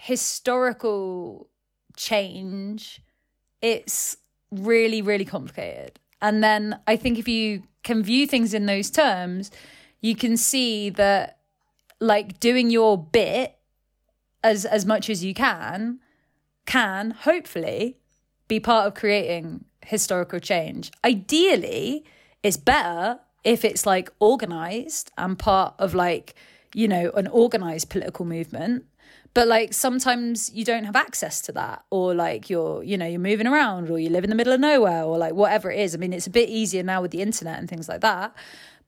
historical 0.00 1.48
change 1.96 3.00
it's 3.62 4.16
really 4.50 5.00
really 5.02 5.24
complicated. 5.24 5.98
And 6.20 6.44
then 6.44 6.78
i 6.86 6.96
think 6.96 7.18
if 7.18 7.26
you 7.26 7.62
can 7.82 8.02
view 8.02 8.26
things 8.26 8.54
in 8.54 8.66
those 8.66 8.90
terms 8.90 9.50
you 10.04 10.14
can 10.14 10.36
see 10.36 10.90
that 10.90 11.38
like 11.98 12.38
doing 12.38 12.68
your 12.68 12.98
bit 12.98 13.56
as 14.42 14.66
as 14.66 14.84
much 14.84 15.08
as 15.08 15.24
you 15.24 15.32
can 15.32 15.98
can 16.66 17.10
hopefully 17.10 17.96
be 18.46 18.60
part 18.60 18.86
of 18.86 18.92
creating 18.94 19.64
historical 19.86 20.38
change. 20.38 20.92
Ideally, 21.02 22.04
it's 22.42 22.58
better 22.58 23.18
if 23.44 23.64
it's 23.64 23.86
like 23.86 24.10
organized 24.20 25.10
and 25.16 25.38
part 25.38 25.72
of 25.78 25.94
like, 25.94 26.34
you 26.74 26.86
know, 26.86 27.10
an 27.12 27.26
organized 27.28 27.88
political 27.88 28.26
movement. 28.26 28.84
But 29.32 29.48
like 29.48 29.72
sometimes 29.72 30.52
you 30.52 30.66
don't 30.66 30.84
have 30.84 30.96
access 30.96 31.40
to 31.46 31.52
that, 31.52 31.82
or 31.88 32.14
like 32.14 32.50
you're, 32.50 32.82
you 32.82 32.98
know, 32.98 33.06
you're 33.06 33.18
moving 33.18 33.46
around, 33.46 33.88
or 33.88 33.98
you 33.98 34.10
live 34.10 34.24
in 34.24 34.28
the 34.28 34.36
middle 34.36 34.52
of 34.52 34.60
nowhere, 34.60 35.02
or 35.04 35.16
like 35.16 35.32
whatever 35.32 35.70
it 35.70 35.80
is. 35.80 35.94
I 35.94 35.98
mean, 35.98 36.12
it's 36.12 36.26
a 36.26 36.30
bit 36.30 36.50
easier 36.50 36.82
now 36.82 37.00
with 37.00 37.10
the 37.10 37.22
internet 37.22 37.58
and 37.58 37.70
things 37.70 37.88
like 37.88 38.02
that. 38.02 38.34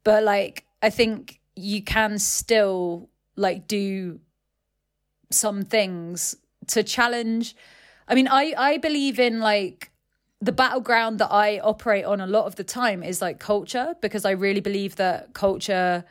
But 0.05 0.23
like, 0.23 0.66
I 0.83 0.91
think 0.91 1.41
you 1.55 1.83
can 1.83 2.19
still 2.19 3.09
like 3.37 3.67
do 3.67 4.21
some 5.31 5.63
things 5.63 6.37
to 6.69 6.83
challenge. 6.83 7.57
I 8.09 8.15
mean, 8.15 8.29
I 8.29 8.55
I 8.57 8.79
believe 8.79 9.19
in 9.19 9.41
like 9.41 9.91
the 10.41 10.53
battleground 10.53 11.19
that 11.19 11.33
I 11.33 11.59
operate 11.61 12.05
on 12.05 12.21
a 12.21 12.27
lot 12.27 12.45
of 12.45 12.57
the 12.57 12.65
time 12.65 13.03
is 13.03 13.23
like 13.23 13.39
culture 13.39 13.95
because 14.03 14.25
I 14.25 14.33
really 14.33 14.61
believe 14.61 14.97
that 14.97 15.33
culture 15.33 16.05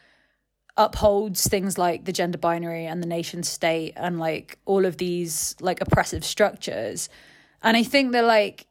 upholds 0.77 1.47
things 1.47 1.77
like 1.77 2.05
the 2.05 2.11
gender 2.11 2.37
binary 2.37 2.85
and 2.85 3.01
the 3.01 3.07
nation 3.07 3.43
state 3.43 3.93
and 3.95 4.19
like 4.19 4.57
all 4.65 4.85
of 4.85 4.97
these 4.97 5.55
like 5.61 5.79
oppressive 5.79 6.25
structures. 6.25 7.07
And 7.61 7.77
I 7.77 7.83
think 7.83 8.11
that 8.11 8.25
like 8.25 8.67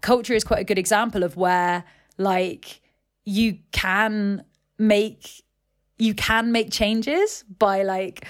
culture 0.00 0.34
is 0.34 0.42
quite 0.42 0.60
a 0.60 0.64
good 0.64 0.78
example 0.78 1.22
of 1.22 1.36
where 1.36 1.84
like 2.18 2.80
you 3.24 3.58
can 3.72 4.44
make 4.78 5.42
you 5.98 6.14
can 6.14 6.52
make 6.52 6.70
changes 6.70 7.44
by 7.58 7.82
like 7.82 8.26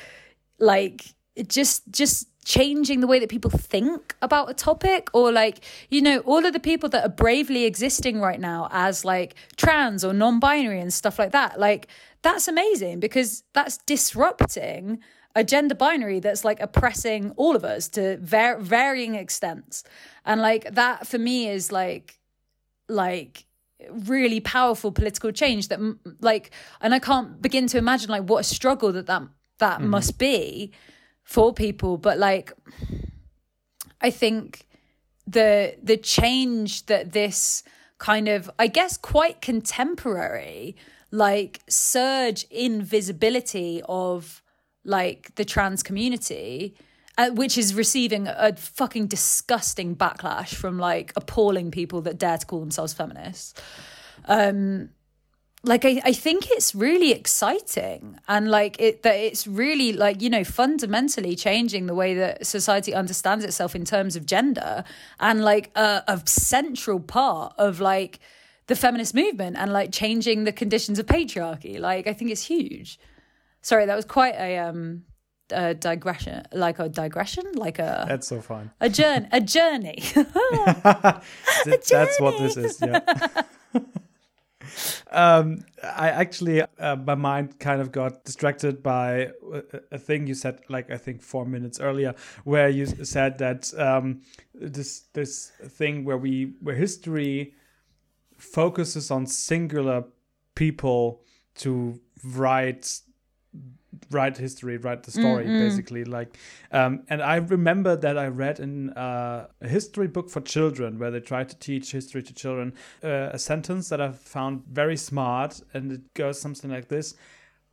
like 0.59 1.05
just 1.49 1.83
just 1.91 2.29
changing 2.45 3.01
the 3.01 3.07
way 3.07 3.19
that 3.19 3.31
people 3.31 3.51
think 3.51 4.15
about 4.21 4.51
a 4.51 4.55
topic 4.55 5.09
or 5.15 5.33
like 5.33 5.65
you 5.89 6.03
know 6.03 6.19
all 6.21 6.45
of 6.45 6.53
the 6.53 6.61
people 6.61 6.91
that 6.91 7.03
are 7.03 7.09
bravely 7.09 7.65
existing 7.65 8.21
right 8.21 8.39
now 8.39 8.69
as 8.71 9.03
like 9.03 9.35
trans 9.57 10.05
or 10.05 10.13
non-binary 10.13 10.79
and 10.79 10.93
stuff 10.93 11.19
like 11.19 11.33
that 11.33 11.59
like 11.59 11.89
that's 12.21 12.47
amazing 12.47 13.01
because 13.01 13.45
that's 13.55 13.79
disrupting 13.79 14.99
a 15.35 15.45
gender 15.45 15.75
binary 15.75 16.21
that's 16.21 16.45
like 16.45 16.61
oppressing 16.61 17.33
all 17.37 17.57
of 17.57 17.65
us 17.65 17.89
to 17.89 18.17
var- 18.19 18.59
varying 18.59 19.15
extents. 19.17 19.85
And 20.25 20.41
like 20.41 20.75
that 20.75 21.07
for 21.07 21.19
me 21.19 21.49
is 21.49 21.73
like 21.73 22.19
like 22.89 23.47
really 23.91 24.41
powerful 24.41 24.93
political 24.93 25.33
change 25.33 25.69
that 25.69 25.81
like 26.21 26.51
and 26.81 26.95
i 26.95 26.99
can't 26.99 27.43
begin 27.43 27.67
to 27.67 27.77
imagine 27.77 28.09
like 28.09 28.23
what 28.23 28.41
a 28.41 28.45
struggle 28.45 28.93
that 28.93 29.07
that 29.07 29.23
that 29.59 29.81
mm. 29.81 29.87
must 29.87 30.19
be 30.19 30.73
for 31.23 31.53
people 31.53 31.99
but 31.99 32.19
like 32.19 32.53
i 34.01 34.11
think 34.11 34.67
the 35.27 35.75
the 35.83 35.97
change 35.97 36.87
that 36.87 37.13
this 37.13 37.63
kind 37.99 38.29
of 38.29 38.51
i 38.59 38.67
guess 38.67 38.97
quite 38.97 39.41
contemporary 39.41 40.77
like 41.11 41.61
surge 41.69 42.47
in 42.51 42.83
visibility 42.83 43.83
of 43.89 44.43
like 44.85 45.35
the 45.37 45.45
trans 45.45 45.83
community 45.83 46.75
uh, 47.17 47.31
which 47.31 47.57
is 47.57 47.75
receiving 47.75 48.27
a 48.29 48.55
fucking 48.57 49.07
disgusting 49.07 49.95
backlash 49.95 50.55
from 50.55 50.79
like 50.79 51.13
appalling 51.17 51.71
people 51.71 52.01
that 52.03 52.19
dare 52.19 52.39
to 52.39 52.47
call 52.47 52.61
themselves 52.61 52.93
feminists. 52.93 53.55
Um, 54.27 54.91
like 55.65 55.85
I, 55.85 56.01
I 56.05 56.13
think 56.13 56.51
it's 56.51 56.75
really 56.75 57.13
exciting 57.13 58.19
and 58.29 58.51
like 58.51 58.77
it 58.79 59.03
that 59.03 59.15
it's 59.15 59.47
really 59.47 59.93
like 59.93 60.21
you 60.21 60.29
know 60.29 60.45
fundamentally 60.45 61.35
changing 61.35 61.87
the 61.87 61.95
way 61.95 62.15
that 62.15 62.47
society 62.47 62.95
understands 62.95 63.45
itself 63.45 63.75
in 63.75 63.85
terms 63.85 64.15
of 64.15 64.27
gender 64.27 64.85
and 65.19 65.43
like 65.43 65.71
a, 65.75 66.03
a 66.07 66.23
central 66.27 67.01
part 67.01 67.55
of 67.59 67.81
like 67.81 68.21
the 68.67 68.77
feminist 68.77 69.15
movement 69.15 69.57
and 69.57 69.73
like 69.73 69.91
changing 69.91 70.45
the 70.45 70.53
conditions 70.53 70.99
of 70.99 71.07
patriarchy 71.07 71.79
like 71.81 72.07
i 72.07 72.13
think 72.13 72.31
it's 72.31 72.43
huge 72.43 72.99
sorry 73.63 73.87
that 73.87 73.97
was 73.97 74.05
quite 74.05 74.35
a 74.35 74.59
um 74.59 75.03
a 75.55 75.75
digression, 75.75 76.43
like 76.53 76.79
a 76.79 76.89
digression, 76.89 77.45
like 77.55 77.79
a. 77.79 78.05
That's 78.09 78.29
so 78.29 78.41
fun. 78.41 78.71
A 78.81 78.89
journey. 78.89 79.29
A 79.33 79.41
journey. 79.41 80.03
That's 81.65 82.21
what 82.21 82.39
this 82.39 82.57
is. 82.57 82.81
Yeah. 82.81 83.01
um, 85.11 85.65
I 85.83 86.11
actually, 86.11 86.63
uh, 86.63 86.97
my 86.97 87.15
mind 87.15 87.59
kind 87.59 87.81
of 87.81 87.93
got 87.93 88.25
distracted 88.25 88.83
by 88.83 89.31
a, 89.53 89.63
a, 89.93 89.99
thing 89.99 90.27
you 90.27 90.35
said, 90.35 90.61
like 90.69 90.91
I 90.91 90.97
think 90.97 91.23
four 91.23 91.47
minutes 91.47 91.81
earlier, 91.81 92.15
where 92.45 92.69
you 92.69 92.87
said 92.87 93.39
that 93.39 93.73
um, 93.79 94.23
this 94.55 95.03
this 95.13 95.53
thing 95.69 96.05
where 96.05 96.19
we 96.19 96.55
where 96.61 96.75
history 96.75 97.55
focuses 98.37 99.11
on 99.11 99.27
singular 99.27 100.05
people 100.55 101.23
to 101.57 102.01
write 102.25 103.01
write 104.11 104.37
history, 104.37 104.77
write 104.77 105.03
the 105.03 105.11
story, 105.11 105.45
mm-hmm. 105.45 105.59
basically. 105.59 106.05
Like, 106.05 106.37
um, 106.73 107.03
and 107.09 107.23
I 107.23 107.37
remember 107.37 107.97
that 107.97 108.19
I 108.19 108.27
read 108.27 108.61
in 108.61 108.91
uh, 108.91 109.49
a 109.61 109.69
history 109.69 110.09
book 110.09 110.31
for 110.31 110.41
children 110.41 110.99
where 110.99 111.11
they 111.11 111.21
try 111.21 111.45
to 111.45 111.57
teach 111.59 111.93
history 111.93 112.23
to 112.23 112.35
children 112.35 112.75
uh, 113.03 113.31
a 113.33 113.39
sentence 113.39 113.89
that 113.89 114.01
I 114.01 114.13
found 114.13 114.65
very 114.67 114.97
smart, 114.97 115.61
and 115.73 115.93
it 115.93 116.15
goes 116.15 116.41
something 116.41 116.71
like 116.71 116.89
this: 116.89 117.15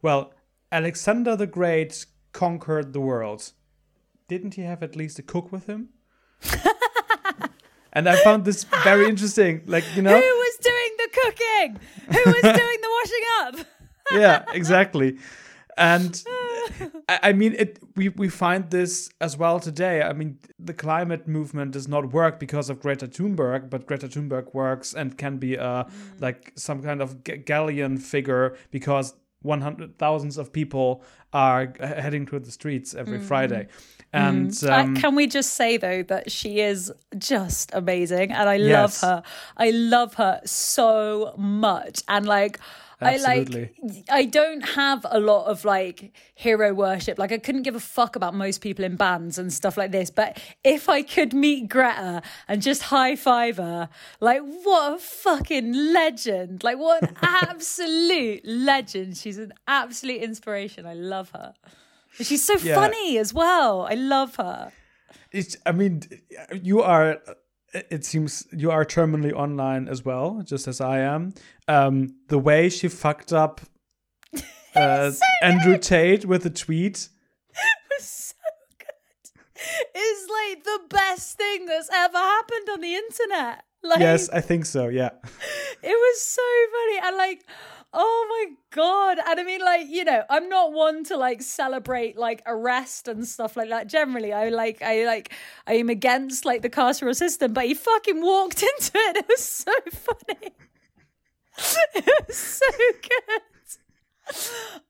Well, 0.01 0.33
Alexander 0.71 1.35
the 1.35 1.47
Great 1.47 2.05
conquered 2.31 2.93
the 2.93 3.01
world. 3.01 3.51
Didn't 4.27 4.53
he 4.53 4.61
have 4.61 4.81
at 4.81 4.95
least 4.95 5.19
a 5.19 5.23
cook 5.23 5.51
with 5.51 5.65
him? 5.65 5.89
and 7.93 8.07
I 8.07 8.15
found 8.23 8.45
this 8.45 8.63
very 8.83 9.09
interesting. 9.09 9.63
Like, 9.65 9.83
you 9.95 10.01
know, 10.01 10.15
who 10.15 10.21
was 10.21 10.57
doing 10.61 10.91
the 10.97 11.09
cooking? 11.21 11.79
Who 12.07 12.31
was 12.31 12.41
doing 12.41 12.77
the 12.81 12.89
washing 13.01 13.25
up? 13.59 13.67
yeah, 14.11 14.43
exactly. 14.53 15.17
And 15.77 16.23
I 17.09 17.33
mean, 17.33 17.55
it. 17.57 17.79
We 17.95 18.09
we 18.09 18.29
find 18.29 18.69
this 18.69 19.09
as 19.19 19.37
well 19.37 19.59
today. 19.59 20.01
I 20.01 20.13
mean, 20.13 20.39
the 20.59 20.73
climate 20.73 21.27
movement 21.27 21.71
does 21.71 21.87
not 21.87 22.13
work 22.13 22.39
because 22.39 22.69
of 22.69 22.79
Greta 22.79 23.07
Thunberg, 23.07 23.69
but 23.69 23.85
Greta 23.85 24.07
Thunberg 24.07 24.53
works 24.53 24.93
and 24.93 25.17
can 25.17 25.37
be 25.37 25.55
a 25.55 25.59
mm. 25.59 25.91
like 26.19 26.53
some 26.55 26.81
kind 26.81 27.01
of 27.01 27.23
galleon 27.23 27.97
figure 27.97 28.55
because 28.71 29.13
100 29.41 29.97
thousands 29.97 30.37
of 30.37 30.53
people 30.53 31.03
are 31.33 31.73
heading 31.79 32.25
to 32.27 32.39
the 32.39 32.51
streets 32.51 32.93
every 32.93 33.19
mm. 33.19 33.23
Friday. 33.23 33.67
And 34.13 34.51
mm. 34.51 34.69
um, 34.69 34.95
uh, 34.95 34.99
can 34.99 35.15
we 35.15 35.27
just 35.27 35.53
say 35.53 35.77
though 35.77 36.03
that 36.03 36.31
she 36.31 36.59
is 36.59 36.91
just 37.17 37.71
amazing 37.73 38.31
and 38.31 38.47
I 38.47 38.55
yes. 38.55 39.01
love 39.01 39.09
her. 39.09 39.23
I 39.57 39.69
love 39.71 40.13
her 40.15 40.41
so 40.45 41.33
much. 41.37 42.03
And 42.07 42.25
like 42.25 42.59
Absolutely. 43.01 43.71
I 43.81 43.87
like 43.87 44.05
I 44.09 44.25
don't 44.25 44.61
have 44.61 45.05
a 45.09 45.19
lot 45.19 45.45
of 45.45 45.65
like 45.65 46.15
hero 46.35 46.73
worship. 46.73 47.17
Like 47.17 47.31
I 47.31 47.39
couldn't 47.39 47.63
give 47.63 47.75
a 47.75 47.79
fuck 47.79 48.15
about 48.15 48.35
most 48.35 48.61
people 48.61 48.85
in 48.85 48.95
bands 48.95 49.37
and 49.37 49.51
stuff 49.51 49.75
like 49.75 49.91
this. 49.91 50.11
But 50.11 50.39
if 50.63 50.87
I 50.87 51.01
could 51.01 51.33
meet 51.33 51.67
Greta 51.67 52.21
and 52.47 52.61
just 52.61 52.83
high 52.83 53.15
five 53.15 53.57
her, 53.57 53.89
like 54.19 54.41
what 54.63 54.93
a 54.93 54.99
fucking 54.99 55.73
legend. 55.93 56.63
Like 56.63 56.77
what 56.77 57.01
an 57.01 57.17
absolute 57.21 58.41
legend. 58.45 59.17
She's 59.17 59.37
an 59.37 59.53
absolute 59.67 60.21
inspiration. 60.21 60.85
I 60.85 60.93
love 60.93 61.31
her. 61.31 61.53
She's 62.19 62.43
so 62.43 62.57
yeah. 62.57 62.75
funny 62.75 63.17
as 63.17 63.33
well. 63.33 63.81
I 63.81 63.95
love 63.95 64.35
her. 64.35 64.71
It's 65.31 65.57
I 65.65 65.71
mean 65.71 66.03
you 66.51 66.81
are 66.81 67.19
it 67.73 68.05
seems 68.05 68.45
you 68.51 68.71
are 68.71 68.85
terminally 68.85 69.33
online 69.33 69.87
as 69.87 70.03
well, 70.03 70.41
just 70.43 70.67
as 70.67 70.81
I 70.81 70.99
am. 70.99 71.33
Um, 71.67 72.15
the 72.27 72.39
way 72.39 72.69
she 72.69 72.87
fucked 72.87 73.31
up 73.31 73.61
uh, 74.75 75.11
so 75.11 75.25
Andrew 75.41 75.77
Tate 75.77 76.25
with 76.25 76.45
a 76.45 76.49
tweet 76.49 77.09
was 77.97 78.05
so 78.07 78.35
good. 78.77 79.41
Is 79.95 80.27
like 80.29 80.63
the 80.63 80.79
best 80.89 81.37
thing 81.37 81.65
that's 81.65 81.89
ever 81.91 82.17
happened 82.17 82.69
on 82.73 82.81
the 82.81 82.95
internet. 82.95 83.63
Like, 83.83 83.99
yes, 83.99 84.29
I 84.29 84.41
think 84.41 84.65
so. 84.65 84.87
Yeah, 84.87 85.09
it 85.83 85.83
was 85.83 86.21
so 86.21 86.41
funny 86.71 87.07
and 87.07 87.17
like 87.17 87.45
Oh 87.93 88.25
my 88.29 88.55
god. 88.69 89.17
And 89.27 89.39
I 89.39 89.43
mean 89.43 89.59
like, 89.59 89.87
you 89.89 90.05
know, 90.05 90.23
I'm 90.29 90.47
not 90.47 90.71
one 90.71 91.03
to 91.05 91.17
like 91.17 91.41
celebrate 91.41 92.17
like 92.17 92.41
arrest 92.45 93.07
and 93.07 93.27
stuff 93.27 93.57
like 93.57 93.69
that. 93.69 93.87
Generally, 93.87 94.33
I 94.33 94.49
like 94.49 94.81
I 94.81 95.05
like 95.05 95.33
I 95.67 95.73
am 95.73 95.89
against 95.89 96.45
like 96.45 96.61
the 96.61 96.69
carceral 96.69 97.15
system, 97.15 97.53
but 97.53 97.65
he 97.65 97.73
fucking 97.73 98.21
walked 98.21 98.63
into 98.79 98.91
it. 98.95 99.17
It 99.17 99.25
was 99.27 99.43
so 99.43 99.73
funny. 99.91 100.51
it 101.95 102.27
was 102.27 102.37
so 102.37 102.65
good. 103.01 103.41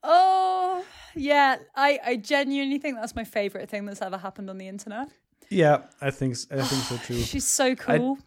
Oh, 0.04 0.84
yeah. 1.16 1.56
I 1.74 1.98
I 2.04 2.16
genuinely 2.16 2.78
think 2.78 2.96
that's 2.96 3.16
my 3.16 3.24
favorite 3.24 3.68
thing 3.68 3.84
that's 3.84 4.02
ever 4.02 4.18
happened 4.18 4.48
on 4.48 4.58
the 4.58 4.68
internet. 4.68 5.08
Yeah, 5.50 5.82
I 6.00 6.10
think 6.10 6.36
I 6.50 6.62
think 6.62 6.82
so 6.84 6.96
too. 7.06 7.20
She's 7.20 7.46
so 7.46 7.74
cool. 7.74 8.18
I, 8.18 8.22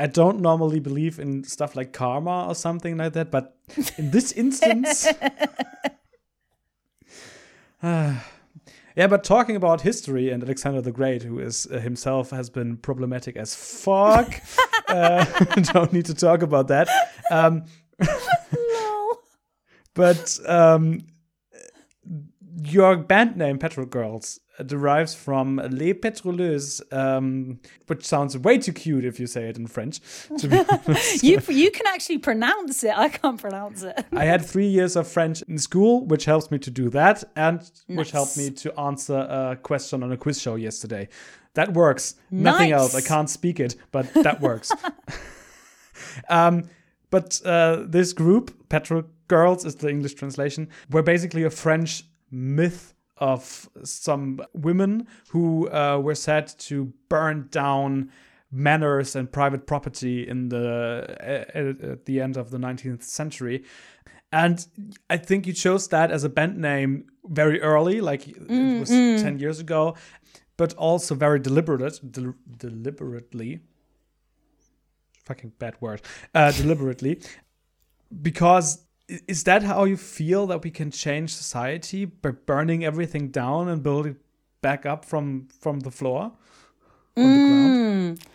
I 0.00 0.06
don't 0.06 0.40
normally 0.40 0.80
believe 0.80 1.18
in 1.18 1.44
stuff 1.44 1.76
like 1.76 1.92
karma 1.92 2.46
or 2.48 2.54
something 2.54 2.96
like 2.96 3.12
that, 3.12 3.30
but 3.30 3.54
in 3.98 4.10
this 4.10 4.32
instance. 4.44 5.06
uh, 7.82 8.14
yeah, 8.96 9.06
but 9.08 9.24
talking 9.24 9.56
about 9.56 9.82
history 9.82 10.30
and 10.30 10.42
Alexander 10.42 10.80
the 10.80 10.90
Great, 10.90 11.22
who 11.22 11.38
is 11.38 11.66
uh, 11.70 11.80
himself 11.80 12.30
has 12.30 12.48
been 12.48 12.78
problematic 12.78 13.36
as 13.36 13.54
fuck. 13.54 14.40
uh, 14.88 15.24
don't 15.74 15.92
need 15.92 16.06
to 16.06 16.14
talk 16.14 16.40
about 16.40 16.68
that. 16.68 16.88
Um, 17.30 17.64
no. 18.00 19.18
But 19.92 20.38
um, 20.46 21.00
your 22.62 22.96
band 22.96 23.36
name, 23.36 23.58
Petrol 23.58 23.84
Girls, 23.84 24.40
derives 24.66 25.14
from 25.14 25.56
Les 25.70 25.94
Pétroleuses, 25.94 26.80
um, 26.92 27.58
which 27.86 28.04
sounds 28.04 28.36
way 28.38 28.58
too 28.58 28.72
cute 28.72 29.04
if 29.04 29.20
you 29.20 29.26
say 29.26 29.48
it 29.48 29.56
in 29.56 29.66
French. 29.66 30.00
you 31.22 31.40
you 31.48 31.70
can 31.70 31.86
actually 31.86 32.18
pronounce 32.18 32.84
it. 32.84 32.96
I 32.96 33.08
can't 33.08 33.40
pronounce 33.40 33.82
it. 33.82 34.04
I 34.12 34.24
had 34.24 34.44
three 34.44 34.68
years 34.68 34.96
of 34.96 35.06
French 35.08 35.42
in 35.42 35.58
school, 35.58 36.06
which 36.06 36.24
helps 36.24 36.50
me 36.50 36.58
to 36.58 36.70
do 36.70 36.90
that, 36.90 37.24
and 37.36 37.60
nice. 37.60 37.98
which 37.98 38.10
helped 38.10 38.36
me 38.36 38.50
to 38.50 38.78
answer 38.78 39.18
a 39.18 39.56
question 39.56 40.02
on 40.02 40.12
a 40.12 40.16
quiz 40.16 40.40
show 40.40 40.56
yesterday. 40.56 41.08
That 41.54 41.74
works. 41.74 42.14
Nice. 42.30 42.44
Nothing 42.44 42.72
else. 42.72 42.94
I 42.94 43.00
can't 43.00 43.28
speak 43.28 43.60
it, 43.60 43.76
but 43.90 44.12
that 44.14 44.40
works. 44.40 44.70
um, 46.28 46.64
but 47.10 47.40
uh, 47.44 47.84
this 47.86 48.12
group, 48.12 48.68
Petrol 48.68 49.04
Girls, 49.26 49.64
is 49.64 49.74
the 49.76 49.88
English 49.88 50.14
translation. 50.14 50.68
We're 50.90 51.02
basically 51.02 51.42
a 51.42 51.50
French 51.50 52.04
myth 52.30 52.94
of 53.20 53.68
some 53.84 54.40
women 54.54 55.06
who 55.28 55.68
uh, 55.70 55.98
were 56.02 56.14
said 56.14 56.48
to 56.58 56.92
burn 57.08 57.48
down 57.50 58.10
manors 58.50 59.14
and 59.14 59.30
private 59.30 59.66
property 59.66 60.26
in 60.26 60.48
the 60.48 61.16
at, 61.20 61.80
at 61.80 62.06
the 62.06 62.20
end 62.20 62.36
of 62.36 62.50
the 62.50 62.58
19th 62.58 63.02
century 63.04 63.62
and 64.32 64.66
i 65.08 65.16
think 65.16 65.46
you 65.46 65.52
chose 65.52 65.86
that 65.88 66.10
as 66.10 66.24
a 66.24 66.28
band 66.28 66.58
name 66.58 67.04
very 67.26 67.60
early 67.60 68.00
like 68.00 68.22
mm, 68.22 68.76
it 68.76 68.80
was 68.80 68.90
mm. 68.90 69.22
10 69.22 69.38
years 69.38 69.60
ago 69.60 69.94
but 70.56 70.74
also 70.74 71.14
very 71.14 71.38
deliberate 71.38 72.00
de- 72.10 72.34
deliberately 72.56 73.60
fucking 75.24 75.52
bad 75.60 75.74
word 75.80 76.02
uh, 76.34 76.50
deliberately 76.50 77.20
because 78.20 78.84
is 79.26 79.44
that 79.44 79.62
how 79.62 79.84
you 79.84 79.96
feel 79.96 80.46
that 80.46 80.62
we 80.62 80.70
can 80.70 80.90
change 80.90 81.34
society 81.34 82.04
by 82.04 82.30
burning 82.30 82.84
everything 82.84 83.28
down 83.28 83.68
and 83.68 83.82
building 83.82 84.16
back 84.62 84.86
up 84.86 85.04
from 85.04 85.48
from 85.60 85.80
the 85.80 85.90
floor? 85.90 86.32
Mm. 87.16 88.18
the 88.18 88.26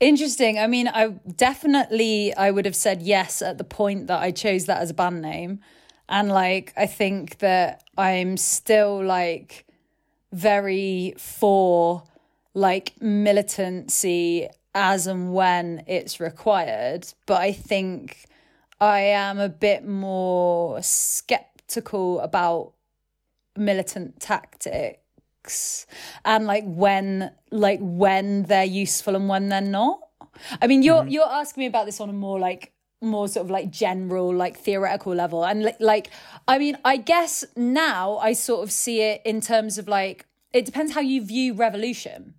interesting. 0.00 0.58
I 0.58 0.66
mean 0.66 0.88
i 0.88 1.08
definitely 1.36 2.34
i 2.36 2.50
would 2.50 2.64
have 2.64 2.76
said 2.76 3.02
yes 3.02 3.42
at 3.42 3.58
the 3.58 3.64
point 3.64 4.08
that 4.08 4.20
i 4.20 4.30
chose 4.30 4.66
that 4.66 4.80
as 4.80 4.90
a 4.90 4.94
band 4.94 5.22
name. 5.22 5.60
And 6.08 6.28
like 6.28 6.72
i 6.76 6.86
think 6.86 7.38
that 7.38 7.84
i'm 7.96 8.36
still 8.36 9.04
like 9.04 9.66
very 10.32 11.14
for 11.18 12.02
like 12.54 13.00
militancy 13.00 14.48
as 14.74 15.06
and 15.06 15.32
when 15.32 15.82
it's 15.86 16.20
required. 16.20 17.06
But 17.26 17.40
i 17.40 17.52
think 17.52 18.26
I 18.80 19.00
am 19.00 19.38
a 19.38 19.48
bit 19.48 19.86
more 19.86 20.82
skeptical 20.82 22.20
about 22.20 22.72
militant 23.56 24.20
tactics 24.20 25.86
and 26.24 26.46
like 26.46 26.64
when 26.66 27.32
like 27.50 27.78
when 27.80 28.42
they're 28.44 28.64
useful 28.64 29.16
and 29.16 29.28
when 29.28 29.48
they're 29.48 29.60
not. 29.60 30.00
I 30.60 30.66
mean, 30.66 30.82
you're 30.82 31.00
mm-hmm. 31.00 31.08
you're 31.08 31.28
asking 31.28 31.62
me 31.62 31.66
about 31.66 31.86
this 31.86 32.00
on 32.00 32.10
a 32.10 32.12
more 32.12 32.38
like 32.38 32.72
more 33.00 33.28
sort 33.28 33.46
of 33.46 33.50
like 33.50 33.70
general 33.70 34.34
like 34.34 34.56
theoretical 34.56 35.14
level 35.14 35.44
and 35.44 35.62
like, 35.62 35.80
like 35.80 36.10
I 36.46 36.58
mean, 36.58 36.76
I 36.84 36.96
guess 36.96 37.44
now 37.56 38.18
I 38.18 38.32
sort 38.32 38.62
of 38.62 38.72
see 38.72 39.00
it 39.02 39.22
in 39.24 39.40
terms 39.40 39.78
of 39.78 39.88
like 39.88 40.26
it 40.52 40.64
depends 40.64 40.92
how 40.92 41.00
you 41.00 41.24
view 41.24 41.54
revolution 41.54 42.34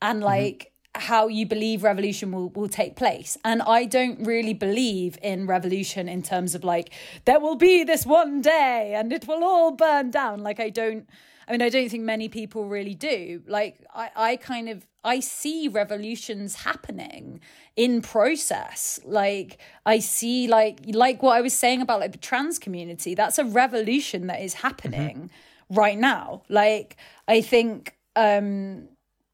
and 0.00 0.18
mm-hmm. 0.18 0.26
like 0.26 0.54
mm-hmm 0.54 0.71
how 0.94 1.26
you 1.26 1.46
believe 1.46 1.82
revolution 1.82 2.32
will, 2.32 2.50
will 2.50 2.68
take 2.68 2.96
place. 2.96 3.38
And 3.44 3.62
I 3.62 3.86
don't 3.86 4.24
really 4.26 4.52
believe 4.52 5.16
in 5.22 5.46
revolution 5.46 6.08
in 6.08 6.22
terms 6.22 6.54
of 6.54 6.64
like, 6.64 6.92
there 7.24 7.40
will 7.40 7.56
be 7.56 7.82
this 7.82 8.04
one 8.04 8.42
day 8.42 8.94
and 8.94 9.12
it 9.12 9.26
will 9.26 9.42
all 9.42 9.72
burn 9.72 10.10
down. 10.10 10.40
Like, 10.40 10.60
I 10.60 10.68
don't, 10.68 11.08
I 11.48 11.52
mean, 11.52 11.62
I 11.62 11.70
don't 11.70 11.88
think 11.88 12.04
many 12.04 12.28
people 12.28 12.66
really 12.66 12.94
do. 12.94 13.42
Like, 13.46 13.82
I, 13.94 14.10
I 14.14 14.36
kind 14.36 14.68
of, 14.68 14.86
I 15.02 15.20
see 15.20 15.66
revolutions 15.66 16.56
happening 16.56 17.40
in 17.74 18.02
process. 18.02 19.00
Like, 19.04 19.58
I 19.86 19.98
see, 19.98 20.46
like, 20.46 20.80
like 20.86 21.22
what 21.22 21.36
I 21.36 21.40
was 21.40 21.54
saying 21.54 21.80
about 21.80 22.00
like 22.00 22.12
the 22.12 22.18
trans 22.18 22.58
community, 22.58 23.14
that's 23.14 23.38
a 23.38 23.44
revolution 23.44 24.26
that 24.26 24.42
is 24.42 24.54
happening 24.54 25.16
mm-hmm. 25.16 25.74
right 25.74 25.98
now. 25.98 26.42
Like, 26.50 26.96
I 27.26 27.40
think, 27.40 27.96
um, 28.14 28.88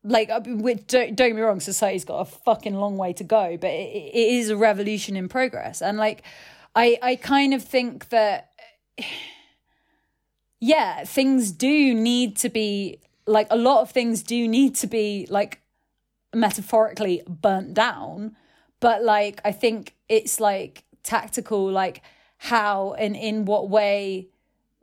like 0.05 0.31
uh, 0.31 0.39
don't, 0.39 0.87
don't 0.87 1.17
get 1.17 1.35
me 1.35 1.43
wrong 1.43 1.61
society's 1.61 2.05
got 2.05 2.21
a 2.21 2.25
fucking 2.25 2.75
long 2.75 2.97
way 2.97 3.13
to 3.13 3.25
go 3.25 3.57
but 3.61 3.71
it, 3.71 4.13
it 4.15 4.35
is 4.35 4.49
a 4.49 4.57
revolution 4.57 5.17
in 5.17 5.29
progress 5.29 5.83
and 5.83 5.99
like 5.99 6.23
i 6.77 6.99
i 7.03 7.17
kind 7.17 7.53
of 7.53 7.63
think 7.63 8.09
that 8.11 8.51
yeah, 10.61 11.05
things 11.05 11.53
do 11.53 11.95
need 11.95 12.37
to 12.39 12.49
be 12.49 13.01
like 13.27 13.47
a 13.51 13.57
lot 13.57 13.83
of 13.83 13.91
things 13.91 14.23
do 14.23 14.49
need 14.49 14.75
to 14.77 14.87
be 14.87 15.27
like 15.31 15.61
metaphorically 16.35 17.23
burnt 17.29 17.75
down. 17.75 18.37
But 18.81 19.03
like, 19.03 19.41
I 19.45 19.53
think 19.53 19.95
it's 20.09 20.41
like 20.41 20.85
tactical, 21.03 21.71
like 21.71 22.03
how 22.39 22.95
and 22.99 23.17
in 23.17 23.45
what 23.45 23.69
way 23.69 24.29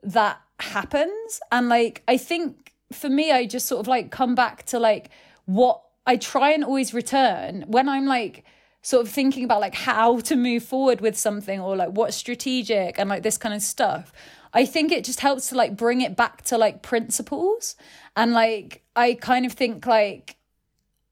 that 0.04 0.42
happens. 0.60 1.40
And 1.52 1.70
like, 1.70 2.04
I 2.08 2.18
think 2.18 2.74
for 2.96 3.10
me, 3.10 3.32
I 3.32 3.46
just 3.46 3.68
sort 3.68 3.82
of 3.82 3.88
like 3.88 4.12
come 4.12 4.36
back 4.36 4.64
to 4.68 4.80
like 4.80 5.10
what 5.46 5.82
I 6.06 6.18
try 6.18 6.52
and 6.52 6.64
always 6.64 6.94
return 6.94 7.66
when 7.68 7.90
I'm 7.90 8.06
like, 8.06 8.44
sort 8.82 9.04
of 9.04 9.12
thinking 9.12 9.44
about 9.44 9.62
like 9.62 9.74
how 9.74 10.20
to 10.20 10.36
move 10.36 10.64
forward 10.64 11.02
with 11.02 11.18
something 11.18 11.60
or 11.60 11.76
like 11.76 11.90
what's 11.90 12.16
strategic 12.16 13.00
and 13.00 13.10
like 13.10 13.24
this 13.24 13.36
kind 13.36 13.56
of 13.56 13.64
stuff 13.64 14.14
I 14.56 14.66
think 14.66 14.94
it 14.94 15.04
just 15.04 15.20
helps 15.20 15.50
to 15.50 15.56
like 15.56 15.76
bring 15.76 16.00
it 16.00 16.16
back 16.16 16.44
to 16.44 16.58
like 16.58 16.82
principles. 16.82 17.76
And 18.16 18.32
like, 18.32 18.84
I 18.96 19.14
kind 19.16 19.46
of 19.46 19.52
think 19.52 19.86
like, 19.86 20.38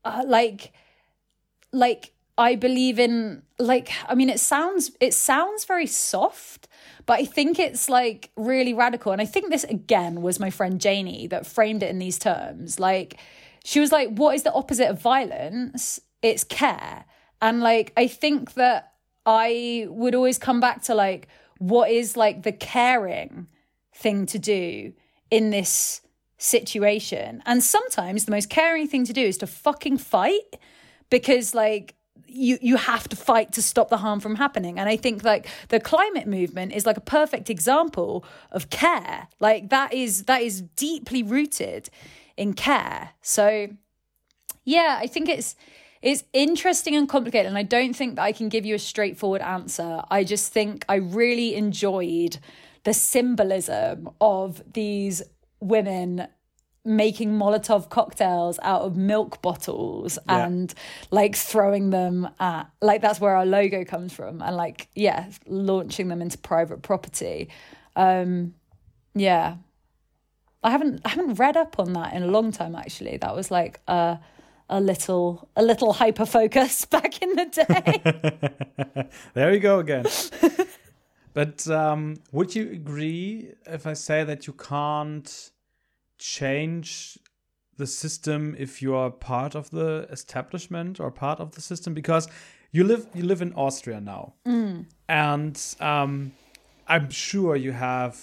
uh, 0.06 0.24
like, 0.26 0.72
like, 1.74 2.14
I 2.36 2.56
believe 2.56 2.98
in 2.98 3.44
like 3.60 3.92
I 4.10 4.16
mean 4.16 4.28
it 4.28 4.40
sounds 4.40 4.90
it 5.00 5.14
sounds 5.14 5.66
very 5.66 5.86
soft 5.86 6.68
but 7.06 7.20
I 7.20 7.26
think 7.26 7.60
it's 7.60 7.90
like 7.90 8.32
really 8.36 8.74
radical. 8.74 9.12
And 9.12 9.22
I 9.22 9.26
think 9.26 9.50
this 9.50 9.64
again 9.66 10.22
was 10.22 10.40
my 10.40 10.50
friend 10.50 10.80
Janie 10.80 11.28
that 11.28 11.46
framed 11.46 11.84
it 11.84 11.90
in 11.90 12.00
these 12.00 12.18
terms. 12.18 12.80
Like 12.80 13.20
she 13.64 13.80
was 13.80 13.92
like 13.92 14.10
what 14.10 14.36
is 14.36 14.44
the 14.44 14.54
opposite 14.54 14.90
of 14.90 15.02
violence? 15.02 16.00
It's 16.22 16.44
care. 16.44 17.06
And 17.42 17.62
like 17.62 17.94
I 17.98 18.08
think 18.08 18.54
that 18.54 18.94
I 19.26 19.88
would 19.90 20.16
always 20.16 20.38
come 20.38 20.60
back 20.60 20.84
to 20.84 20.96
like 20.96 21.28
what 21.58 21.90
is 21.90 22.18
like 22.18 22.44
the 22.44 22.52
caring 22.52 23.48
thing 23.94 24.26
to 24.28 24.40
do 24.40 24.94
in 25.30 25.50
this 25.50 26.02
situation. 26.38 27.42
And 27.46 27.64
sometimes 27.64 28.26
the 28.26 28.32
most 28.32 28.50
caring 28.50 28.88
thing 28.88 29.06
to 29.06 29.14
do 29.14 29.22
is 29.22 29.38
to 29.40 29.48
fucking 29.48 29.98
fight 29.98 30.58
because 31.10 31.56
like 31.56 31.96
you 32.28 32.58
you 32.62 32.78
have 32.78 33.08
to 33.10 33.16
fight 33.16 33.52
to 33.54 33.62
stop 33.62 33.90
the 33.90 33.98
harm 33.98 34.20
from 34.20 34.36
happening. 34.36 34.80
And 34.80 34.90
i 34.90 34.98
think 34.98 35.24
like 35.24 35.48
the 35.70 35.80
climate 35.80 36.28
movement 36.28 36.74
is 36.74 36.86
like 36.86 36.98
a 36.98 37.02
perfect 37.02 37.50
example 37.50 38.26
of 38.52 38.70
care. 38.70 39.28
Like 39.40 39.70
that 39.70 39.94
is 39.94 40.24
that 40.24 40.42
is 40.42 40.62
deeply 40.62 41.24
rooted 41.24 41.90
in 42.38 42.54
care. 42.54 43.12
So 43.22 43.68
yeah 44.66 44.98
i 45.02 45.08
think 45.08 45.28
it's 45.28 45.56
it's 46.04 46.26
interesting 46.34 46.98
and 46.98 47.08
complicated, 47.08 47.48
and 47.48 47.58
I 47.58 47.64
don't 47.64 47.94
think 47.94 48.18
that 48.18 48.24
I 48.24 48.34
can 48.34 48.50
give 48.50 48.66
you 48.66 48.76
a 48.76 48.80
straightforward 48.80 49.42
answer. 49.42 50.04
I 50.12 50.26
just 50.26 50.52
think 50.52 50.84
I 50.90 50.96
really 50.96 51.56
enjoyed 51.56 52.40
the 52.84 52.94
symbolism 52.94 54.10
of 54.20 54.62
these 54.74 55.24
women 55.62 56.28
making 56.86 57.32
Molotov 57.32 57.90
cocktails 57.90 58.60
out 58.62 58.82
of 58.82 58.98
milk 58.98 59.42
bottles 59.42 60.20
yeah. 60.28 60.46
and 60.46 60.74
like 61.12 61.36
throwing 61.36 61.92
them 61.92 62.30
at 62.40 62.70
like 62.82 63.02
that's 63.02 63.22
where 63.22 63.36
our 63.36 63.46
logo 63.46 63.86
comes 63.86 64.12
from 64.12 64.42
and 64.42 64.58
like 64.58 64.90
yeah 64.94 65.30
launching 65.48 66.10
them 66.10 66.22
into 66.22 66.38
private 66.38 66.82
property 66.82 67.50
um 67.96 68.54
yeah 69.16 69.56
I 70.62 70.72
haven't 70.72 71.02
I 71.06 71.10
haven't 71.10 71.36
read 71.36 71.56
up 71.56 71.80
on 71.80 71.94
that 71.94 72.14
in 72.14 72.24
a 72.24 72.28
long 72.28 72.52
time 72.52 72.76
actually 72.76 73.16
that 73.18 73.34
was 73.34 73.50
like 73.50 73.80
uh 73.88 74.18
a 74.70 74.82
little 74.82 75.48
a 75.56 75.64
little 75.64 75.94
hyper 75.94 76.26
focus 76.26 76.86
back 76.96 77.22
in 77.22 77.36
the 77.36 77.46
day. 77.46 79.08
there 79.34 79.52
we 79.52 79.60
go 79.60 79.80
again. 79.80 80.06
but 81.34 81.68
um, 81.68 82.18
would 82.32 82.56
you 82.56 82.72
agree 82.72 83.52
if 83.66 83.86
I 83.86 83.94
say 83.94 84.24
that 84.24 84.48
you 84.48 84.54
can't 84.54 85.52
change 86.24 87.18
the 87.76 87.86
system 87.86 88.56
if 88.58 88.82
you 88.82 88.96
are 88.96 89.12
part 89.12 89.56
of 89.56 89.70
the 89.72 90.08
establishment 90.10 91.00
or 91.00 91.12
part 91.12 91.40
of 91.40 91.52
the 91.52 91.62
system? 91.62 91.94
Because 91.94 92.28
you 92.72 92.84
live 92.84 93.08
you 93.14 93.24
live 93.24 93.42
in 93.42 93.54
Austria 93.54 94.00
now, 94.00 94.34
mm. 94.48 94.86
and 95.10 95.76
um, 95.80 96.32
I'm 96.88 97.10
sure 97.10 97.56
you 97.56 97.72
have 97.72 98.18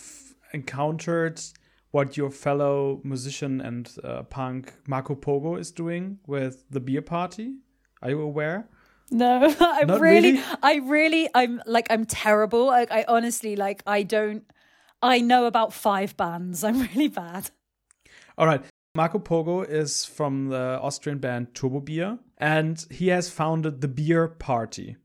encountered 0.53 1.41
what 1.91 2.17
your 2.17 2.31
fellow 2.31 3.01
musician 3.05 3.61
and 3.61 3.93
uh, 4.05 4.23
punk 4.25 4.73
Marco 4.87 5.15
Pogo 5.15 5.59
is 5.59 5.71
doing 5.71 6.19
with 6.27 6.65
the 6.71 6.81
beer 6.81 7.03
party? 7.03 7.55
Are 8.03 8.11
you 8.11 8.21
aware? 8.21 8.69
No, 9.11 9.55
I 9.61 9.83
really, 9.83 10.33
really, 10.33 10.43
I 10.63 10.75
really, 10.77 11.29
I'm 11.35 11.61
like, 11.67 11.89
I'm 11.91 12.05
terrible. 12.05 12.67
Like, 12.67 12.93
I 12.93 13.05
honestly, 13.09 13.57
like, 13.57 13.83
I 13.87 14.05
don't, 14.05 14.45
I 15.03 15.21
know 15.21 15.47
about 15.47 15.73
five 15.73 16.17
bands. 16.17 16.63
I'm 16.65 16.81
really 16.81 17.09
bad. 17.09 17.51
All 18.41 18.47
right. 18.47 18.65
Marco 18.95 19.19
Pogo 19.19 19.69
is 19.69 20.07
from 20.07 20.49
the 20.49 20.81
Austrian 20.81 21.19
band 21.19 21.53
Turbobier, 21.53 22.19
and 22.39 22.85
he 22.91 23.09
has 23.09 23.29
founded 23.29 23.83
the 23.83 23.87
Beer 23.87 24.29
Party, 24.29 24.97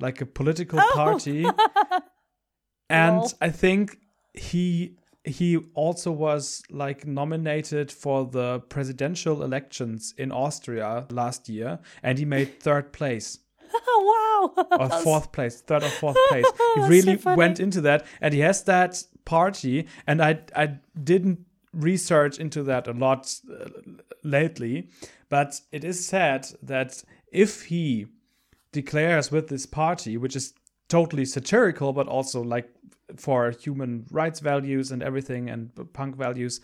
like 0.00 0.20
a 0.20 0.26
political 0.26 0.80
oh. 0.80 0.90
party. 0.92 1.46
and 2.90 3.22
I 3.40 3.50
think 3.50 4.00
he 4.34 4.96
he 5.22 5.58
also 5.74 6.10
was 6.10 6.64
like 6.70 7.06
nominated 7.06 7.92
for 7.92 8.26
the 8.26 8.58
presidential 8.68 9.44
elections 9.44 10.12
in 10.18 10.32
Austria 10.32 11.06
last 11.08 11.48
year, 11.48 11.78
and 12.02 12.18
he 12.18 12.24
made 12.24 12.60
third 12.60 12.92
place. 12.92 13.38
Oh, 13.72 14.52
wow! 14.56 14.66
or 14.76 14.90
fourth 15.02 15.30
place, 15.30 15.60
third 15.60 15.84
or 15.84 15.88
fourth 15.88 16.16
place. 16.28 16.46
He 16.74 16.80
really 16.80 17.16
so 17.16 17.36
went 17.36 17.60
into 17.60 17.80
that, 17.82 18.06
and 18.20 18.34
he 18.34 18.40
has 18.40 18.64
that 18.64 19.04
party. 19.24 19.86
And 20.08 20.20
I 20.20 20.40
I 20.56 20.78
didn't 21.02 21.46
research 21.72 22.38
into 22.38 22.62
that 22.64 22.88
a 22.88 22.92
lot 22.92 23.34
uh, 23.50 23.68
lately, 24.22 24.88
but 25.28 25.60
it 25.72 25.84
is 25.84 26.04
said 26.04 26.46
that 26.62 27.02
if 27.32 27.64
he 27.64 28.06
declares 28.72 29.30
with 29.30 29.48
this 29.48 29.66
party, 29.66 30.16
which 30.16 30.36
is 30.36 30.54
totally 30.88 31.24
satirical, 31.24 31.92
but 31.92 32.08
also 32.08 32.42
like 32.42 32.68
for 33.16 33.50
human 33.50 34.06
rights 34.10 34.40
values 34.40 34.90
and 34.90 35.02
everything 35.02 35.48
and 35.48 35.70
punk 35.92 36.16
values. 36.16 36.60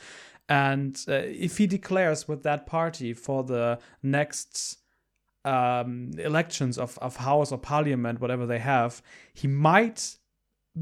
And 0.48 1.02
uh, 1.09 1.14
if 1.14 1.59
he 1.59 1.66
declares 1.66 2.28
with 2.28 2.42
that 2.44 2.66
party 2.66 3.12
for 3.14 3.42
the 3.42 3.78
next 4.02 4.78
um, 5.44 6.12
elections 6.18 6.78
of, 6.78 6.98
of 6.98 7.16
House 7.16 7.52
or 7.52 7.59
Parliament, 7.59 8.20
whatever 8.20 8.46
they 8.46 8.59
have, 8.59 9.02
he 9.32 9.48
might 9.48 10.18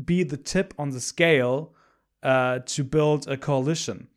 be 0.05 0.23
the 0.23 0.37
tip 0.37 0.75
on 0.79 0.91
the 0.91 1.01
scale 1.01 1.75
uh, 2.23 2.61
to 2.67 2.83
build 2.83 3.29
a 3.29 3.37
coalition. 3.37 4.09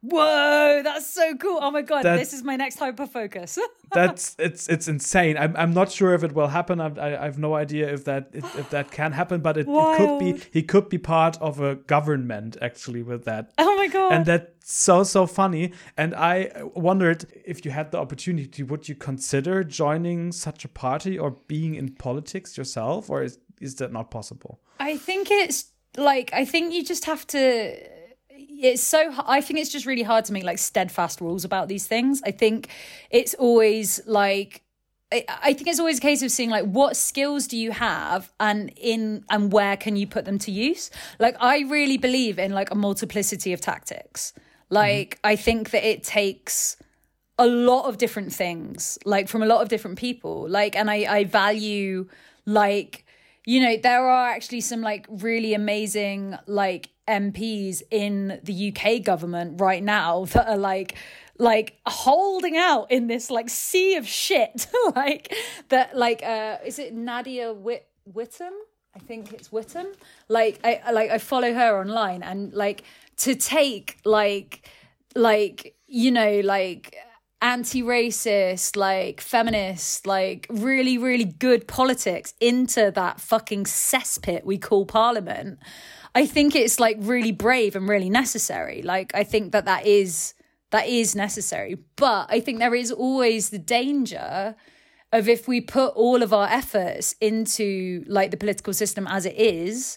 Whoa, 0.00 0.80
that's 0.84 1.12
so 1.12 1.34
cool! 1.36 1.58
Oh 1.60 1.70
my 1.70 1.82
god, 1.82 2.04
that, 2.04 2.16
this 2.16 2.32
is 2.32 2.44
my 2.44 2.56
next 2.56 2.78
hyper 2.78 3.06
focus. 3.06 3.58
that's 3.92 4.36
it's 4.38 4.68
it's 4.68 4.86
insane. 4.86 5.36
I'm 5.36 5.56
I'm 5.56 5.72
not 5.72 5.90
sure 5.90 6.14
if 6.14 6.22
it 6.22 6.32
will 6.32 6.46
happen. 6.48 6.80
I 6.80 6.88
I, 6.88 7.22
I 7.22 7.24
have 7.24 7.38
no 7.38 7.54
idea 7.54 7.92
if 7.92 8.04
that 8.04 8.30
if, 8.32 8.58
if 8.58 8.70
that 8.70 8.90
can 8.90 9.12
happen, 9.12 9.40
but 9.40 9.56
it, 9.56 9.66
it, 9.68 9.96
could 9.96 10.18
be. 10.18 10.40
He 10.52 10.62
could 10.62 10.88
be 10.88 10.98
part 10.98 11.36
of 11.40 11.60
a 11.60 11.74
government 11.74 12.56
actually 12.62 13.02
with 13.02 13.24
that. 13.24 13.52
Oh 13.58 13.76
my 13.76 13.88
god! 13.88 14.12
And 14.12 14.26
that's 14.26 14.72
so 14.72 15.02
so 15.02 15.26
funny. 15.26 15.72
And 15.96 16.14
I 16.14 16.50
wondered 16.74 17.24
if 17.44 17.64
you 17.64 17.72
had 17.72 17.90
the 17.90 17.98
opportunity, 17.98 18.62
would 18.62 18.88
you 18.88 18.94
consider 18.94 19.64
joining 19.64 20.30
such 20.30 20.64
a 20.64 20.68
party 20.68 21.18
or 21.18 21.32
being 21.48 21.74
in 21.74 21.94
politics 21.94 22.56
yourself, 22.56 23.10
or 23.10 23.22
is 23.22 23.38
is 23.60 23.74
that 23.76 23.92
not 23.92 24.10
possible? 24.12 24.60
I 24.78 24.96
think 24.96 25.30
it's 25.30 25.72
like 25.96 26.30
I 26.32 26.44
think 26.44 26.72
you 26.72 26.84
just 26.84 27.04
have 27.06 27.26
to 27.28 27.97
it's 28.60 28.82
so 28.82 29.12
i 29.26 29.40
think 29.40 29.58
it's 29.58 29.70
just 29.70 29.86
really 29.86 30.02
hard 30.02 30.24
to 30.24 30.32
make 30.32 30.44
like 30.44 30.58
steadfast 30.58 31.20
rules 31.20 31.44
about 31.44 31.68
these 31.68 31.86
things 31.86 32.22
i 32.24 32.30
think 32.30 32.68
it's 33.10 33.34
always 33.34 34.00
like 34.06 34.62
I 35.10 35.54
think 35.54 35.68
it's 35.68 35.80
always 35.80 35.96
a 35.96 36.02
case 36.02 36.22
of 36.22 36.30
seeing 36.30 36.50
like 36.50 36.66
what 36.66 36.94
skills 36.94 37.46
do 37.46 37.56
you 37.56 37.72
have 37.72 38.30
and 38.38 38.70
in 38.76 39.24
and 39.30 39.50
where 39.50 39.74
can 39.74 39.96
you 39.96 40.06
put 40.06 40.26
them 40.26 40.38
to 40.40 40.50
use. 40.50 40.90
Like 41.18 41.34
I 41.40 41.60
really 41.60 41.96
believe 41.96 42.38
in 42.38 42.52
like 42.52 42.70
a 42.70 42.74
multiplicity 42.74 43.54
of 43.54 43.60
tactics. 43.62 44.34
Like 44.68 45.14
mm-hmm. 45.16 45.26
I 45.26 45.36
think 45.36 45.70
that 45.70 45.82
it 45.82 46.04
takes 46.04 46.76
a 47.38 47.46
lot 47.46 47.86
of 47.86 47.96
different 47.96 48.34
things, 48.34 48.98
like 49.06 49.28
from 49.28 49.42
a 49.42 49.46
lot 49.46 49.62
of 49.62 49.70
different 49.70 49.98
people. 49.98 50.46
Like 50.46 50.76
and 50.76 50.90
I 50.90 51.06
I 51.08 51.24
value 51.24 52.06
like 52.44 53.06
you 53.48 53.60
know 53.60 53.78
there 53.82 54.06
are 54.06 54.28
actually 54.28 54.60
some 54.60 54.82
like 54.82 55.06
really 55.08 55.54
amazing 55.54 56.36
like 56.46 56.90
MPs 57.08 57.80
in 57.90 58.38
the 58.44 58.68
UK 58.68 59.02
government 59.02 59.58
right 59.58 59.82
now 59.82 60.24
that 60.34 60.46
are 60.46 60.58
like 60.58 60.96
like 61.38 61.78
holding 61.86 62.58
out 62.58 62.90
in 62.90 63.06
this 63.06 63.30
like 63.30 63.48
sea 63.48 63.96
of 63.96 64.06
shit. 64.06 64.66
Like 64.94 65.34
that 65.70 65.96
like 65.96 66.22
uh 66.22 66.58
is 66.66 66.78
it 66.78 66.92
Nadia 66.92 67.54
Whit- 67.54 67.88
Whittome 68.12 68.58
I 68.94 68.98
think 68.98 69.32
it's 69.32 69.48
Whittome 69.48 69.94
like 70.28 70.60
I 70.62 70.90
like 70.92 71.10
I 71.10 71.16
follow 71.16 71.54
her 71.54 71.80
online 71.80 72.22
and 72.22 72.52
like 72.52 72.82
to 73.18 73.34
take 73.34 73.98
like 74.04 74.68
like 75.14 75.74
you 75.86 76.10
know 76.10 76.40
like 76.40 76.94
anti-racist 77.40 78.76
like 78.76 79.20
feminist 79.20 80.06
like 80.08 80.46
really 80.50 80.98
really 80.98 81.24
good 81.24 81.68
politics 81.68 82.34
into 82.40 82.90
that 82.90 83.20
fucking 83.20 83.62
cesspit 83.62 84.44
we 84.44 84.58
call 84.58 84.84
parliament 84.84 85.58
I 86.14 86.26
think 86.26 86.56
it's 86.56 86.80
like 86.80 86.96
really 87.00 87.32
brave 87.32 87.76
and 87.76 87.88
really 87.88 88.10
necessary. 88.10 88.82
Like 88.82 89.14
I 89.14 89.24
think 89.24 89.52
that 89.52 89.64
that 89.66 89.86
is 89.86 90.34
that 90.70 90.86
is 90.86 91.14
necessary, 91.14 91.78
but 91.96 92.26
I 92.28 92.40
think 92.40 92.58
there 92.58 92.74
is 92.74 92.92
always 92.92 93.50
the 93.50 93.58
danger 93.58 94.54
of 95.12 95.28
if 95.28 95.48
we 95.48 95.60
put 95.60 95.94
all 95.94 96.22
of 96.22 96.32
our 96.32 96.48
efforts 96.48 97.14
into 97.20 98.04
like 98.06 98.30
the 98.30 98.36
political 98.36 98.74
system 98.74 99.06
as 99.06 99.24
it 99.24 99.36
is 99.36 99.96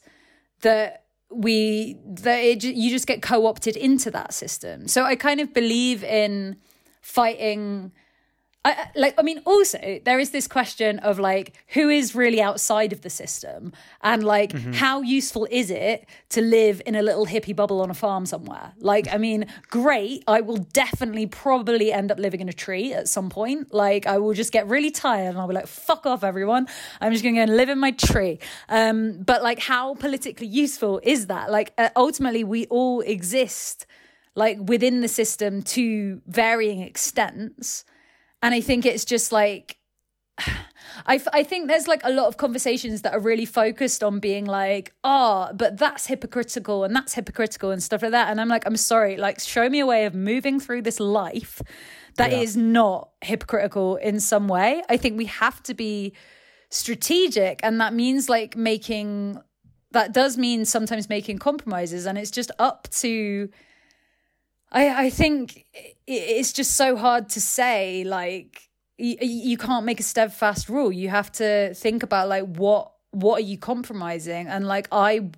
that 0.61 1.05
we 1.29 1.97
that 2.05 2.37
it, 2.37 2.63
you 2.63 2.89
just 2.91 3.07
get 3.07 3.21
co-opted 3.21 3.75
into 3.75 4.11
that 4.11 4.33
system 4.33 4.85
so 4.87 5.03
i 5.05 5.15
kind 5.15 5.39
of 5.39 5.53
believe 5.53 6.03
in 6.03 6.57
fighting 7.01 7.91
I, 8.63 8.89
like 8.95 9.15
I 9.17 9.23
mean 9.23 9.41
also 9.45 9.99
there 10.05 10.19
is 10.19 10.29
this 10.29 10.47
question 10.47 10.99
of 10.99 11.17
like 11.17 11.53
who 11.69 11.89
is 11.89 12.13
really 12.13 12.39
outside 12.39 12.93
of 12.93 13.01
the 13.01 13.09
system? 13.09 13.73
And 14.01 14.23
like 14.23 14.53
mm-hmm. 14.53 14.73
how 14.73 15.01
useful 15.01 15.47
is 15.49 15.71
it 15.71 16.05
to 16.29 16.41
live 16.41 16.79
in 16.85 16.93
a 16.93 17.01
little 17.01 17.25
hippie 17.25 17.55
bubble 17.55 17.81
on 17.81 17.89
a 17.89 17.95
farm 17.95 18.27
somewhere? 18.27 18.73
Like 18.77 19.11
I 19.11 19.17
mean 19.17 19.47
great 19.71 20.23
I 20.27 20.41
will 20.41 20.57
definitely 20.57 21.25
probably 21.25 21.91
end 21.91 22.11
up 22.11 22.19
living 22.19 22.39
in 22.39 22.49
a 22.49 22.53
tree 22.53 22.93
at 22.93 23.07
some 23.07 23.31
point. 23.31 23.73
Like 23.73 24.05
I 24.05 24.19
will 24.19 24.33
just 24.33 24.51
get 24.51 24.67
really 24.67 24.91
tired 24.91 25.29
and 25.29 25.39
I'll 25.39 25.47
be 25.47 25.55
like 25.55 25.67
fuck 25.67 26.05
off 26.05 26.23
everyone. 26.23 26.67
I'm 26.99 27.11
just 27.13 27.23
going 27.23 27.33
to 27.33 27.39
go 27.39 27.43
and 27.43 27.57
live 27.57 27.69
in 27.69 27.79
my 27.79 27.91
tree. 27.91 28.37
Um 28.69 29.23
but 29.23 29.41
like 29.41 29.57
how 29.57 29.95
politically 29.95 30.47
useful 30.47 31.01
is 31.01 31.27
that? 31.27 31.49
Like 31.49 31.73
uh, 31.79 31.89
ultimately 31.95 32.43
we 32.43 32.67
all 32.67 33.01
exist 33.01 33.87
like 34.35 34.57
within 34.61 35.01
the 35.01 35.07
system 35.07 35.61
to 35.61 36.21
varying 36.25 36.81
extents 36.81 37.83
and 38.41 38.55
I 38.55 38.61
think 38.61 38.85
it's 38.85 39.05
just 39.05 39.31
like, 39.31 39.77
I, 41.05 41.21
I 41.31 41.43
think 41.43 41.67
there's 41.67 41.87
like 41.87 42.01
a 42.03 42.11
lot 42.11 42.27
of 42.27 42.37
conversations 42.37 43.03
that 43.03 43.13
are 43.13 43.19
really 43.19 43.45
focused 43.45 44.03
on 44.03 44.19
being 44.19 44.45
like, 44.45 44.93
oh, 45.03 45.49
but 45.53 45.77
that's 45.77 46.07
hypocritical 46.07 46.83
and 46.83 46.95
that's 46.95 47.13
hypocritical 47.13 47.71
and 47.71 47.81
stuff 47.81 48.01
like 48.01 48.11
that. 48.11 48.29
And 48.29 48.41
I'm 48.41 48.47
like, 48.47 48.65
I'm 48.65 48.77
sorry, 48.77 49.17
like, 49.17 49.39
show 49.39 49.69
me 49.69 49.79
a 49.79 49.85
way 49.85 50.05
of 50.05 50.15
moving 50.15 50.59
through 50.59 50.81
this 50.81 50.99
life 50.99 51.61
that 52.17 52.31
yeah. 52.31 52.39
is 52.39 52.57
not 52.57 53.09
hypocritical 53.21 53.95
in 53.97 54.19
some 54.19 54.47
way. 54.47 54.83
I 54.89 54.97
think 54.97 55.17
we 55.17 55.25
have 55.25 55.63
to 55.63 55.73
be 55.73 56.13
strategic, 56.69 57.59
and 57.63 57.79
that 57.79 57.93
means 57.93 58.27
like 58.27 58.57
making, 58.57 59.39
that 59.91 60.13
does 60.13 60.37
mean 60.37 60.65
sometimes 60.65 61.09
making 61.09 61.37
compromises. 61.37 62.05
And 62.05 62.17
it's 62.17 62.31
just 62.31 62.51
up 62.59 62.89
to, 62.99 63.49
I, 64.71 65.05
I 65.05 65.09
think 65.09 65.65
it's 66.07 66.53
just 66.53 66.75
so 66.75 66.95
hard 66.95 67.29
to 67.29 67.41
say 67.41 68.03
like 68.03 68.69
you, 68.97 69.17
you 69.19 69.57
can't 69.57 69.85
make 69.85 69.99
a 69.99 70.03
steadfast 70.03 70.69
rule. 70.69 70.91
You 70.91 71.09
have 71.09 71.31
to 71.33 71.73
think 71.73 72.03
about 72.03 72.29
like 72.29 72.45
what 72.45 72.91
what 73.11 73.39
are 73.39 73.45
you 73.45 73.57
compromising? 73.57 74.47
And 74.47 74.67
like 74.67 74.87
i 74.91 75.29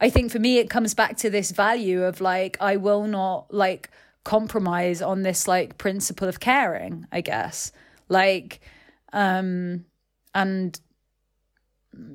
i 0.00 0.08
think 0.10 0.32
for 0.32 0.38
me 0.38 0.58
it 0.58 0.70
comes 0.70 0.94
back 0.94 1.16
to 1.18 1.28
this 1.28 1.50
value 1.50 2.04
of 2.04 2.20
like 2.22 2.56
i 2.60 2.76
will 2.76 3.06
not 3.06 3.52
like 3.52 3.90
compromise 4.24 5.02
on 5.02 5.22
this 5.22 5.46
like 5.46 5.78
principle 5.78 6.28
of 6.28 6.40
caring 6.40 7.06
i 7.12 7.20
guess. 7.20 7.72
Like 8.08 8.60
um 9.12 9.84
and 10.34 10.78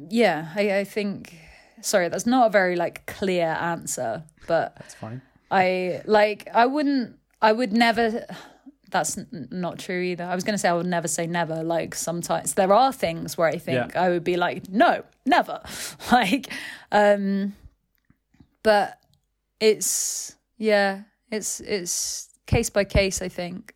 yeah 0.09 0.51
i 0.55 0.79
i 0.79 0.83
think 0.83 1.37
sorry 1.81 2.09
that's 2.09 2.25
not 2.25 2.47
a 2.47 2.49
very 2.49 2.75
like 2.75 3.05
clear 3.05 3.47
answer 3.47 4.23
but 4.47 4.75
that's 4.77 4.93
fine 4.95 5.21
I 5.51 6.01
like 6.05 6.47
I 6.53 6.65
wouldn't 6.65 7.17
I 7.41 7.51
would 7.51 7.73
never 7.73 8.25
that's 8.95 9.19
not 9.31 9.77
true 9.79 10.01
either. 10.01 10.23
I 10.23 10.35
was 10.35 10.43
going 10.43 10.53
to 10.53 10.57
say 10.57 10.69
I 10.69 10.73
would 10.73 10.85
never 10.85 11.07
say 11.07 11.27
never. 11.27 11.63
Like 11.63 11.95
sometimes 11.95 12.53
there 12.53 12.71
are 12.71 12.93
things 12.93 13.37
where 13.37 13.47
I 13.47 13.57
think 13.57 13.93
yeah. 13.93 14.01
I 14.01 14.09
would 14.09 14.23
be 14.23 14.37
like, 14.37 14.69
no, 14.69 15.03
never. 15.25 15.61
like, 16.11 16.51
um, 16.91 17.53
but 18.63 18.99
it's 19.59 20.35
yeah, 20.57 21.01
it's 21.29 21.59
it's 21.59 22.29
case 22.45 22.69
by 22.69 22.85
case. 22.85 23.21
I 23.21 23.27
think 23.27 23.73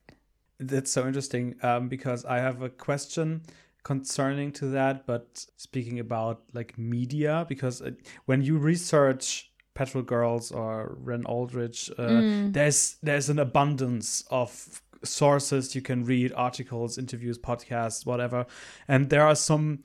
that's 0.59 0.91
so 0.91 1.05
interesting 1.05 1.55
um, 1.63 1.89
because 1.89 2.24
I 2.26 2.38
have 2.38 2.61
a 2.61 2.70
question 2.70 3.41
concerning 3.84 4.51
to 4.53 4.67
that. 4.67 5.05
But 5.05 5.45
speaking 5.57 5.99
about 5.99 6.43
like 6.53 6.78
media, 6.78 7.45
because 7.49 7.82
uh, 7.82 7.91
when 8.26 8.41
you 8.41 8.57
research 8.57 9.49
Petrol 9.80 10.04
Girls 10.04 10.52
or 10.52 10.98
Ren 11.00 11.24
Aldridge, 11.24 11.90
uh, 11.98 12.02
mm. 12.02 12.52
there's 12.52 12.98
there's 13.02 13.30
an 13.30 13.40
abundance 13.40 14.26
of 14.30 14.82
sources 15.06 15.74
you 15.74 15.82
can 15.82 16.04
read, 16.04 16.34
articles, 16.36 16.98
interviews, 16.98 17.38
podcasts, 17.40 18.06
whatever, 18.06 18.46
and 18.90 19.10
there 19.10 19.26
are 19.26 19.36
some. 19.36 19.80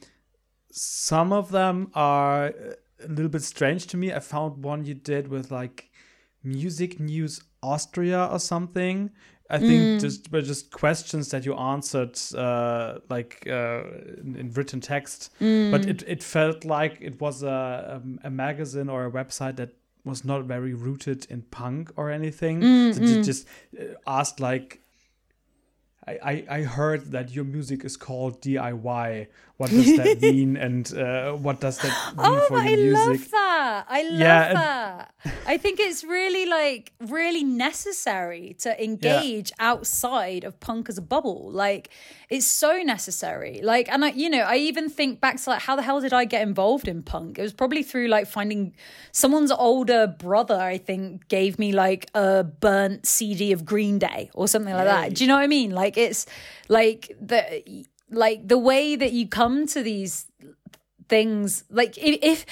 Some 0.77 1.33
of 1.33 1.53
them 1.53 1.93
are 1.95 2.47
a 2.47 3.09
little 3.09 3.29
bit 3.29 3.43
strange 3.43 3.87
to 3.89 3.97
me. 3.97 4.13
I 4.13 4.19
found 4.19 4.65
one 4.65 4.85
you 4.85 4.95
did 4.95 5.29
with 5.29 5.53
like 5.53 5.89
Music 6.43 6.99
News 6.99 7.41
Austria 7.63 8.29
or 8.33 8.41
something. 8.41 9.11
I 9.49 9.59
think 9.59 9.83
mm. 9.83 10.01
just 10.01 10.33
were 10.33 10.43
just 10.43 10.73
questions 10.73 11.29
that 11.31 11.45
you 11.45 11.55
answered 11.55 12.19
uh, 12.35 12.99
like 13.09 13.47
uh, 13.47 13.83
in, 14.23 14.37
in, 14.41 14.51
written 14.51 14.81
text, 14.81 15.33
mm. 15.41 15.71
but 15.71 15.87
it, 15.87 16.03
it 16.09 16.23
felt 16.23 16.65
like 16.65 16.99
it 17.01 17.21
was 17.21 17.45
a, 17.45 18.01
a, 18.25 18.27
a 18.27 18.31
magazine 18.31 18.89
or 18.89 19.07
a 19.07 19.13
website 19.13 19.57
that 19.57 19.75
was 20.05 20.25
not 20.25 20.45
very 20.45 20.75
rooted 20.75 21.27
in 21.31 21.43
punk 21.43 21.91
or 21.97 22.11
anything. 22.11 22.61
Mm, 22.61 22.95
so 22.95 23.01
mm. 23.01 23.25
just 23.25 23.47
uh, 23.79 23.95
asked 24.07 24.41
like 24.41 24.81
I, 26.07 26.45
I 26.51 26.63
heard 26.63 27.13
that 27.13 27.35
your 27.35 27.45
music 27.45 27.85
is 27.85 27.97
called 27.97 28.43
DIY. 28.43 29.27
What 29.57 29.71
does 29.71 29.97
that 29.97 30.21
mean? 30.23 30.57
and 30.57 30.93
uh, 30.95 31.33
what 31.33 31.61
does 31.61 31.79
that 31.79 32.13
mean 32.17 32.27
oh, 32.27 32.47
for 32.49 32.59
your 32.63 32.73
I 32.73 32.77
music? 32.77 32.99
I 32.99 33.09
love 33.09 33.31
that. 33.31 33.87
I 33.89 34.03
love 34.03 34.21
yeah, 34.21 34.53
that. 34.53 35.15
I 35.47 35.57
think 35.57 35.81
it's 35.81 36.05
really 36.05 36.45
like 36.45 36.93
really 37.01 37.43
necessary 37.43 38.55
to 38.61 38.85
engage 38.85 39.51
yeah. 39.51 39.71
outside 39.71 40.45
of 40.45 40.61
punk 40.61 40.91
as 40.91 40.99
a 40.99 41.03
bubble. 41.03 41.51
Like 41.51 41.89
it's 42.35 42.47
so 42.47 42.83
necessary. 42.83 43.61
Like, 43.63 43.89
and 43.89 44.05
I, 44.05 44.09
you 44.09 44.29
know, 44.29 44.41
I 44.41 44.57
even 44.57 44.89
think 44.89 45.21
back 45.21 45.41
to 45.41 45.51
like 45.51 45.63
how 45.63 45.77
the 45.77 45.83
hell 45.83 46.01
did 46.01 46.13
I 46.13 46.25
get 46.25 46.43
involved 46.43 46.89
in 46.89 47.05
punk? 47.05 47.39
It 47.39 47.43
was 47.43 47.53
probably 47.53 47.85
through 47.85 48.09
like 48.09 48.27
finding 48.27 48.75
someone's 49.13 49.53
older 49.53 50.09
brother. 50.09 50.57
I 50.57 50.79
think 50.79 51.29
gave 51.29 51.61
me 51.61 51.71
like 51.71 52.11
a 52.13 52.43
burnt 52.43 53.07
CD 53.07 53.53
of 53.53 53.65
Green 53.65 54.01
Day 54.01 54.31
or 54.35 54.49
something 54.49 54.75
like 54.75 54.87
that. 54.87 55.15
Do 55.15 55.23
you 55.23 55.29
know 55.29 55.37
what 55.37 55.45
I 55.45 55.47
mean? 55.47 55.71
Like 55.71 55.97
it's 55.97 56.27
like 56.69 57.17
the 57.21 57.87
like 58.11 58.49
the 58.49 58.59
way 58.59 58.97
that 58.97 59.13
you 59.13 59.29
come 59.29 59.69
to 59.69 59.85
these 59.85 60.27
things 61.09 61.63
like 61.71 61.97
if 61.97 62.45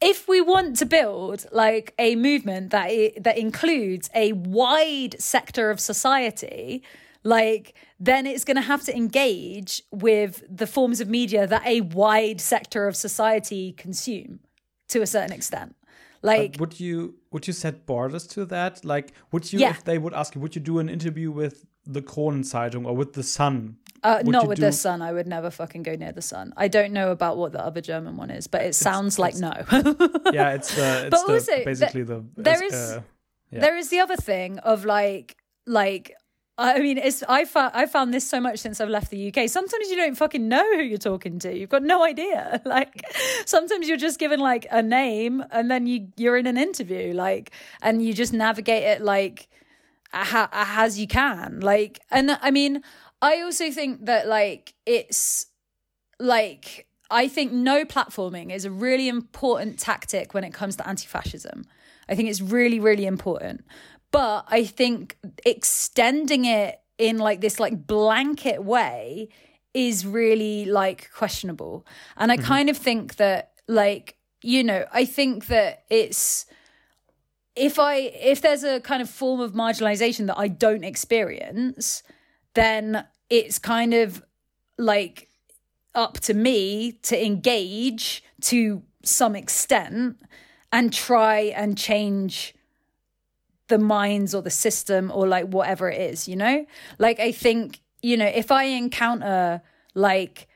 if 0.00 0.26
we 0.26 0.40
want 0.40 0.76
to 0.78 0.86
build 0.86 1.46
like 1.52 1.94
a 1.96 2.16
movement 2.16 2.70
that 2.70 2.90
that 3.22 3.38
includes 3.38 4.10
a 4.16 4.32
wide 4.32 5.14
sector 5.20 5.70
of 5.70 5.78
society 5.78 6.82
like 7.22 7.74
then 7.98 8.26
it's 8.26 8.44
going 8.44 8.56
to 8.56 8.62
have 8.62 8.82
to 8.84 8.96
engage 8.96 9.82
with 9.90 10.42
the 10.48 10.66
forms 10.66 11.00
of 11.00 11.08
media 11.08 11.46
that 11.46 11.66
a 11.66 11.80
wide 11.80 12.40
sector 12.40 12.86
of 12.86 12.96
society 12.96 13.72
consume 13.72 14.40
to 14.88 15.02
a 15.02 15.06
certain 15.06 15.32
extent 15.32 15.74
like 16.22 16.52
but 16.52 16.60
would 16.60 16.80
you 16.80 17.14
would 17.30 17.46
you 17.46 17.52
set 17.52 17.86
borders 17.86 18.26
to 18.26 18.44
that 18.44 18.84
like 18.84 19.12
would 19.32 19.52
you 19.52 19.58
yeah. 19.58 19.70
if 19.70 19.84
they 19.84 19.98
would 19.98 20.14
ask 20.14 20.34
you 20.34 20.40
would 20.40 20.54
you 20.54 20.60
do 20.60 20.78
an 20.78 20.88
interview 20.88 21.30
with 21.30 21.66
the 21.84 22.02
Kronenzeitung 22.02 22.86
or 22.86 22.94
with 22.94 23.14
the 23.14 23.22
Sun 23.22 23.76
uh, 24.02 24.22
not 24.24 24.46
with 24.46 24.56
do... 24.56 24.66
the 24.66 24.72
Sun. 24.72 25.02
I 25.02 25.12
would 25.12 25.26
never 25.26 25.50
fucking 25.50 25.82
go 25.82 25.94
near 25.96 26.12
the 26.12 26.22
Sun. 26.22 26.52
I 26.56 26.68
don't 26.68 26.92
know 26.92 27.10
about 27.10 27.36
what 27.36 27.52
the 27.52 27.64
other 27.64 27.80
German 27.80 28.16
one 28.16 28.30
is, 28.30 28.46
but 28.46 28.62
it 28.62 28.74
sounds 28.74 29.18
like 29.18 29.34
no. 29.36 29.52
yeah, 30.32 30.52
it's 30.52 30.74
the. 30.74 30.88
It's 31.06 31.10
but 31.10 31.26
the, 31.26 31.32
also, 31.32 31.64
basically 31.64 32.02
the. 32.02 32.24
There 32.36 32.62
is. 32.62 32.74
Uh, 32.74 33.02
yeah. 33.50 33.60
There 33.60 33.76
is 33.76 33.88
the 33.88 34.00
other 34.00 34.16
thing 34.16 34.58
of 34.58 34.84
like 34.84 35.36
like 35.66 36.14
I 36.60 36.80
mean, 36.80 36.98
it's 36.98 37.22
I 37.28 37.44
found 37.44 37.70
I 37.74 37.86
found 37.86 38.12
this 38.12 38.28
so 38.28 38.40
much 38.40 38.58
since 38.58 38.80
I've 38.80 38.88
left 38.88 39.10
the 39.10 39.28
UK. 39.28 39.48
Sometimes 39.48 39.88
you 39.90 39.96
don't 39.96 40.16
fucking 40.16 40.48
know 40.48 40.74
who 40.74 40.82
you're 40.82 40.98
talking 40.98 41.38
to. 41.38 41.56
You've 41.56 41.70
got 41.70 41.84
no 41.84 42.04
idea. 42.04 42.60
Like 42.68 43.02
sometimes 43.46 43.88
you're 43.88 43.96
just 43.96 44.18
given 44.18 44.40
like 44.40 44.66
a 44.70 44.82
name, 44.82 45.42
and 45.50 45.70
then 45.70 45.86
you 45.86 46.08
you're 46.16 46.36
in 46.36 46.46
an 46.46 46.58
interview, 46.58 47.14
like, 47.14 47.52
and 47.80 48.04
you 48.04 48.12
just 48.12 48.32
navigate 48.32 48.82
it 48.82 49.00
like 49.00 49.48
as 50.12 50.98
you 50.98 51.06
can. 51.06 51.60
Like, 51.60 52.00
and 52.10 52.36
I 52.42 52.50
mean, 52.50 52.82
I 53.22 53.40
also 53.42 53.70
think 53.70 54.06
that 54.06 54.26
like 54.26 54.74
it's 54.84 55.46
like 56.18 56.86
I 57.10 57.28
think 57.28 57.52
no 57.52 57.84
platforming 57.84 58.52
is 58.52 58.64
a 58.64 58.70
really 58.70 59.08
important 59.08 59.78
tactic 59.78 60.34
when 60.34 60.44
it 60.44 60.52
comes 60.52 60.76
to 60.76 60.88
anti-fascism. 60.88 61.64
I 62.08 62.14
think 62.14 62.28
it's 62.28 62.40
really 62.40 62.80
really 62.80 63.06
important. 63.06 63.64
But 64.10 64.46
I 64.48 64.64
think 64.64 65.18
extending 65.44 66.44
it 66.44 66.80
in 66.96 67.18
like 67.18 67.40
this 67.40 67.60
like 67.60 67.86
blanket 67.86 68.64
way 68.64 69.28
is 69.74 70.06
really 70.06 70.64
like 70.64 71.10
questionable. 71.12 71.86
And 72.16 72.32
I 72.32 72.36
mm-hmm. 72.36 72.46
kind 72.46 72.70
of 72.70 72.76
think 72.76 73.16
that 73.16 73.52
like 73.66 74.16
you 74.42 74.62
know, 74.62 74.86
I 74.92 75.04
think 75.04 75.46
that 75.46 75.84
it's 75.90 76.46
if 77.56 77.78
I 77.78 77.96
if 77.96 78.40
there's 78.40 78.64
a 78.64 78.80
kind 78.80 79.02
of 79.02 79.10
form 79.10 79.40
of 79.40 79.52
marginalization 79.52 80.26
that 80.26 80.38
I 80.38 80.48
don't 80.48 80.84
experience, 80.84 82.02
then 82.54 83.04
it's 83.30 83.58
kind 83.58 83.94
of 83.94 84.22
like 84.78 85.28
up 85.94 86.20
to 86.20 86.34
me 86.34 86.92
to 87.02 87.24
engage 87.24 88.22
to 88.42 88.82
some 89.02 89.34
extent 89.34 90.16
and 90.72 90.92
try 90.92 91.40
and 91.40 91.76
change 91.76 92.54
the 93.68 93.78
minds 93.78 94.34
or 94.34 94.42
the 94.42 94.50
system 94.50 95.10
or 95.14 95.26
like 95.26 95.46
whatever 95.46 95.90
it 95.90 96.00
is, 96.00 96.28
you 96.28 96.36
know? 96.36 96.66
Like 96.98 97.20
I 97.20 97.32
think, 97.32 97.80
you 98.02 98.16
know, 98.16 98.26
if 98.26 98.50
I 98.50 98.64
encounter 98.64 99.62
like 99.94 100.48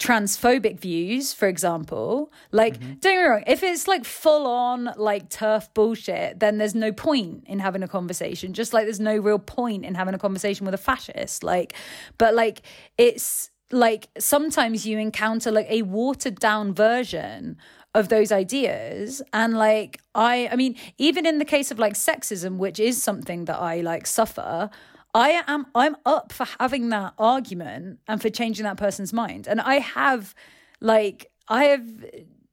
transphobic 0.00 0.80
views, 0.80 1.32
for 1.32 1.46
example, 1.46 2.32
like 2.52 2.80
mm-hmm. 2.80 2.94
don't 2.94 3.02
get 3.02 3.22
me 3.22 3.28
wrong, 3.28 3.44
if 3.46 3.62
it's 3.62 3.86
like 3.86 4.04
full 4.04 4.46
on 4.46 4.90
like 4.96 5.28
turf 5.28 5.72
bullshit, 5.74 6.40
then 6.40 6.58
there's 6.58 6.74
no 6.74 6.90
point 6.90 7.44
in 7.46 7.58
having 7.58 7.82
a 7.82 7.88
conversation. 7.88 8.54
Just 8.54 8.72
like 8.72 8.86
there's 8.86 8.98
no 8.98 9.16
real 9.16 9.38
point 9.38 9.84
in 9.84 9.94
having 9.94 10.14
a 10.14 10.18
conversation 10.18 10.64
with 10.64 10.74
a 10.74 10.78
fascist. 10.78 11.44
Like, 11.44 11.74
but 12.16 12.34
like 12.34 12.62
it's 12.96 13.50
like 13.70 14.08
sometimes 14.18 14.86
you 14.86 14.98
encounter 14.98 15.52
like 15.52 15.66
a 15.68 15.82
watered 15.82 16.40
down 16.40 16.74
version 16.74 17.56
of 17.94 18.08
those 18.08 18.30
ideas 18.30 19.20
and 19.32 19.58
like 19.58 20.00
i 20.14 20.48
i 20.52 20.56
mean 20.56 20.76
even 20.98 21.26
in 21.26 21.38
the 21.38 21.44
case 21.44 21.70
of 21.70 21.78
like 21.78 21.94
sexism 21.94 22.56
which 22.56 22.78
is 22.78 23.02
something 23.02 23.46
that 23.46 23.58
i 23.58 23.80
like 23.80 24.06
suffer 24.06 24.70
i 25.12 25.42
am 25.48 25.66
i'm 25.74 25.96
up 26.06 26.32
for 26.32 26.46
having 26.60 26.90
that 26.90 27.12
argument 27.18 27.98
and 28.06 28.22
for 28.22 28.30
changing 28.30 28.64
that 28.64 28.76
person's 28.76 29.12
mind 29.12 29.48
and 29.48 29.60
i 29.60 29.80
have 29.80 30.34
like 30.80 31.30
i 31.48 31.64
have 31.64 32.04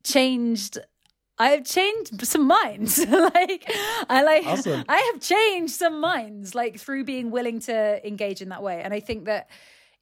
changed 0.02 0.78
I 1.40 1.50
have 1.50 1.64
changed 1.64 2.26
some 2.26 2.48
minds. 2.48 2.98
like 3.06 3.64
I 4.10 4.22
like 4.22 4.44
awesome. 4.44 4.84
I 4.88 5.12
have 5.12 5.22
changed 5.22 5.72
some 5.72 6.00
minds 6.00 6.54
like 6.54 6.80
through 6.80 7.04
being 7.04 7.30
willing 7.30 7.60
to 7.60 8.04
engage 8.04 8.42
in 8.42 8.48
that 8.48 8.60
way. 8.60 8.82
And 8.82 8.92
I 8.92 8.98
think 8.98 9.26
that 9.26 9.48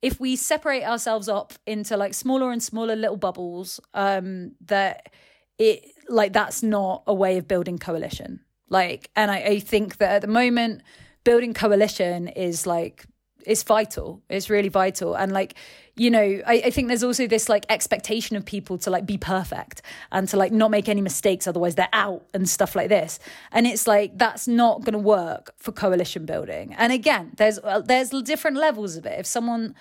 if 0.03 0.21
we 0.21 0.37
separate 0.37 0.85
ourselves 0.85 1.29
up 1.29 1.55
into 1.67 1.97
like 1.97 2.15
smaller 2.15 2.53
and 2.53 2.63
smaller 2.63 2.97
little 2.97 3.17
bubbles, 3.17 3.81
um, 3.95 4.53
that 4.67 5.13
it 5.59 5.85
like 6.09 6.33
that's 6.33 6.63
not 6.63 7.03
a 7.07 7.15
way 7.15 7.39
of 7.39 7.49
building 7.49 7.79
coalition. 7.79 8.41
Like, 8.69 9.11
and 9.17 9.31
I, 9.31 9.39
I 9.39 9.59
think 9.61 9.99
that 9.99 10.11
at 10.11 10.23
the 10.23 10.29
moment, 10.29 10.83
building 11.25 11.55
coalition 11.55 12.29
is 12.29 12.67
like 12.67 13.07
it's 13.47 13.63
vital. 13.63 14.23
It's 14.29 14.51
really 14.51 14.69
vital. 14.69 15.15
And 15.15 15.33
like, 15.33 15.55
you 15.95 16.11
know, 16.11 16.43
I, 16.47 16.63
I, 16.67 16.71
think 16.71 16.89
there's 16.89 17.05
also 17.05 17.27
this 17.27 17.49
like 17.49 17.65
expectation 17.71 18.37
of 18.37 18.45
people 18.45 18.77
to 18.79 18.91
like 18.91 19.07
be 19.07 19.17
perfect 19.17 19.83
and 20.13 20.29
to 20.29 20.37
like 20.37 20.53
not 20.53 20.71
make 20.71 20.89
any 20.89 21.01
mistakes, 21.01 21.47
otherwise 21.47 21.77
they're 21.77 21.89
out 21.93 22.27
and 22.35 22.49
stuff 22.49 22.75
like 22.75 22.89
this. 22.89 23.19
And 23.53 23.67
it's 23.67 23.87
like 23.87 24.19
that's 24.19 24.47
not 24.47 24.81
going 24.81 24.93
to 24.93 24.99
work 24.99 25.55
for 25.57 25.73
coalition 25.73 26.27
building. 26.27 26.75
And 26.75 26.93
again, 26.93 27.33
there's 27.37 27.59
there's 27.85 28.11
different 28.11 28.57
levels 28.57 28.97
of 28.97 29.07
it. 29.07 29.19
If 29.21 29.27
someone 29.27 29.75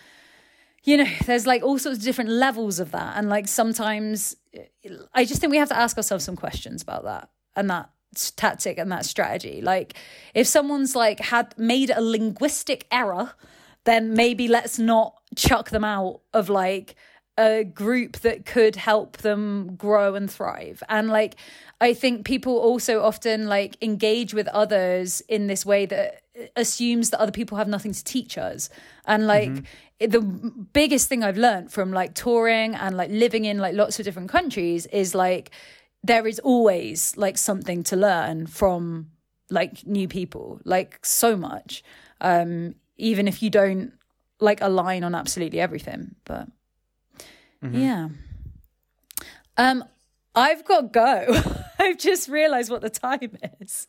you 0.83 0.97
know, 0.97 1.09
there's 1.25 1.47
like 1.47 1.63
all 1.63 1.79
sorts 1.79 1.97
of 1.97 2.03
different 2.03 2.29
levels 2.29 2.79
of 2.79 2.91
that. 2.91 3.17
And 3.17 3.27
like 3.27 3.47
sometimes 3.47 4.35
I 5.13 5.25
just 5.25 5.41
think 5.41 5.51
we 5.51 5.57
have 5.57 5.69
to 5.69 5.77
ask 5.77 5.97
ourselves 5.97 6.23
some 6.23 6.35
questions 6.35 6.81
about 6.81 7.03
that 7.03 7.29
and 7.55 7.69
that 7.69 7.89
tactic 8.31 8.77
and 8.77 8.91
that 8.91 9.05
strategy. 9.05 9.61
Like 9.61 9.95
if 10.33 10.47
someone's 10.47 10.95
like 10.95 11.19
had 11.19 11.57
made 11.57 11.89
a 11.89 12.01
linguistic 12.01 12.87
error, 12.91 13.33
then 13.83 14.13
maybe 14.13 14.47
let's 14.47 14.79
not 14.79 15.15
chuck 15.35 15.69
them 15.69 15.83
out 15.83 16.21
of 16.33 16.49
like 16.49 16.95
a 17.37 17.63
group 17.63 18.17
that 18.19 18.45
could 18.45 18.75
help 18.77 19.17
them 19.17 19.75
grow 19.75 20.15
and 20.15 20.31
thrive. 20.31 20.81
And 20.89 21.09
like 21.09 21.35
I 21.81 21.93
think 21.93 22.25
people 22.25 22.57
also 22.57 23.01
often 23.01 23.47
like 23.47 23.77
engage 23.81 24.33
with 24.33 24.47
others 24.47 25.21
in 25.27 25.47
this 25.47 25.65
way 25.65 25.85
that 25.87 26.21
assumes 26.55 27.09
that 27.09 27.19
other 27.19 27.31
people 27.31 27.57
have 27.57 27.67
nothing 27.67 27.93
to 27.93 28.03
teach 28.03 28.37
us. 28.37 28.69
And 29.05 29.27
like 29.27 29.49
mm-hmm 29.49 29.65
the 29.99 30.19
biggest 30.21 31.07
thing 31.07 31.23
I've 31.23 31.37
learned 31.37 31.71
from 31.71 31.91
like 31.91 32.13
touring 32.15 32.75
and 32.75 32.97
like 32.97 33.09
living 33.09 33.45
in 33.45 33.59
like 33.59 33.75
lots 33.75 33.99
of 33.99 34.05
different 34.05 34.29
countries 34.29 34.85
is 34.87 35.15
like 35.15 35.51
there 36.07 36.27
is 36.27 36.39
always 36.39 37.15
like 37.17 37.37
something 37.37 37.83
to 37.83 37.95
learn 37.95 38.47
from 38.47 39.11
like 39.49 39.85
new 39.85 40.07
people, 40.07 40.59
like 40.63 40.99
so 41.03 41.35
much. 41.35 41.83
Um, 42.21 42.75
even 42.97 43.27
if 43.27 43.43
you 43.43 43.49
don't 43.49 43.93
like 44.39 44.61
align 44.61 45.03
on 45.03 45.15
absolutely 45.15 45.59
everything. 45.59 46.15
But 46.25 46.47
mm-hmm. 47.63 47.77
yeah. 47.77 48.09
Um, 49.57 49.83
I've 50.33 50.65
got 50.65 50.81
to 50.81 50.87
go. 50.87 51.63
I've 51.79 51.97
just 51.97 52.29
realized 52.29 52.69
what 52.71 52.81
the 52.81 52.89
time 52.89 53.37
is. 53.61 53.87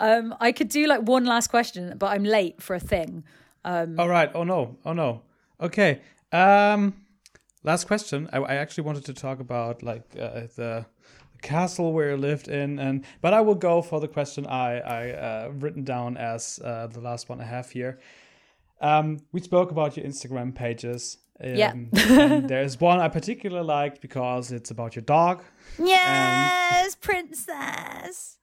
Um, 0.00 0.34
I 0.40 0.52
could 0.52 0.68
do 0.68 0.86
like 0.86 1.02
one 1.02 1.24
last 1.24 1.48
question, 1.48 1.96
but 1.98 2.08
I'm 2.08 2.24
late 2.24 2.62
for 2.62 2.74
a 2.74 2.80
thing. 2.80 3.24
Um, 3.64 3.98
All 3.98 4.08
right. 4.08 4.30
Oh 4.34 4.44
no. 4.44 4.76
Oh 4.84 4.92
no. 4.92 5.22
Okay. 5.60 6.00
Um, 6.32 6.94
last 7.64 7.86
question. 7.86 8.28
I, 8.32 8.38
I 8.38 8.54
actually 8.54 8.84
wanted 8.84 9.04
to 9.06 9.14
talk 9.14 9.40
about 9.40 9.82
like 9.82 10.04
uh, 10.18 10.46
the 10.56 10.86
castle 11.42 11.92
where 11.92 12.10
you 12.10 12.16
lived 12.16 12.48
in, 12.48 12.78
and 12.78 13.04
but 13.20 13.34
I 13.34 13.40
will 13.40 13.54
go 13.54 13.82
for 13.82 14.00
the 14.00 14.08
question 14.08 14.46
I 14.46 14.78
I 14.78 15.10
uh, 15.12 15.52
written 15.54 15.84
down 15.84 16.16
as 16.16 16.60
uh, 16.64 16.86
the 16.86 17.00
last 17.00 17.28
one 17.28 17.40
I 17.40 17.44
have 17.44 17.70
here. 17.70 17.98
Um, 18.80 19.18
we 19.32 19.40
spoke 19.40 19.70
about 19.70 19.96
your 19.96 20.06
Instagram 20.06 20.54
pages. 20.54 21.18
Um, 21.40 21.54
yeah. 21.54 21.72
there's 21.92 22.80
one 22.80 23.00
I 23.00 23.08
particularly 23.08 23.64
liked 23.64 24.00
because 24.00 24.50
it's 24.50 24.70
about 24.70 24.96
your 24.96 25.04
dog. 25.04 25.42
Yes, 25.78 26.84
and, 26.84 27.00
princess. 27.00 28.38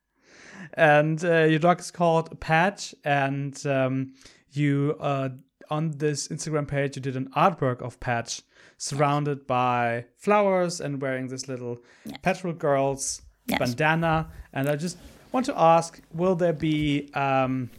And 0.74 1.24
uh, 1.24 1.43
your 1.43 1.60
dog 1.60 1.80
is 1.80 1.91
called 1.91 2.39
Patch, 2.39 2.96
and 3.04 3.66
um, 3.66 4.14
you 4.52 4.96
uh, 5.00 5.30
on 5.70 5.91
this 5.91 6.28
Instagram 6.30 6.68
page, 6.68 6.96
you 6.96 7.02
did 7.02 7.16
an 7.16 7.30
artwork 7.36 7.82
of 7.82 8.00
Patch 8.00 8.41
surrounded 8.78 9.47
by 9.47 10.05
flowers 10.17 10.82
and 10.82 11.01
wearing 11.01 11.28
this 11.28 11.47
little 11.47 11.80
petrol 12.21 12.53
girls 12.53 13.21
yes. 13.47 13.59
bandana. 13.59 14.30
And 14.53 14.69
I 14.69 14.76
just 14.76 14.97
want 15.32 15.45
to 15.47 15.59
ask 15.59 16.01
will 16.13 16.36
there 16.36 16.53
be 16.53 17.09
um, 17.13 17.69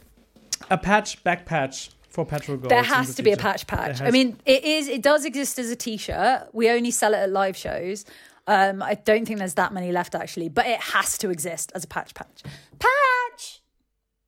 a 0.69 0.77
patch, 0.77 1.23
back 1.23 1.45
patch 1.45 1.91
for 2.09 2.25
petrol 2.25 2.57
girls? 2.57 2.69
There 2.69 2.83
has 2.83 3.07
the 3.07 3.13
to 3.13 3.23
future? 3.23 3.37
be 3.37 3.39
a 3.39 3.43
patch 3.43 3.67
patch. 3.67 4.01
I 4.01 4.11
mean, 4.11 4.37
it 4.45 4.63
is. 4.63 4.87
It 4.87 5.01
does 5.01 5.25
exist 5.25 5.59
as 5.59 5.69
a 5.69 5.75
t-shirt. 5.75 6.49
We 6.53 6.69
only 6.69 6.91
sell 6.91 7.13
it 7.13 7.17
at 7.17 7.29
live 7.29 7.57
shows. 7.57 8.05
Um, 8.47 8.81
I 8.81 8.93
don't 8.93 9.25
think 9.25 9.39
there's 9.39 9.55
that 9.55 9.73
many 9.73 9.91
left 9.91 10.15
actually, 10.15 10.47
but 10.47 10.65
it 10.65 10.79
has 10.79 11.17
to 11.19 11.29
exist 11.29 11.71
as 11.75 11.83
a 11.83 11.87
patch 11.87 12.13
patch. 12.13 12.43
Patch, 12.79 13.61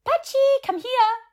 Patchy, 0.05 0.37
come 0.65 0.77
here 0.77 1.28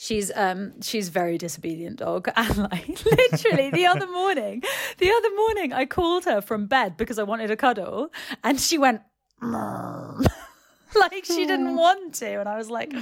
she's 0.00 0.32
um 0.34 0.80
she's 0.80 1.10
very 1.10 1.36
disobedient 1.36 1.98
dog. 1.98 2.28
And 2.36 2.56
like 2.56 3.04
literally 3.04 3.70
the 3.70 3.86
other 3.86 4.06
morning 4.06 4.62
the 4.96 5.10
other 5.10 5.34
morning 5.36 5.72
i 5.74 5.84
called 5.84 6.24
her 6.24 6.40
from 6.40 6.66
bed 6.66 6.96
because 6.96 7.18
i 7.18 7.22
wanted 7.22 7.50
a 7.50 7.56
cuddle 7.56 8.10
and 8.42 8.58
she 8.58 8.78
went 8.78 9.02
like 9.42 11.24
she 11.24 11.46
didn't 11.46 11.76
want 11.76 12.14
to. 12.14 12.40
And 12.40 12.48
i 12.48 12.56
was 12.56 12.70
like 12.70 12.92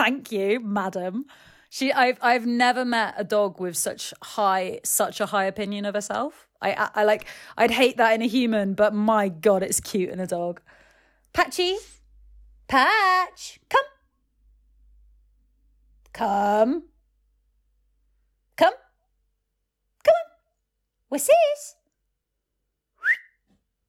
thank 0.00 0.32
you 0.32 0.60
madam. 0.60 1.26
She 1.70 1.92
i've 1.92 2.18
i've 2.22 2.46
never 2.46 2.84
met 2.86 3.14
a 3.18 3.24
dog 3.24 3.60
with 3.60 3.76
such 3.76 4.14
high 4.22 4.80
such 4.84 5.20
a 5.20 5.26
high 5.26 5.44
opinion 5.44 5.84
of 5.84 5.94
herself. 5.94 6.48
I 6.62 6.70
i, 6.72 6.90
I 7.00 7.04
like 7.04 7.26
i'd 7.58 7.70
hate 7.70 7.98
that 7.98 8.14
in 8.14 8.22
a 8.22 8.26
human 8.28 8.72
but 8.72 8.94
my 8.94 9.28
god 9.28 9.62
it's 9.62 9.80
cute 9.80 10.08
in 10.08 10.20
a 10.20 10.26
dog. 10.26 10.62
Patchy? 11.34 11.76
Patch. 12.66 13.60
Come 13.68 13.84
Come. 16.18 16.82
Come. 18.56 18.72
Come 20.04 20.14
on. 20.14 20.30
What's 21.10 21.28
this? 21.28 21.76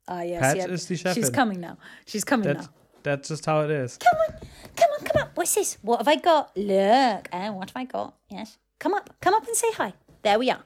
Ah, 0.08 0.22
yes, 0.22 0.56
yeah. 0.56 0.68
is 0.68 0.86
the 0.86 0.96
chef. 0.96 1.16
She's 1.16 1.32
coming 1.32 1.60
now. 1.60 1.80
She's 2.06 2.24
coming 2.24 2.46
that's, 2.46 2.68
now. 2.68 2.74
That's 3.02 3.30
just 3.30 3.48
how 3.48 3.62
it 3.62 3.72
is. 3.72 3.98
Come 3.98 4.20
on. 4.28 4.48
Come 4.76 4.90
on, 5.00 5.06
come 5.06 5.24
on. 5.24 5.30
What's 5.34 5.56
this? 5.56 5.80
What 5.82 5.98
have 5.98 6.08
I 6.08 6.18
got? 6.18 6.56
Look. 6.56 7.30
And 7.32 7.56
what 7.56 7.72
have 7.72 7.78
I 7.78 7.86
got? 7.86 8.14
Yes. 8.30 8.60
Come 8.78 8.94
up. 8.94 9.10
Come 9.22 9.34
up 9.34 9.48
and 9.48 9.56
say 9.56 9.72
hi. 9.72 9.94
There 10.22 10.38
we 10.38 10.52
are. 10.52 10.62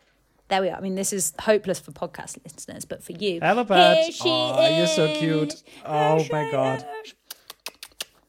There 0.49 0.61
we 0.61 0.67
are. 0.67 0.77
I 0.77 0.81
mean, 0.81 0.95
this 0.95 1.13
is 1.13 1.33
hopeless 1.39 1.79
for 1.79 1.93
podcast 1.93 2.37
listeners, 2.43 2.83
but 2.83 3.01
for 3.01 3.13
you. 3.13 3.39
Hello, 3.41 3.63
Patch. 3.63 4.19
Oh, 4.25 4.77
you're 4.77 4.87
so 4.87 5.15
cute. 5.17 5.63
Oh, 5.85 6.25
my 6.29 6.51
God. 6.51 6.85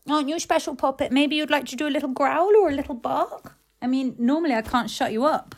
Aren't 0.08 0.28
you 0.28 0.36
a 0.36 0.40
special 0.40 0.74
puppet? 0.76 1.12
Maybe 1.12 1.36
you'd 1.36 1.50
like 1.50 1.66
to 1.66 1.76
do 1.76 1.88
a 1.88 1.90
little 1.90 2.10
growl 2.10 2.54
or 2.56 2.68
a 2.68 2.74
little 2.74 2.94
bark? 2.94 3.56
I 3.80 3.86
mean, 3.86 4.14
normally 4.18 4.54
I 4.54 4.62
can't 4.62 4.90
shut 4.90 5.12
you 5.12 5.24
up. 5.24 5.54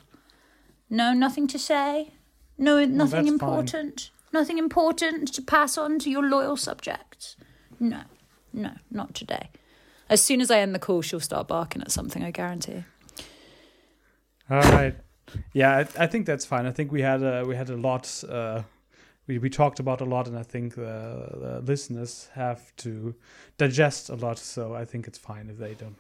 No, 0.89 1.13
nothing 1.13 1.49
to 1.49 1.59
say? 1.59 2.13
No, 2.57 2.85
nothing 2.85 3.27
important? 3.27 4.01
Fine. 4.01 4.41
Nothing 4.41 4.59
important 4.59 5.33
to 5.35 5.43
pass 5.43 5.77
on 5.77 5.99
to 6.01 6.11
your 6.11 6.23
loyal 6.23 6.57
subjects? 6.57 7.37
No, 7.81 8.03
no, 8.53 8.73
not 8.91 9.15
today. 9.15 9.51
As 10.09 10.23
soon 10.23 10.41
as 10.41 10.51
I 10.51 10.61
end 10.61 10.75
the 10.75 10.79
call, 10.79 11.03
she'll 11.03 11.21
start 11.21 11.49
barking 11.49 11.83
at 11.83 11.91
something, 11.91 12.23
I 12.23 12.31
guarantee. 12.31 12.85
All 14.49 14.61
right. 14.61 14.95
Yeah, 15.53 15.79
I, 15.79 16.05
I 16.05 16.07
think 16.07 16.27
that's 16.27 16.45
fine. 16.45 16.67
I 16.67 16.71
think 16.71 16.93
we 16.93 17.03
had 17.03 17.23
a, 17.23 17.45
we 17.45 17.57
had 17.57 17.69
a 17.69 17.77
lot 17.77 18.23
uh, 18.29 18.63
we, 19.27 19.39
we 19.39 19.51
talked 19.51 19.81
about 19.81 20.01
a 20.01 20.05
lot, 20.05 20.29
and 20.29 20.39
I 20.39 20.43
think 20.43 20.75
the, 20.75 21.29
the 21.33 21.61
listeners 21.65 22.29
have 22.35 22.75
to 22.77 23.15
digest 23.59 24.09
a 24.09 24.15
lot. 24.15 24.39
So 24.39 24.75
I 24.75 24.85
think 24.85 25.07
it's 25.07 25.19
fine 25.19 25.49
if 25.51 25.59
they 25.59 25.75
don't 25.75 25.97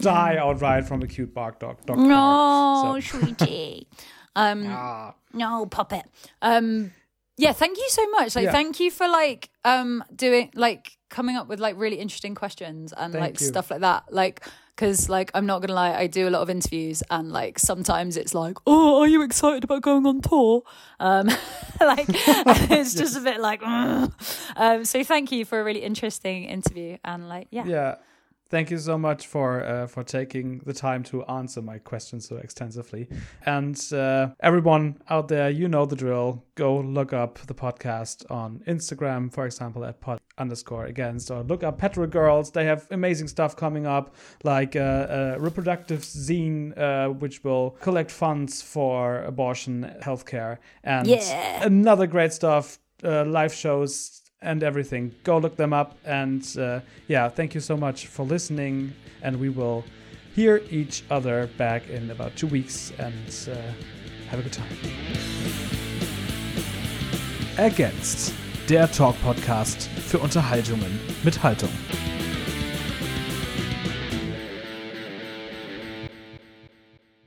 die 0.00 0.36
outright 0.36 0.86
from 0.86 1.02
acute 1.02 1.34
bark 1.34 1.58
dog. 1.58 1.84
dog 1.86 1.98
no, 1.98 2.98
so. 3.00 3.18
sweetie. 3.18 3.88
um, 4.36 4.64
ah. 4.68 5.14
No, 5.32 5.66
puppet. 5.66 6.04
Um, 6.42 6.92
Yeah, 7.36 7.52
thank 7.52 7.78
you 7.78 7.86
so 7.88 8.08
much. 8.10 8.34
Like, 8.34 8.46
yeah. 8.46 8.52
thank 8.52 8.80
you 8.80 8.90
for 8.90 9.08
like 9.08 9.50
um 9.64 10.04
doing 10.14 10.50
like 10.54 10.98
coming 11.08 11.36
up 11.36 11.48
with 11.48 11.60
like 11.60 11.76
really 11.78 11.96
interesting 11.96 12.34
questions 12.34 12.92
and 12.92 13.12
thank 13.12 13.22
like 13.22 13.40
you. 13.40 13.46
stuff 13.46 13.70
like 13.70 13.80
that. 13.80 14.04
Like, 14.10 14.44
because 14.78 15.08
like 15.08 15.32
I'm 15.34 15.44
not 15.44 15.60
gonna 15.60 15.74
lie, 15.74 15.92
I 15.92 16.06
do 16.06 16.28
a 16.28 16.30
lot 16.30 16.42
of 16.42 16.48
interviews 16.48 17.02
and 17.10 17.32
like 17.32 17.58
sometimes 17.58 18.16
it's 18.16 18.32
like, 18.32 18.56
oh, 18.64 19.00
are 19.00 19.08
you 19.08 19.22
excited 19.22 19.64
about 19.64 19.82
going 19.82 20.06
on 20.06 20.20
tour? 20.20 20.62
Um, 21.00 21.26
like 21.80 22.06
it's 22.08 22.94
just 22.94 23.16
a 23.16 23.20
bit 23.28 23.40
like, 23.40 23.60
um. 23.62 24.14
So 24.84 25.02
thank 25.02 25.32
you 25.32 25.44
for 25.44 25.60
a 25.60 25.64
really 25.64 25.82
interesting 25.82 26.44
interview 26.44 26.96
and 27.04 27.28
like, 27.28 27.48
yeah, 27.50 27.64
yeah 27.66 27.94
thank 28.50 28.70
you 28.70 28.78
so 28.78 28.98
much 28.98 29.26
for 29.26 29.62
uh, 29.64 29.86
for 29.86 30.02
taking 30.02 30.60
the 30.64 30.72
time 30.72 31.02
to 31.04 31.24
answer 31.24 31.62
my 31.62 31.78
questions 31.78 32.28
so 32.28 32.36
extensively. 32.36 33.08
And 33.46 33.80
uh, 33.92 34.28
everyone 34.40 35.00
out 35.08 35.28
there, 35.28 35.50
you 35.50 35.68
know 35.68 35.86
the 35.86 35.96
drill. 35.96 36.44
Go 36.54 36.78
look 36.78 37.12
up 37.12 37.38
the 37.38 37.54
podcast 37.54 38.30
on 38.30 38.62
Instagram, 38.66 39.32
for 39.32 39.46
example, 39.46 39.84
at 39.84 40.00
pod 40.00 40.20
underscore 40.38 40.86
against, 40.86 41.30
or 41.30 41.42
look 41.42 41.62
up 41.62 41.78
Petrol 41.78 42.06
Girls. 42.06 42.50
They 42.50 42.64
have 42.64 42.86
amazing 42.90 43.28
stuff 43.28 43.56
coming 43.56 43.86
up, 43.86 44.14
like 44.44 44.76
a, 44.76 45.34
uh, 45.34 45.36
a 45.36 45.40
reproductive 45.40 46.00
zine, 46.00 46.76
uh, 46.78 47.08
which 47.08 47.44
will 47.44 47.70
collect 47.80 48.10
funds 48.10 48.62
for 48.62 49.22
abortion 49.22 49.94
healthcare, 50.02 50.58
and 50.84 51.06
yeah. 51.06 51.64
another 51.64 52.06
great 52.06 52.32
stuff. 52.32 52.78
Uh, 53.04 53.24
live 53.24 53.54
shows 53.54 54.27
and 54.42 54.62
everything. 54.62 55.14
Go 55.24 55.38
look 55.38 55.56
them 55.56 55.72
up. 55.72 55.98
And 56.04 56.44
uh, 56.58 56.80
yeah, 57.08 57.28
thank 57.28 57.54
you 57.54 57.60
so 57.60 57.76
much 57.76 58.06
for 58.06 58.24
listening. 58.24 58.92
And 59.22 59.40
we 59.40 59.48
will 59.48 59.84
hear 60.34 60.62
each 60.70 61.02
other 61.10 61.48
back 61.58 61.88
in 61.88 62.10
about 62.10 62.36
two 62.36 62.46
weeks. 62.46 62.92
And 62.98 63.48
uh, 63.50 63.56
have 64.30 64.40
a 64.40 64.42
good 64.42 64.52
time. 64.52 64.68
Against 67.56 68.32
der 68.68 68.90
Talk 68.90 69.20
Podcast 69.22 69.88
für 70.06 70.18
Unterhaltungen 70.18 71.00
mit 71.24 71.42
Haltung. 71.42 71.70